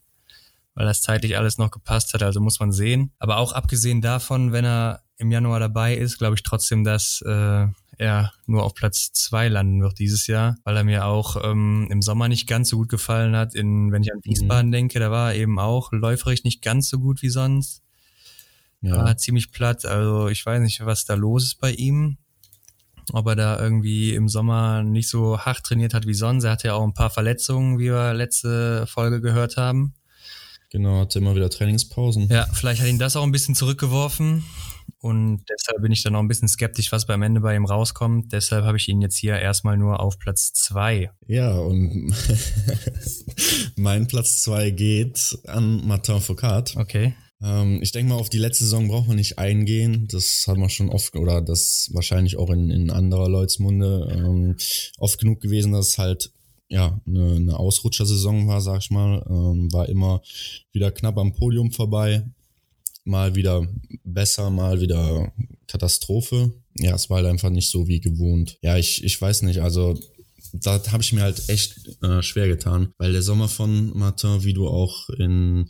weil 0.76 0.88
das 0.88 1.04
zeitlich 1.04 1.38
alles 1.38 1.60
noch 1.60 1.70
gepasst 1.70 2.16
hat. 2.16 2.24
Also 2.24 2.40
muss 2.40 2.60
man 2.60 2.72
sehen. 2.72 3.12
Aber 3.20 3.38
auch 3.38 3.52
abgesehen 3.52 4.02
davon, 4.02 4.52
wenn 4.52 4.66
er 4.66 5.04
im 5.18 5.32
Januar 5.32 5.60
dabei 5.60 5.96
ist, 5.96 6.18
glaube 6.18 6.36
ich 6.36 6.42
trotzdem, 6.42 6.84
dass 6.84 7.22
äh, 7.22 7.68
er 7.98 8.34
nur 8.46 8.64
auf 8.64 8.74
Platz 8.74 9.12
zwei 9.12 9.48
landen 9.48 9.82
wird 9.82 10.00
dieses 10.00 10.28
Jahr, 10.28 10.58
weil 10.64 10.78
er 10.78 10.84
mir 10.84 11.06
auch 11.06 11.38
ähm, 11.44 11.88
im 11.90 12.02
Sommer 12.02 12.28
nicht 12.28 12.48
ganz 12.48 12.70
so 12.70 12.78
gut 12.78 12.90
gefallen 12.90 13.36
hat. 13.36 13.56
In, 13.56 13.92
wenn 13.92 14.04
ich 14.04 14.12
an 14.12 14.20
Wiesbaden 14.24 14.68
mhm. 14.68 14.74
denke, 14.74 15.00
da 15.00 15.12
war 15.12 15.34
er 15.34 15.40
eben 15.40 15.60
auch 15.60 15.92
läuferig 15.92 16.44
nicht 16.44 16.62
ganz 16.62 16.90
so 16.90 17.00
gut 17.00 17.22
wie 17.22 17.30
sonst. 17.30 17.82
Ja. 18.82 18.98
War 18.98 19.18
ziemlich 19.18 19.52
platt. 19.52 19.86
Also 19.86 20.28
ich 20.28 20.46
weiß 20.46 20.62
nicht, 20.62 20.86
was 20.86 21.06
da 21.06 21.14
los 21.14 21.44
ist 21.46 21.60
bei 21.60 21.72
ihm. 21.72 22.18
Ob 23.12 23.28
er 23.28 23.36
da 23.36 23.60
irgendwie 23.60 24.14
im 24.16 24.30
Sommer 24.30 24.84
nicht 24.84 25.10
so 25.10 25.40
hart 25.40 25.64
trainiert 25.64 25.94
hat 25.94 26.08
wie 26.08 26.14
sonst. 26.14 26.46
Er 26.46 26.52
hatte 26.52 26.68
ja 26.68 26.74
auch 26.74 26.84
ein 26.84 26.94
paar 26.94 27.10
Verletzungen, 27.10 27.80
wie 27.80 27.92
wir 27.92 28.14
letzte 28.14 28.88
Folge 28.88 29.22
gehört 29.22 29.58
haben. 29.58 29.94
Genau, 30.74 31.02
hatte 31.02 31.20
immer 31.20 31.36
wieder 31.36 31.52
Trainingspausen. 31.52 32.30
Ja, 32.30 32.48
vielleicht 32.52 32.82
hat 32.82 32.88
ihn 32.88 32.98
das 32.98 33.16
auch 33.16 33.22
ein 33.22 33.32
bisschen 33.32 33.54
zurückgeworfen. 33.54 34.44
Und 34.98 35.44
deshalb 35.48 35.84
bin 35.84 35.92
ich 35.92 36.02
dann 36.02 36.16
auch 36.16 36.20
ein 36.20 36.28
bisschen 36.28 36.48
skeptisch, 36.48 36.92
was 36.92 37.06
beim 37.06 37.22
Ende 37.22 37.42
bei 37.42 37.56
ihm 37.56 37.66
rauskommt. 37.66 38.34
Deshalb 38.34 38.66
habe 38.66 38.78
ich 38.78 38.90
ihn 38.90 39.00
jetzt 39.00 39.16
hier 39.16 39.38
erstmal 39.38 39.78
nur 39.78 40.00
auf 40.00 40.18
Platz 40.18 40.52
zwei. 40.52 41.12
Ja, 41.28 41.54
und 41.54 42.12
mein 43.76 44.08
Platz 44.08 44.42
zwei 44.42 44.72
geht 44.72 45.38
an 45.46 45.86
Martin 45.86 46.20
Foucault. 46.22 46.76
Okay. 46.76 47.14
Ähm, 47.44 47.80
ich 47.84 47.92
denke 47.92 48.12
mal, 48.12 48.20
auf 48.20 48.32
die 48.32 48.40
letzte 48.40 48.64
Saison 48.64 48.88
braucht 48.88 49.08
man 49.08 49.18
nicht 49.18 49.38
eingehen. 49.38 50.08
Das 50.12 50.46
hat 50.48 50.58
man 50.58 50.72
schon 50.72 50.90
oft, 50.90 51.16
oder 51.16 51.44
das 51.44 51.92
wahrscheinlich 51.94 52.38
auch 52.38 52.50
in, 52.50 52.72
in 52.72 52.90
anderer 52.90 53.30
Leuts 53.30 53.60
Munde 53.60 54.08
ähm, 54.10 54.56
oft 54.98 55.20
genug 55.20 55.40
gewesen, 55.40 55.72
dass 55.74 56.00
halt 56.00 56.32
ja, 56.70 57.00
eine, 57.06 57.36
eine 57.36 57.60
Ausrutschersaison 57.60 58.48
war, 58.48 58.62
sag 58.62 58.80
ich 58.82 58.92
mal, 58.92 59.24
ähm, 59.30 59.72
war 59.72 59.90
immer 59.90 60.22
wieder 60.72 60.92
knapp 60.92 61.18
am 61.18 61.34
Podium 61.34 61.72
vorbei, 61.72 62.26
mal 63.04 63.36
wieder 63.36 63.68
besser, 64.04 64.50
mal 64.50 64.82
wieder 64.82 65.32
Katastrophe. 65.68 66.54
Ja, 66.76 66.96
es 66.96 67.10
war 67.10 67.18
halt 67.18 67.28
einfach 67.28 67.50
nicht 67.50 67.70
so 67.70 67.88
wie 67.88 68.00
gewohnt. 68.00 68.58
Ja, 68.62 68.78
ich, 68.78 69.04
ich 69.04 69.22
weiß 69.22 69.44
nicht, 69.44 69.62
also 69.62 70.00
da 70.54 70.82
habe 70.92 71.04
ich 71.04 71.14
mir 71.14 71.22
halt 71.22 71.50
echt 71.50 72.04
äh, 72.04 72.22
schwer 72.22 72.48
getan, 72.48 72.94
weil 72.98 73.12
der 73.12 73.24
Sommer 73.24 73.50
von 73.50 73.96
Martin, 73.98 74.44
wie 74.44 74.54
du 74.54 74.68
auch 74.68 75.10
in 75.10 75.70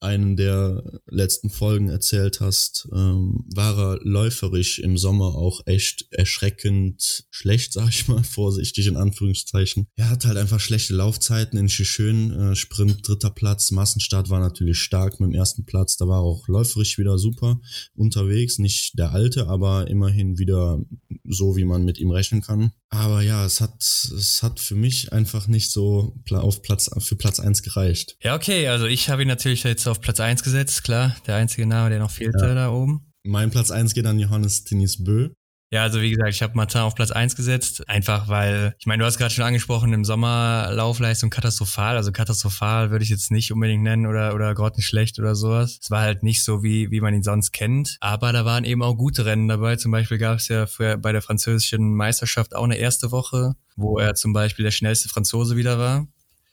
einen 0.00 0.36
der 0.36 1.00
letzten 1.06 1.50
Folgen 1.50 1.90
erzählt 1.90 2.40
hast, 2.40 2.88
ähm, 2.92 3.44
war 3.54 3.78
er 3.78 3.98
läuferisch 4.02 4.78
im 4.78 4.96
Sommer 4.96 5.34
auch 5.36 5.60
echt 5.66 6.06
erschreckend 6.10 7.26
schlecht, 7.30 7.72
sag 7.74 7.90
ich 7.90 8.08
mal, 8.08 8.24
vorsichtig 8.24 8.86
in 8.86 8.96
Anführungszeichen. 8.96 9.86
Er 9.96 10.08
hat 10.08 10.24
halt 10.24 10.38
einfach 10.38 10.60
schlechte 10.60 10.94
Laufzeiten 10.94 11.58
in 11.58 11.68
Schön, 11.68 12.32
äh, 12.32 12.56
Sprint 12.56 13.06
dritter 13.06 13.30
Platz, 13.30 13.70
Massenstart 13.70 14.30
war 14.30 14.40
natürlich 14.40 14.78
stark 14.78 15.20
mit 15.20 15.30
dem 15.30 15.34
ersten 15.34 15.64
Platz, 15.64 15.96
da 15.96 16.08
war 16.08 16.20
auch 16.20 16.48
läuferisch 16.48 16.98
wieder 16.98 17.18
super 17.18 17.60
unterwegs, 17.94 18.58
nicht 18.58 18.98
der 18.98 19.12
alte, 19.12 19.48
aber 19.48 19.88
immerhin 19.88 20.38
wieder 20.38 20.80
so, 21.24 21.56
wie 21.56 21.64
man 21.64 21.84
mit 21.84 21.98
ihm 21.98 22.10
rechnen 22.10 22.40
kann. 22.40 22.72
Aber 22.92 23.22
ja, 23.22 23.44
es 23.44 23.60
hat, 23.60 23.80
es 23.80 24.40
hat 24.42 24.58
für 24.58 24.74
mich 24.74 25.12
einfach 25.12 25.46
nicht 25.46 25.70
so 25.70 26.16
auf 26.32 26.60
Platz, 26.62 26.90
für 26.98 27.14
Platz 27.14 27.38
eins 27.38 27.62
gereicht. 27.62 28.16
Ja, 28.20 28.34
okay, 28.34 28.66
also 28.66 28.86
ich 28.86 29.08
habe 29.08 29.22
ihn 29.22 29.28
natürlich 29.28 29.62
jetzt 29.62 29.86
auf 29.86 30.00
Platz 30.00 30.18
eins 30.18 30.42
gesetzt, 30.42 30.82
klar. 30.82 31.16
Der 31.26 31.36
einzige 31.36 31.66
Name, 31.66 31.90
der 31.90 32.00
noch 32.00 32.10
fehlte 32.10 32.46
ja. 32.46 32.54
da 32.54 32.70
oben. 32.70 33.12
Mein 33.22 33.50
Platz 33.50 33.70
eins 33.70 33.94
geht 33.94 34.06
an 34.06 34.18
Johannes 34.18 34.64
Tinis 34.64 35.04
Bö. 35.04 35.30
Ja, 35.72 35.82
also 35.84 36.00
wie 36.00 36.10
gesagt, 36.10 36.30
ich 36.30 36.42
habe 36.42 36.56
Martin 36.56 36.80
auf 36.80 36.96
Platz 36.96 37.12
eins 37.12 37.36
gesetzt, 37.36 37.88
einfach 37.88 38.26
weil, 38.26 38.74
ich 38.80 38.86
meine, 38.86 39.02
du 39.02 39.06
hast 39.06 39.18
gerade 39.18 39.32
schon 39.32 39.44
angesprochen, 39.44 39.92
im 39.92 40.04
Sommer 40.04 40.68
Laufleistung 40.72 41.30
katastrophal, 41.30 41.96
also 41.96 42.10
katastrophal 42.10 42.90
würde 42.90 43.04
ich 43.04 43.08
jetzt 43.08 43.30
nicht 43.30 43.52
unbedingt 43.52 43.84
nennen 43.84 44.06
oder, 44.06 44.34
oder 44.34 44.52
grottenschlecht 44.52 45.20
oder 45.20 45.36
sowas. 45.36 45.78
Es 45.80 45.88
war 45.88 46.00
halt 46.02 46.24
nicht 46.24 46.42
so, 46.42 46.64
wie, 46.64 46.90
wie 46.90 47.00
man 47.00 47.14
ihn 47.14 47.22
sonst 47.22 47.52
kennt, 47.52 47.98
aber 48.00 48.32
da 48.32 48.44
waren 48.44 48.64
eben 48.64 48.82
auch 48.82 48.96
gute 48.96 49.26
Rennen 49.26 49.46
dabei. 49.46 49.76
Zum 49.76 49.92
Beispiel 49.92 50.18
gab 50.18 50.38
es 50.38 50.48
ja 50.48 50.66
für, 50.66 50.98
bei 50.98 51.12
der 51.12 51.22
französischen 51.22 51.94
Meisterschaft 51.94 52.56
auch 52.56 52.64
eine 52.64 52.76
erste 52.76 53.12
Woche, 53.12 53.54
wo 53.76 54.00
er 54.00 54.16
zum 54.16 54.32
Beispiel 54.32 54.64
der 54.64 54.72
schnellste 54.72 55.08
Franzose 55.08 55.54
wieder 55.54 55.78
war. 55.78 56.08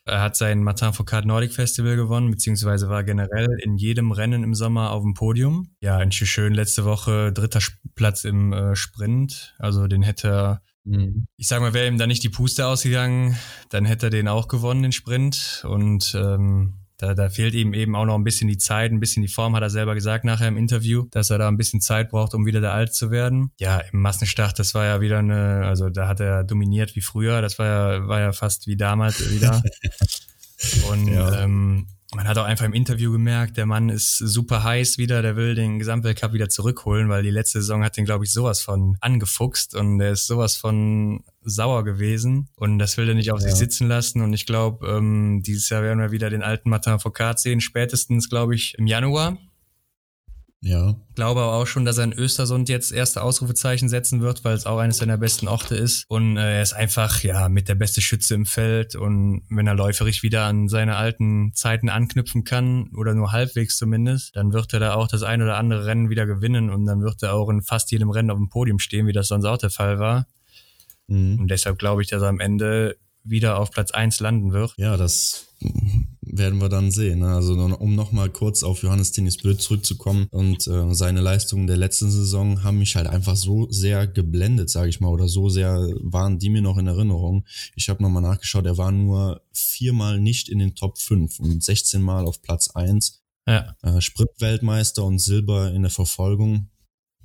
Er 0.07 0.21
hat 0.21 0.37
sein 0.37 0.63
Martin 0.63 0.93
Foucault 0.93 1.25
Nordic 1.25 1.51
Festival 1.51 1.97
gewonnen, 1.97 2.31
beziehungsweise 2.31 2.87
war 2.87 3.03
generell 3.03 3.57
in 3.61 3.75
jedem 3.75 4.13
Rennen 4.13 4.41
im 4.41 4.55
Sommer 4.55 4.91
auf 4.91 5.03
dem 5.03 5.13
Podium. 5.13 5.75
Ja, 5.81 6.01
in 6.01 6.13
Schön 6.13 6.53
letzte 6.53 6.85
Woche 6.85 7.33
dritter 7.33 7.59
Platz 7.95 8.23
im 8.23 8.53
äh, 8.53 8.75
Sprint. 8.75 9.55
Also 9.59 9.87
den 9.87 10.03
hätte 10.03 10.27
er, 10.29 10.61
mhm. 10.85 11.27
ich 11.35 11.49
sag 11.49 11.59
mal, 11.59 11.73
wäre 11.73 11.87
ihm 11.87 11.97
da 11.97 12.07
nicht 12.07 12.23
die 12.23 12.29
Puste 12.29 12.67
ausgegangen, 12.67 13.37
dann 13.69 13.83
hätte 13.83 14.07
er 14.07 14.09
den 14.11 14.29
auch 14.29 14.47
gewonnen, 14.47 14.81
den 14.81 14.91
Sprint. 14.93 15.65
Und 15.67 16.15
ähm, 16.15 16.86
da, 16.97 17.13
da 17.13 17.29
fehlt 17.29 17.53
ihm 17.53 17.73
eben 17.73 17.95
auch 17.95 18.05
noch 18.05 18.15
ein 18.15 18.23
bisschen 18.23 18.47
die 18.47 18.57
Zeit, 18.57 18.91
ein 18.91 18.99
bisschen 18.99 19.21
die 19.21 19.29
Form, 19.29 19.55
hat 19.55 19.61
er 19.61 19.69
selber 19.69 19.93
gesagt 19.93 20.25
nachher 20.25 20.47
im 20.47 20.57
Interview, 20.57 21.05
dass 21.11 21.29
er 21.29 21.37
da 21.37 21.47
ein 21.47 21.57
bisschen 21.57 21.79
Zeit 21.79 22.09
braucht, 22.09 22.33
um 22.33 22.45
wieder 22.45 22.59
da 22.59 22.73
alt 22.73 22.93
zu 22.93 23.11
werden. 23.11 23.51
Ja, 23.59 23.81
im 23.91 24.01
Massenstart, 24.01 24.57
das 24.57 24.73
war 24.73 24.85
ja 24.85 24.99
wieder 24.99 25.19
eine, 25.19 25.65
also 25.65 25.89
da 25.89 26.07
hat 26.07 26.19
er 26.19 26.43
dominiert 26.43 26.95
wie 26.95 27.01
früher, 27.01 27.41
das 27.41 27.59
war 27.59 27.65
ja, 27.65 28.07
war 28.07 28.19
ja 28.19 28.31
fast 28.31 28.67
wie 28.67 28.77
damals 28.77 29.29
wieder. 29.31 29.61
Und 30.89 31.07
ja. 31.07 31.43
ähm, 31.43 31.87
man 32.15 32.27
hat 32.27 32.37
auch 32.37 32.45
einfach 32.45 32.65
im 32.65 32.73
Interview 32.73 33.11
gemerkt, 33.11 33.57
der 33.57 33.65
Mann 33.65 33.89
ist 33.89 34.17
super 34.17 34.63
heiß 34.63 34.97
wieder, 34.97 35.21
der 35.21 35.35
will 35.35 35.55
den 35.55 35.77
Gesamtweltcup 35.77 36.31
wieder 36.31 36.47
zurückholen, 36.47 37.09
weil 37.09 37.21
die 37.21 37.31
letzte 37.31 37.59
Saison 37.59 37.83
hat 37.83 37.97
den, 37.97 38.05
glaube 38.05 38.23
ich, 38.23 38.31
sowas 38.31 38.61
von 38.61 38.97
angefuchst 39.01 39.75
und 39.75 39.99
er 39.99 40.11
ist 40.11 40.25
sowas 40.25 40.55
von 40.55 41.23
sauer 41.41 41.83
gewesen 41.83 42.49
und 42.55 42.79
das 42.79 42.97
will 42.97 43.09
er 43.09 43.15
nicht 43.15 43.31
auf 43.31 43.41
ja. 43.41 43.49
sich 43.49 43.55
sitzen 43.55 43.87
lassen 43.87 44.21
und 44.21 44.33
ich 44.33 44.45
glaube, 44.45 44.87
ähm, 44.87 45.43
dieses 45.45 45.69
Jahr 45.69 45.83
werden 45.83 45.99
wir 45.99 46.11
wieder 46.11 46.29
den 46.29 46.43
alten 46.43 46.69
Martin 46.69 46.99
Foucault 46.99 47.39
sehen, 47.39 47.59
spätestens, 47.59 48.29
glaube 48.29 48.55
ich, 48.55 48.75
im 48.77 48.87
Januar. 48.87 49.37
Ja. 50.61 50.95
Glaube 51.13 51.41
aber 51.41 51.53
auch 51.53 51.67
schon, 51.67 51.85
dass 51.85 51.97
er 51.97 52.05
in 52.05 52.13
Östersund 52.13 52.67
jetzt 52.67 52.91
erste 52.91 53.21
Ausrufezeichen 53.21 53.89
setzen 53.89 54.21
wird, 54.21 54.43
weil 54.43 54.55
es 54.55 54.65
auch 54.65 54.79
eines 54.79 54.97
seiner 54.97 55.17
besten 55.17 55.47
Orte 55.47 55.75
ist. 55.75 56.05
Und 56.07 56.37
äh, 56.37 56.57
er 56.57 56.61
ist 56.63 56.73
einfach, 56.73 57.21
ja, 57.21 57.47
mit 57.47 57.69
der 57.69 57.75
beste 57.75 58.01
Schütze 58.01 58.33
im 58.33 58.45
Feld. 58.45 58.95
Und 58.95 59.43
wenn 59.49 59.67
er 59.67 59.75
läuferig 59.75 60.23
wieder 60.23 60.45
an 60.45 60.67
seine 60.67 60.95
alten 60.95 61.53
Zeiten 61.53 61.89
anknüpfen 61.89 62.43
kann, 62.43 62.89
oder 62.95 63.13
nur 63.13 63.31
halbwegs 63.31 63.77
zumindest, 63.77 64.35
dann 64.35 64.51
wird 64.51 64.73
er 64.73 64.79
da 64.79 64.93
auch 64.95 65.07
das 65.07 65.23
ein 65.23 65.41
oder 65.41 65.57
andere 65.57 65.85
Rennen 65.85 66.09
wieder 66.09 66.25
gewinnen 66.25 66.69
und 66.69 66.85
dann 66.85 67.01
wird 67.01 67.21
er 67.21 67.33
auch 67.33 67.49
in 67.49 67.61
fast 67.61 67.91
jedem 67.91 68.09
Rennen 68.09 68.31
auf 68.31 68.37
dem 68.37 68.49
Podium 68.49 68.79
stehen, 68.79 69.07
wie 69.07 69.13
das 69.13 69.27
sonst 69.27 69.45
auch 69.45 69.57
der 69.57 69.69
Fall 69.69 69.99
war. 69.99 70.27
Mhm. 71.07 71.39
Und 71.39 71.47
deshalb 71.51 71.77
glaube 71.77 72.01
ich, 72.01 72.07
dass 72.07 72.21
er 72.21 72.29
am 72.29 72.39
Ende 72.39 72.97
wieder 73.23 73.59
auf 73.59 73.71
Platz 73.71 73.91
eins 73.91 74.19
landen 74.19 74.51
wird. 74.53 74.73
Ja, 74.77 74.97
das 74.97 75.47
werden 76.31 76.59
wir 76.59 76.69
dann 76.69 76.91
sehen. 76.91 77.19
Ne? 77.19 77.33
Also 77.33 77.53
um 77.53 77.95
nochmal 77.95 78.29
kurz 78.29 78.63
auf 78.63 78.83
Johannes 78.83 79.11
Tinnis 79.11 79.37
Blöd 79.37 79.61
zurückzukommen 79.61 80.27
und 80.31 80.67
äh, 80.67 80.93
seine 80.93 81.21
Leistungen 81.21 81.67
der 81.67 81.77
letzten 81.77 82.11
Saison 82.11 82.63
haben 82.63 82.79
mich 82.79 82.95
halt 82.95 83.07
einfach 83.07 83.35
so 83.35 83.69
sehr 83.69 84.07
geblendet, 84.07 84.69
sage 84.69 84.89
ich 84.89 84.99
mal, 84.99 85.09
oder 85.09 85.27
so 85.27 85.49
sehr 85.49 85.87
waren 86.01 86.39
die 86.39 86.49
mir 86.49 86.61
noch 86.61 86.77
in 86.77 86.87
Erinnerung. 86.87 87.45
Ich 87.75 87.89
habe 87.89 88.03
nochmal 88.03 88.23
nachgeschaut, 88.23 88.65
er 88.65 88.77
war 88.77 88.91
nur 88.91 89.41
viermal 89.53 90.19
nicht 90.19 90.49
in 90.49 90.59
den 90.59 90.75
Top 90.75 90.97
5 90.97 91.39
und 91.39 91.63
16 91.63 92.01
Mal 92.01 92.25
auf 92.25 92.41
Platz 92.41 92.69
1. 92.69 93.21
Ja. 93.47 93.75
Äh, 93.81 94.01
Sprintweltmeister 94.01 95.03
und 95.03 95.19
Silber 95.19 95.71
in 95.71 95.81
der 95.81 95.91
Verfolgung. 95.91 96.69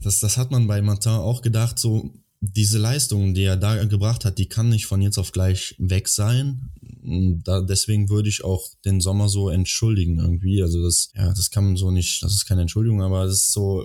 Das, 0.01 0.21
das 0.21 0.37
hat 0.37 0.51
man 0.51 0.67
bei 0.67 0.83
Martin 0.83 1.13
auch 1.13 1.43
gedacht, 1.43 1.79
so 1.79 2.13
diese 2.41 2.79
Leistung, 2.79 3.35
die 3.35 3.45
er 3.45 3.57
da 3.57 3.85
gebracht 3.85 4.25
hat, 4.25 4.39
die 4.39 4.49
kann 4.49 4.69
nicht 4.69 4.87
von 4.87 5.01
jetzt 5.01 5.17
auf 5.17 5.31
gleich 5.31 5.77
weg 5.79 6.09
sein. 6.09 6.73
Da, 7.03 7.61
deswegen 7.61 8.09
würde 8.09 8.29
ich 8.29 8.45
auch 8.45 8.69
den 8.85 9.01
Sommer 9.01 9.29
so 9.29 9.49
entschuldigen 9.49 10.19
irgendwie. 10.19 10.63
Also 10.63 10.83
das, 10.83 11.11
ja, 11.15 11.29
das 11.29 11.51
kann 11.51 11.65
man 11.65 11.77
so 11.77 11.91
nicht, 11.91 12.23
das 12.23 12.33
ist 12.33 12.47
keine 12.47 12.63
Entschuldigung, 12.63 13.03
aber 13.03 13.25
das 13.25 13.39
ist 13.39 13.53
so, 13.53 13.85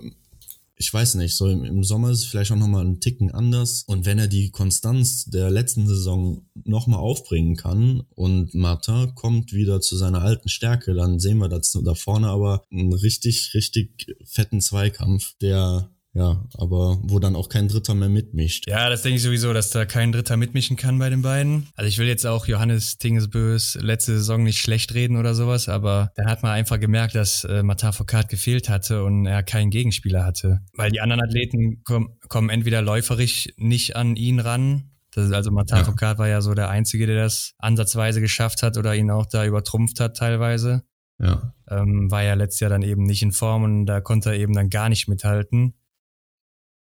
ich 0.79 0.93
weiß 0.93 1.15
nicht, 1.15 1.35
so 1.35 1.49
im, 1.49 1.63
im 1.63 1.83
Sommer 1.83 2.11
ist 2.11 2.19
es 2.19 2.25
vielleicht 2.25 2.51
auch 2.51 2.57
nochmal 2.57 2.85
ein 2.85 2.99
Ticken 2.99 3.31
anders. 3.31 3.83
Und 3.87 4.05
wenn 4.05 4.19
er 4.19 4.27
die 4.27 4.51
Konstanz 4.51 5.25
der 5.25 5.49
letzten 5.49 5.87
Saison 5.87 6.45
nochmal 6.63 6.99
aufbringen 6.99 7.55
kann 7.55 8.03
und 8.13 8.53
Martin 8.53 9.15
kommt 9.15 9.53
wieder 9.53 9.81
zu 9.81 9.97
seiner 9.97 10.21
alten 10.21 10.49
Stärke, 10.49 10.93
dann 10.93 11.19
sehen 11.19 11.39
wir 11.39 11.49
dazu 11.49 11.81
da 11.81 11.95
vorne 11.95 12.27
aber 12.27 12.61
einen 12.71 12.93
richtig, 12.93 13.51
richtig 13.55 14.15
fetten 14.25 14.61
Zweikampf, 14.61 15.33
der 15.41 15.89
ja, 16.17 16.43
aber 16.57 16.97
wo 17.03 17.19
dann 17.19 17.35
auch 17.35 17.47
kein 17.47 17.67
Dritter 17.67 17.93
mehr 17.93 18.09
mitmischt. 18.09 18.65
Ja, 18.67 18.89
das 18.89 19.03
denke 19.03 19.17
ich 19.17 19.21
sowieso, 19.21 19.53
dass 19.53 19.69
da 19.69 19.85
kein 19.85 20.11
Dritter 20.11 20.35
mitmischen 20.35 20.75
kann 20.75 20.97
bei 20.97 21.11
den 21.11 21.21
beiden. 21.21 21.67
Also 21.75 21.87
ich 21.87 21.99
will 21.99 22.07
jetzt 22.07 22.25
auch 22.25 22.47
Johannes 22.47 22.97
Tingesbös 22.97 23.77
letzte 23.79 24.17
Saison 24.17 24.41
nicht 24.41 24.59
schlecht 24.59 24.95
reden 24.95 25.17
oder 25.17 25.35
sowas, 25.35 25.69
aber 25.69 26.11
dann 26.15 26.25
hat 26.25 26.41
man 26.41 26.53
einfach 26.53 26.79
gemerkt, 26.79 27.13
dass 27.13 27.43
äh, 27.43 27.61
Matar 27.61 27.93
Foucault 27.93 28.29
gefehlt 28.29 28.67
hatte 28.67 29.03
und 29.03 29.27
er 29.27 29.43
keinen 29.43 29.69
Gegenspieler 29.69 30.25
hatte. 30.25 30.61
Weil 30.73 30.89
die 30.89 31.01
anderen 31.01 31.21
Athleten 31.21 31.83
kommen, 31.83 32.17
kommen 32.29 32.49
entweder 32.49 32.81
läuferig 32.81 33.53
nicht 33.57 33.95
an 33.95 34.15
ihn 34.15 34.39
ran, 34.39 34.89
das 35.13 35.25
ist 35.25 35.33
also 35.33 35.51
Matar 35.51 35.79
ja. 35.79 35.85
Foucault 35.85 36.17
war 36.17 36.27
ja 36.27 36.41
so 36.41 36.55
der 36.55 36.69
Einzige, 36.69 37.05
der 37.05 37.21
das 37.21 37.53
ansatzweise 37.59 38.21
geschafft 38.21 38.63
hat 38.63 38.75
oder 38.77 38.95
ihn 38.95 39.11
auch 39.11 39.27
da 39.27 39.45
übertrumpft 39.45 39.99
hat 39.99 40.17
teilweise. 40.17 40.83
Ja. 41.19 41.53
Ähm, 41.69 42.09
war 42.11 42.23
ja 42.23 42.33
letztes 42.33 42.59
Jahr 42.59 42.69
dann 42.69 42.81
eben 42.81 43.03
nicht 43.03 43.23
in 43.23 43.31
Form 43.31 43.63
und 43.63 43.85
da 43.85 44.01
konnte 44.01 44.29
er 44.29 44.37
eben 44.37 44.53
dann 44.53 44.69
gar 44.69 44.89
nicht 44.89 45.07
mithalten. 45.07 45.73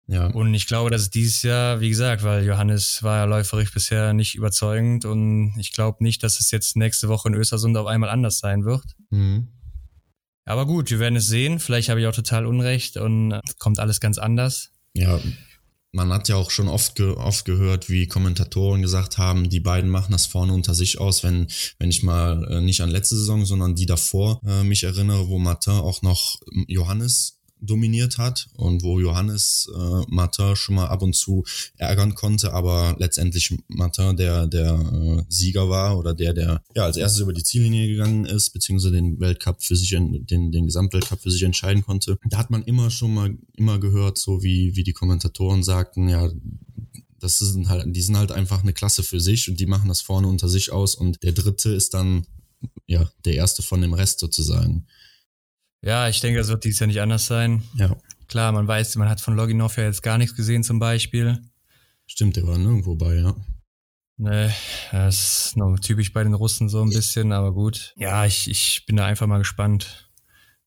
Ja. 0.09 0.29
Und 0.29 0.55
ich 0.55 0.67
glaube, 0.67 0.91
dass 0.91 1.03
es 1.03 1.11
dieses 1.11 1.43
Jahr, 1.43 1.81
wie 1.81 1.89
gesagt, 1.89 2.23
weil 2.23 2.45
Johannes 2.45 3.03
war 3.03 3.19
ja 3.19 3.25
läuferig 3.25 3.73
bisher 3.73 4.13
nicht 4.13 4.37
überzeugend 4.37 5.05
und 5.05 5.55
ich 5.59 5.73
glaube 5.73 6.03
nicht, 6.03 6.23
dass 6.23 6.39
es 6.39 6.51
jetzt 6.53 6.77
nächste 6.77 7.09
Woche 7.09 7.29
in 7.29 7.35
Östersund 7.35 7.77
auf 7.77 7.87
einmal 7.87 8.11
anders 8.11 8.39
sein 8.39 8.65
wird. 8.65 8.85
Mhm. 9.11 9.49
Aber 10.45 10.65
gut, 10.65 10.91
wir 10.91 11.01
werden 11.01 11.17
es 11.17 11.27
sehen. 11.27 11.59
Vielleicht 11.59 11.89
habe 11.89 12.01
ich 12.01 12.07
auch 12.07 12.15
total 12.15 12.47
Unrecht 12.47 12.97
und 12.97 13.41
kommt 13.59 13.81
alles 13.81 13.99
ganz 13.99 14.19
anders. 14.19 14.71
Ja, 14.95 15.21
man 15.97 16.13
hat 16.13 16.29
ja 16.29 16.37
auch 16.37 16.51
schon 16.51 16.69
oft, 16.69 16.95
ge 16.95 17.09
oft 17.09 17.45
gehört, 17.45 17.89
wie 17.89 18.07
Kommentatoren 18.07 18.83
gesagt 18.83 19.19
haben, 19.19 19.49
die 19.49 19.61
beiden 19.61 19.91
machen 19.91 20.13
das 20.13 20.27
vorne 20.27 20.53
unter 20.53 20.75
sich 20.75 21.01
aus, 21.01 21.25
wenn, 21.25 21.49
wenn 21.79 21.91
ich 21.91 22.03
mal 22.03 22.47
äh, 22.51 22.61
nicht 22.61 22.81
an 22.83 22.91
letzte 22.91 23.17
Saison, 23.17 23.45
sondern 23.45 23.75
die 23.75 23.87
davor 23.87 24.41
äh, 24.47 24.63
mich 24.63 24.85
erinnere, 24.85 25.29
wo 25.29 25.39
Martin 25.39 25.73
auch 25.73 26.03
noch 26.03 26.37
Johannes 26.69 27.36
dominiert 27.67 28.19
hat 28.19 28.49
und 28.55 28.83
wo 28.83 29.01
Johannes 29.01 29.69
äh, 29.75 30.03
Martin 30.09 30.57
schon 30.57 30.77
mal 30.77 30.87
ab 30.87 31.03
und 31.03 31.15
zu 31.15 31.45
ärgern 31.77 32.15
konnte, 32.15 32.53
aber 32.53 32.97
letztendlich 32.99 33.55
Martin 33.69 34.17
der 34.17 34.47
der 34.47 34.73
äh, 34.75 35.23
Sieger 35.29 35.69
war 35.69 35.99
oder 35.99 36.15
der 36.15 36.33
der 36.33 36.63
ja 36.75 36.85
als 36.85 36.97
erstes 36.97 37.21
über 37.21 37.33
die 37.33 37.43
Ziellinie 37.43 37.89
gegangen 37.89 38.25
ist 38.25 38.51
beziehungsweise 38.51 38.95
den 38.95 39.21
Weltcup 39.21 39.63
für 39.63 39.77
sich 39.77 39.91
den 39.91 40.53
den 40.53 40.67
Gesamtweltcup 40.67 41.21
für 41.21 41.31
sich 41.31 41.43
entscheiden 41.43 41.83
konnte. 41.83 42.19
Da 42.29 42.39
hat 42.39 42.51
man 42.51 42.63
immer 42.63 42.91
schon 42.91 43.15
mal 43.15 43.37
immer 43.57 43.79
gehört, 43.79 44.19
so 44.19 44.43
wie 44.43 44.77
wie 44.77 44.85
die 44.85 44.93
Kommentatoren 44.93 45.63
sagten, 45.63 46.09
ja 46.09 46.31
das 47.19 47.39
sind 47.39 47.69
halt 47.69 47.95
die 47.95 48.03
sind 48.03 48.17
halt 48.17 48.33
einfach 48.33 48.63
eine 48.63 48.73
Klasse 48.73 49.03
für 49.03 49.21
sich 49.21 49.49
und 49.49 49.59
die 49.61 49.67
machen 49.67 49.89
das 49.89 50.01
vorne 50.01 50.29
unter 50.29 50.49
sich 50.49 50.73
aus 50.73 50.95
und 50.95 51.23
der 51.23 51.33
dritte 51.33 51.71
ist 51.71 51.95
dann 51.95 52.27
ja 52.87 53.11
der 53.25 53.35
erste 53.35 53.63
von 53.63 53.81
dem 53.81 53.95
Rest 53.95 54.21
sozusagen. 54.21 54.87
Ja, 55.87 56.09
ich 56.09 56.21
denke, 56.21 56.41
das 56.41 56.49
wird 56.49 56.65
dieses 56.65 56.81
Jahr 56.81 56.89
nicht 56.89 57.01
anders 57.01 57.27
sein. 57.27 57.63
Ja. 57.77 57.97
Klar, 58.27 58.51
man 58.51 58.67
weiß, 58.67 58.97
man 58.97 59.09
hat 59.09 59.21
von 59.21 59.37
Loginov 59.37 59.77
ja 59.77 59.85
jetzt 59.85 60.03
gar 60.03 60.19
nichts 60.19 60.35
gesehen 60.35 60.65
zum 60.65 60.81
Beispiel. 60.81 61.41
Stimmt, 62.07 62.35
der 62.35 62.45
war 62.45 62.59
nirgendwo 62.59 62.97
bei, 62.97 63.15
ja. 63.15 63.37
Nee, 64.17 64.51
das 64.91 65.47
ist 65.47 65.57
noch 65.57 65.79
typisch 65.79 66.13
bei 66.13 66.25
den 66.25 66.35
Russen 66.35 66.69
so 66.69 66.83
ein 66.83 66.91
bisschen, 66.91 67.31
aber 67.31 67.53
gut. 67.53 67.95
Ja, 67.97 68.27
ich, 68.27 68.51
ich 68.51 68.85
bin 68.87 68.97
da 68.97 69.07
einfach 69.07 69.29
mal 69.29 69.39
gespannt, 69.39 70.11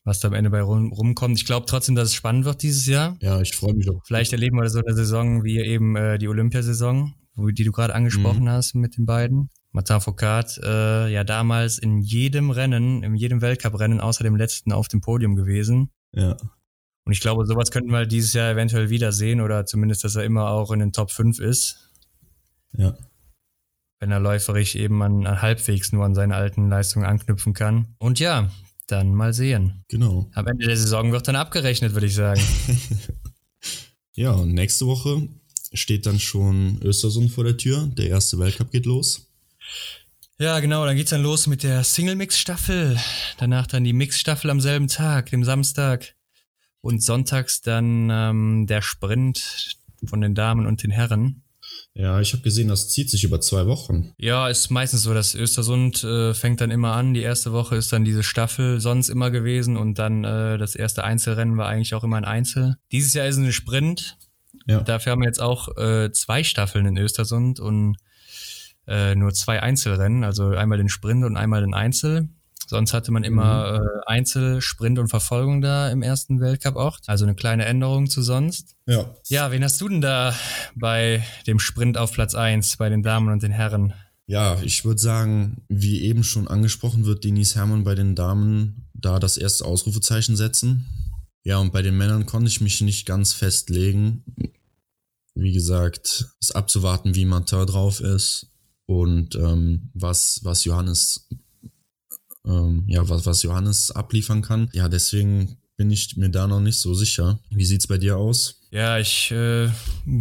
was 0.05 0.21
da 0.21 0.29
am 0.29 0.35
Ende 0.35 0.51
bei 0.51 0.61
rum, 0.61 0.93
rumkommt. 0.93 1.37
Ich 1.37 1.45
glaube 1.45 1.65
trotzdem, 1.65 1.95
dass 1.95 2.09
es 2.09 2.15
spannend 2.15 2.45
wird 2.45 2.63
dieses 2.63 2.85
Jahr. 2.85 3.17
Ja, 3.19 3.41
ich 3.41 3.57
freue 3.57 3.73
mich 3.73 3.89
auch. 3.89 4.01
Vielleicht 4.05 4.31
erleben 4.31 4.55
wir 4.55 4.69
so 4.69 4.79
eine 4.79 4.95
Saison 4.95 5.43
wie 5.43 5.59
eben 5.59 5.97
äh, 5.97 6.17
die 6.17 6.29
Olympiasaison, 6.29 7.13
wo, 7.35 7.49
die 7.49 7.65
du 7.65 7.73
gerade 7.73 7.93
angesprochen 7.93 8.43
mhm. 8.43 8.51
hast 8.51 8.73
mit 8.73 8.95
den 8.95 9.05
beiden. 9.05 9.49
Martin 9.71 10.01
Foucault 10.01 10.57
äh, 10.63 11.09
ja 11.09 11.23
damals 11.23 11.77
in 11.77 11.99
jedem 12.01 12.49
Rennen, 12.49 13.03
in 13.03 13.15
jedem 13.15 13.41
Weltcuprennen 13.41 13.99
außer 13.99 14.23
dem 14.23 14.35
letzten 14.35 14.71
auf 14.71 14.87
dem 14.87 15.01
Podium 15.01 15.35
gewesen. 15.35 15.91
Ja. 16.11 16.37
Und 17.05 17.13
ich 17.13 17.21
glaube, 17.21 17.45
sowas 17.45 17.71
könnten 17.71 17.91
wir 17.91 18.05
dieses 18.05 18.33
Jahr 18.33 18.51
eventuell 18.51 18.89
wiedersehen 18.89 19.41
oder 19.41 19.65
zumindest, 19.65 20.03
dass 20.03 20.15
er 20.15 20.23
immer 20.23 20.49
auch 20.49 20.71
in 20.71 20.79
den 20.79 20.91
Top 20.91 21.11
5 21.11 21.39
ist. 21.39 21.89
Ja. 22.73 22.97
Wenn 23.99 24.11
er 24.11 24.19
läuferig 24.19 24.75
eben 24.75 25.01
an, 25.01 25.25
an 25.25 25.41
halbwegs 25.41 25.91
nur 25.91 26.05
an 26.05 26.15
seine 26.15 26.35
alten 26.35 26.69
Leistungen 26.69 27.05
anknüpfen 27.05 27.53
kann. 27.53 27.95
Und 27.97 28.19
ja, 28.19 28.49
dann 28.87 29.13
mal 29.13 29.33
sehen. 29.33 29.83
Genau. 29.87 30.29
Am 30.33 30.47
Ende 30.47 30.65
der 30.65 30.77
Saison 30.77 31.11
wird 31.11 31.27
dann 31.27 31.35
abgerechnet, 31.35 31.93
würde 31.93 32.07
ich 32.07 32.15
sagen. 32.15 32.41
ja, 34.15 34.31
und 34.31 34.53
nächste 34.53 34.85
Woche 34.85 35.27
steht 35.73 36.05
dann 36.05 36.19
schon 36.19 36.79
Östersund 36.81 37.31
vor 37.31 37.43
der 37.43 37.57
Tür. 37.57 37.87
Der 37.97 38.07
erste 38.07 38.39
Weltcup 38.39 38.71
geht 38.71 38.85
los. 38.85 39.28
Ja, 40.37 40.59
genau, 40.61 40.85
dann 40.85 40.95
geht's 40.95 41.09
dann 41.09 41.21
los 41.21 41.47
mit 41.47 41.63
der 41.63 41.83
Single-Mix-Staffel. 41.83 42.97
Danach 43.37 43.67
dann 43.67 43.83
die 43.83 43.93
Mix-Staffel 43.93 44.49
am 44.49 44.61
selben 44.61 44.87
Tag, 44.87 45.31
dem 45.31 45.43
Samstag. 45.43 46.15
Und 46.81 47.03
sonntags 47.03 47.61
dann 47.61 48.09
ähm, 48.09 48.65
der 48.65 48.81
Sprint 48.81 49.75
von 50.05 50.21
den 50.21 50.35
Damen 50.35 50.65
und 50.65 50.81
den 50.81 50.91
Herren. 50.91 51.43
Ja, 51.93 52.21
ich 52.21 52.31
habe 52.31 52.43
gesehen, 52.43 52.69
das 52.69 52.87
zieht 52.87 53.09
sich 53.09 53.25
über 53.25 53.41
zwei 53.41 53.65
Wochen. 53.65 54.13
Ja, 54.17 54.47
ist 54.47 54.69
meistens 54.69 55.03
so, 55.03 55.13
dass 55.13 55.35
Östersund 55.35 56.03
äh, 56.03 56.33
fängt 56.33 56.61
dann 56.61 56.71
immer 56.71 56.93
an. 56.93 57.13
Die 57.13 57.21
erste 57.21 57.51
Woche 57.51 57.75
ist 57.75 57.91
dann 57.91 58.05
diese 58.05 58.23
Staffel 58.23 58.79
sonst 58.79 59.09
immer 59.09 59.31
gewesen 59.31 59.75
und 59.75 59.99
dann 59.99 60.23
äh, 60.23 60.57
das 60.57 60.75
erste 60.75 61.03
Einzelrennen 61.03 61.57
war 61.57 61.67
eigentlich 61.67 61.93
auch 61.95 62.05
immer 62.05 62.17
ein 62.17 62.25
Einzel. 62.25 62.77
Dieses 62.93 63.13
Jahr 63.13 63.27
ist 63.27 63.35
es 63.35 63.43
ein 63.43 63.51
Sprint. 63.51 64.17
Ja. 64.67 64.81
Dafür 64.81 65.11
haben 65.11 65.21
wir 65.21 65.27
jetzt 65.27 65.41
auch 65.41 65.75
äh, 65.77 66.11
zwei 66.11 66.43
Staffeln 66.43 66.85
in 66.85 66.97
Östersund 66.97 67.59
und 67.59 67.97
äh, 68.89 69.15
nur 69.15 69.33
zwei 69.33 69.61
Einzelrennen, 69.61 70.23
also 70.23 70.49
einmal 70.49 70.79
den 70.79 70.89
Sprint 70.89 71.23
und 71.23 71.37
einmal 71.37 71.61
den 71.61 71.73
Einzel. 71.73 72.27
Sonst 72.67 72.93
hatte 72.93 73.11
man 73.11 73.23
immer 73.23 73.79
mhm. 73.79 73.85
äh, 73.85 73.89
Einzel, 74.05 74.61
Sprint 74.61 74.99
und 74.99 75.07
Verfolgung 75.07 75.61
da 75.61 75.89
im 75.89 76.01
ersten 76.01 76.39
Weltcup 76.39 76.75
auch. 76.75 76.99
Also 77.07 77.25
eine 77.25 77.35
kleine 77.35 77.65
Änderung 77.65 78.09
zu 78.09 78.21
sonst. 78.21 78.75
Ja. 78.85 79.15
Ja, 79.27 79.51
wen 79.51 79.63
hast 79.63 79.79
du 79.81 79.89
denn 79.89 80.01
da 80.01 80.35
bei 80.75 81.23
dem 81.47 81.59
Sprint 81.59 81.97
auf 81.97 82.13
Platz 82.13 82.35
eins 82.35 82.77
bei 82.77 82.89
den 82.89 83.01
Damen 83.01 83.29
und 83.29 83.41
den 83.41 83.51
Herren? 83.51 83.93
Ja, 84.27 84.59
ich 84.61 84.85
würde 84.85 85.01
sagen, 85.01 85.63
wie 85.67 86.01
eben 86.03 86.23
schon 86.23 86.47
angesprochen 86.47 87.05
wird, 87.05 87.23
Denise 87.23 87.55
Hermann 87.55 87.83
bei 87.83 87.95
den 87.95 88.13
Damen 88.13 88.87
da 88.93 89.17
das 89.17 89.37
erste 89.37 89.65
Ausrufezeichen 89.65 90.35
setzen. 90.35 90.85
Ja, 91.43 91.57
und 91.57 91.73
bei 91.73 91.81
den 91.81 91.97
Männern 91.97 92.27
konnte 92.27 92.49
ich 92.49 92.61
mich 92.61 92.81
nicht 92.81 93.07
ganz 93.07 93.33
festlegen. 93.33 94.23
Wie 95.33 95.53
gesagt, 95.53 96.27
ist 96.39 96.55
abzuwarten, 96.55 97.15
wie 97.15 97.25
Martin 97.25 97.65
drauf 97.65 98.01
ist 98.01 98.49
und 98.89 99.35
ähm, 99.35 99.91
was, 99.93 100.39
was 100.41 100.65
Johannes, 100.65 101.29
ähm, 102.43 102.85
ja, 102.87 103.07
was, 103.07 103.23
was 103.27 103.43
Johannes 103.43 103.91
abliefern 103.91 104.41
kann. 104.41 104.67
Ja, 104.73 104.89
deswegen 104.89 105.57
bin 105.77 105.91
ich 105.91 106.17
mir 106.17 106.29
da 106.29 106.47
noch 106.47 106.59
nicht 106.59 106.79
so 106.79 106.95
sicher. 106.95 107.39
Wie 107.51 107.65
sieht's 107.65 107.85
bei 107.85 107.99
dir 107.99 108.17
aus? 108.17 108.61
Ja, 108.71 108.97
ich 108.97 109.29
äh, 109.29 109.69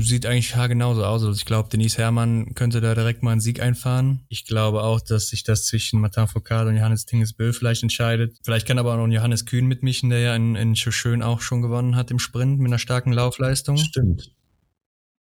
sieht 0.00 0.26
eigentlich 0.26 0.52
genauso 0.52 1.02
aus. 1.02 1.22
Also 1.22 1.32
ich 1.32 1.46
glaube, 1.46 1.70
Denise 1.70 1.96
Herrmann 1.96 2.54
könnte 2.54 2.82
da 2.82 2.94
direkt 2.94 3.22
mal 3.22 3.32
einen 3.32 3.40
Sieg 3.40 3.62
einfahren. 3.62 4.20
Ich 4.28 4.44
glaube 4.44 4.82
auch, 4.82 5.00
dass 5.00 5.28
sich 5.28 5.44
das 5.44 5.64
zwischen 5.64 6.02
Martin 6.02 6.28
Foucault 6.28 6.68
und 6.68 6.76
Johannes 6.76 7.06
Tingesbö 7.06 7.54
vielleicht 7.54 7.82
entscheidet. 7.82 8.36
Vielleicht 8.44 8.66
kann 8.66 8.78
aber 8.78 8.92
auch 8.92 8.98
noch 8.98 9.10
Johannes 9.10 9.46
Kühn 9.46 9.66
mitmischen, 9.66 10.10
der 10.10 10.20
ja 10.20 10.36
in, 10.36 10.56
in 10.56 10.76
Schön 10.76 11.22
auch 11.22 11.40
schon 11.40 11.62
gewonnen 11.62 11.96
hat 11.96 12.10
im 12.10 12.18
Sprint 12.18 12.58
mit 12.58 12.68
einer 12.68 12.78
starken 12.78 13.14
Laufleistung. 13.14 13.78
Stimmt. 13.78 14.30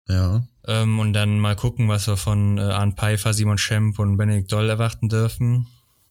Ja. 0.09 0.47
Ähm, 0.67 0.99
und 0.99 1.13
dann 1.13 1.39
mal 1.39 1.57
gucken, 1.57 1.89
was 1.89 2.07
wir 2.07 2.17
von 2.17 2.59
äh, 2.59 2.63
Arne 2.63 2.93
Pfeiffer, 2.93 3.33
Simon 3.33 3.59
Schemp 3.59 3.99
und 3.99 4.17
Benedikt 4.17 4.53
Doll 4.53 4.69
erwarten 4.69 5.09
dürfen. 5.09 5.67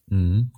Mhm. 0.08 0.52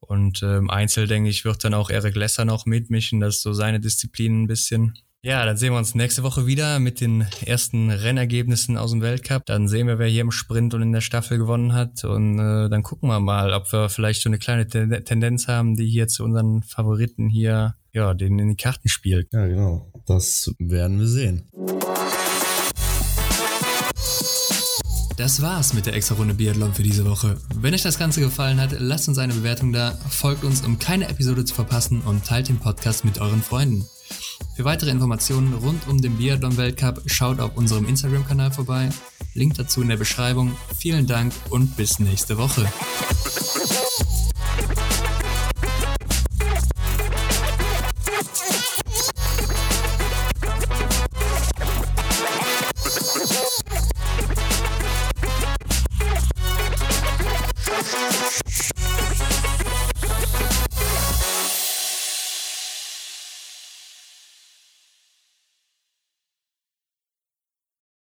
Und 0.00 0.42
ähm, 0.42 0.70
Einzel, 0.70 1.06
denke 1.06 1.28
ich, 1.28 1.44
wird 1.44 1.62
dann 1.62 1.74
auch 1.74 1.90
Eric 1.90 2.16
Lesser 2.16 2.44
noch 2.44 2.66
mitmischen. 2.66 3.20
Das 3.20 3.36
ist 3.36 3.42
so 3.42 3.52
seine 3.52 3.80
Disziplin 3.80 4.42
ein 4.42 4.46
bisschen. 4.46 4.94
Ja, 5.22 5.44
dann 5.44 5.58
sehen 5.58 5.74
wir 5.74 5.78
uns 5.78 5.94
nächste 5.94 6.22
Woche 6.22 6.46
wieder 6.46 6.78
mit 6.78 7.02
den 7.02 7.26
ersten 7.44 7.90
Rennergebnissen 7.90 8.78
aus 8.78 8.90
dem 8.90 9.02
Weltcup. 9.02 9.44
Dann 9.44 9.68
sehen 9.68 9.86
wir, 9.86 9.98
wer 9.98 10.08
hier 10.08 10.22
im 10.22 10.30
Sprint 10.30 10.72
und 10.72 10.80
in 10.80 10.92
der 10.92 11.02
Staffel 11.02 11.36
gewonnen 11.36 11.74
hat. 11.74 12.04
Und 12.04 12.38
äh, 12.38 12.70
dann 12.70 12.82
gucken 12.82 13.10
wir 13.10 13.20
mal, 13.20 13.52
ob 13.52 13.70
wir 13.70 13.90
vielleicht 13.90 14.22
so 14.22 14.30
eine 14.30 14.38
kleine 14.38 14.66
Tendenz 14.66 15.46
haben, 15.46 15.76
die 15.76 15.86
hier 15.86 16.08
zu 16.08 16.24
unseren 16.24 16.62
Favoriten 16.62 17.28
hier, 17.28 17.74
ja, 17.92 18.14
denen 18.14 18.38
in 18.38 18.48
die 18.48 18.56
Karten 18.56 18.88
spielt. 18.88 19.30
Ja, 19.34 19.46
genau. 19.46 19.92
Das 20.06 20.54
werden 20.58 20.98
wir 20.98 21.06
sehen. 21.06 21.50
Das 25.20 25.42
war's 25.42 25.74
mit 25.74 25.84
der 25.84 25.92
extra 25.92 26.14
Runde 26.14 26.32
Biathlon 26.32 26.72
für 26.72 26.82
diese 26.82 27.04
Woche. 27.04 27.36
Wenn 27.54 27.74
euch 27.74 27.82
das 27.82 27.98
Ganze 27.98 28.22
gefallen 28.22 28.58
hat, 28.58 28.74
lasst 28.78 29.06
uns 29.06 29.18
eine 29.18 29.34
Bewertung 29.34 29.70
da, 29.70 29.92
folgt 30.08 30.44
uns, 30.44 30.62
um 30.62 30.78
keine 30.78 31.08
Episode 31.08 31.44
zu 31.44 31.54
verpassen 31.54 32.00
und 32.00 32.24
teilt 32.24 32.48
den 32.48 32.56
Podcast 32.56 33.04
mit 33.04 33.20
euren 33.20 33.42
Freunden. 33.42 33.84
Für 34.56 34.64
weitere 34.64 34.88
Informationen 34.88 35.52
rund 35.52 35.86
um 35.88 36.00
den 36.00 36.16
Biathlon-Weltcup 36.16 37.02
schaut 37.04 37.38
auf 37.38 37.54
unserem 37.54 37.86
Instagram-Kanal 37.86 38.50
vorbei. 38.50 38.88
Link 39.34 39.56
dazu 39.56 39.82
in 39.82 39.88
der 39.88 39.98
Beschreibung. 39.98 40.56
Vielen 40.78 41.06
Dank 41.06 41.34
und 41.50 41.76
bis 41.76 41.98
nächste 41.98 42.38
Woche. 42.38 42.66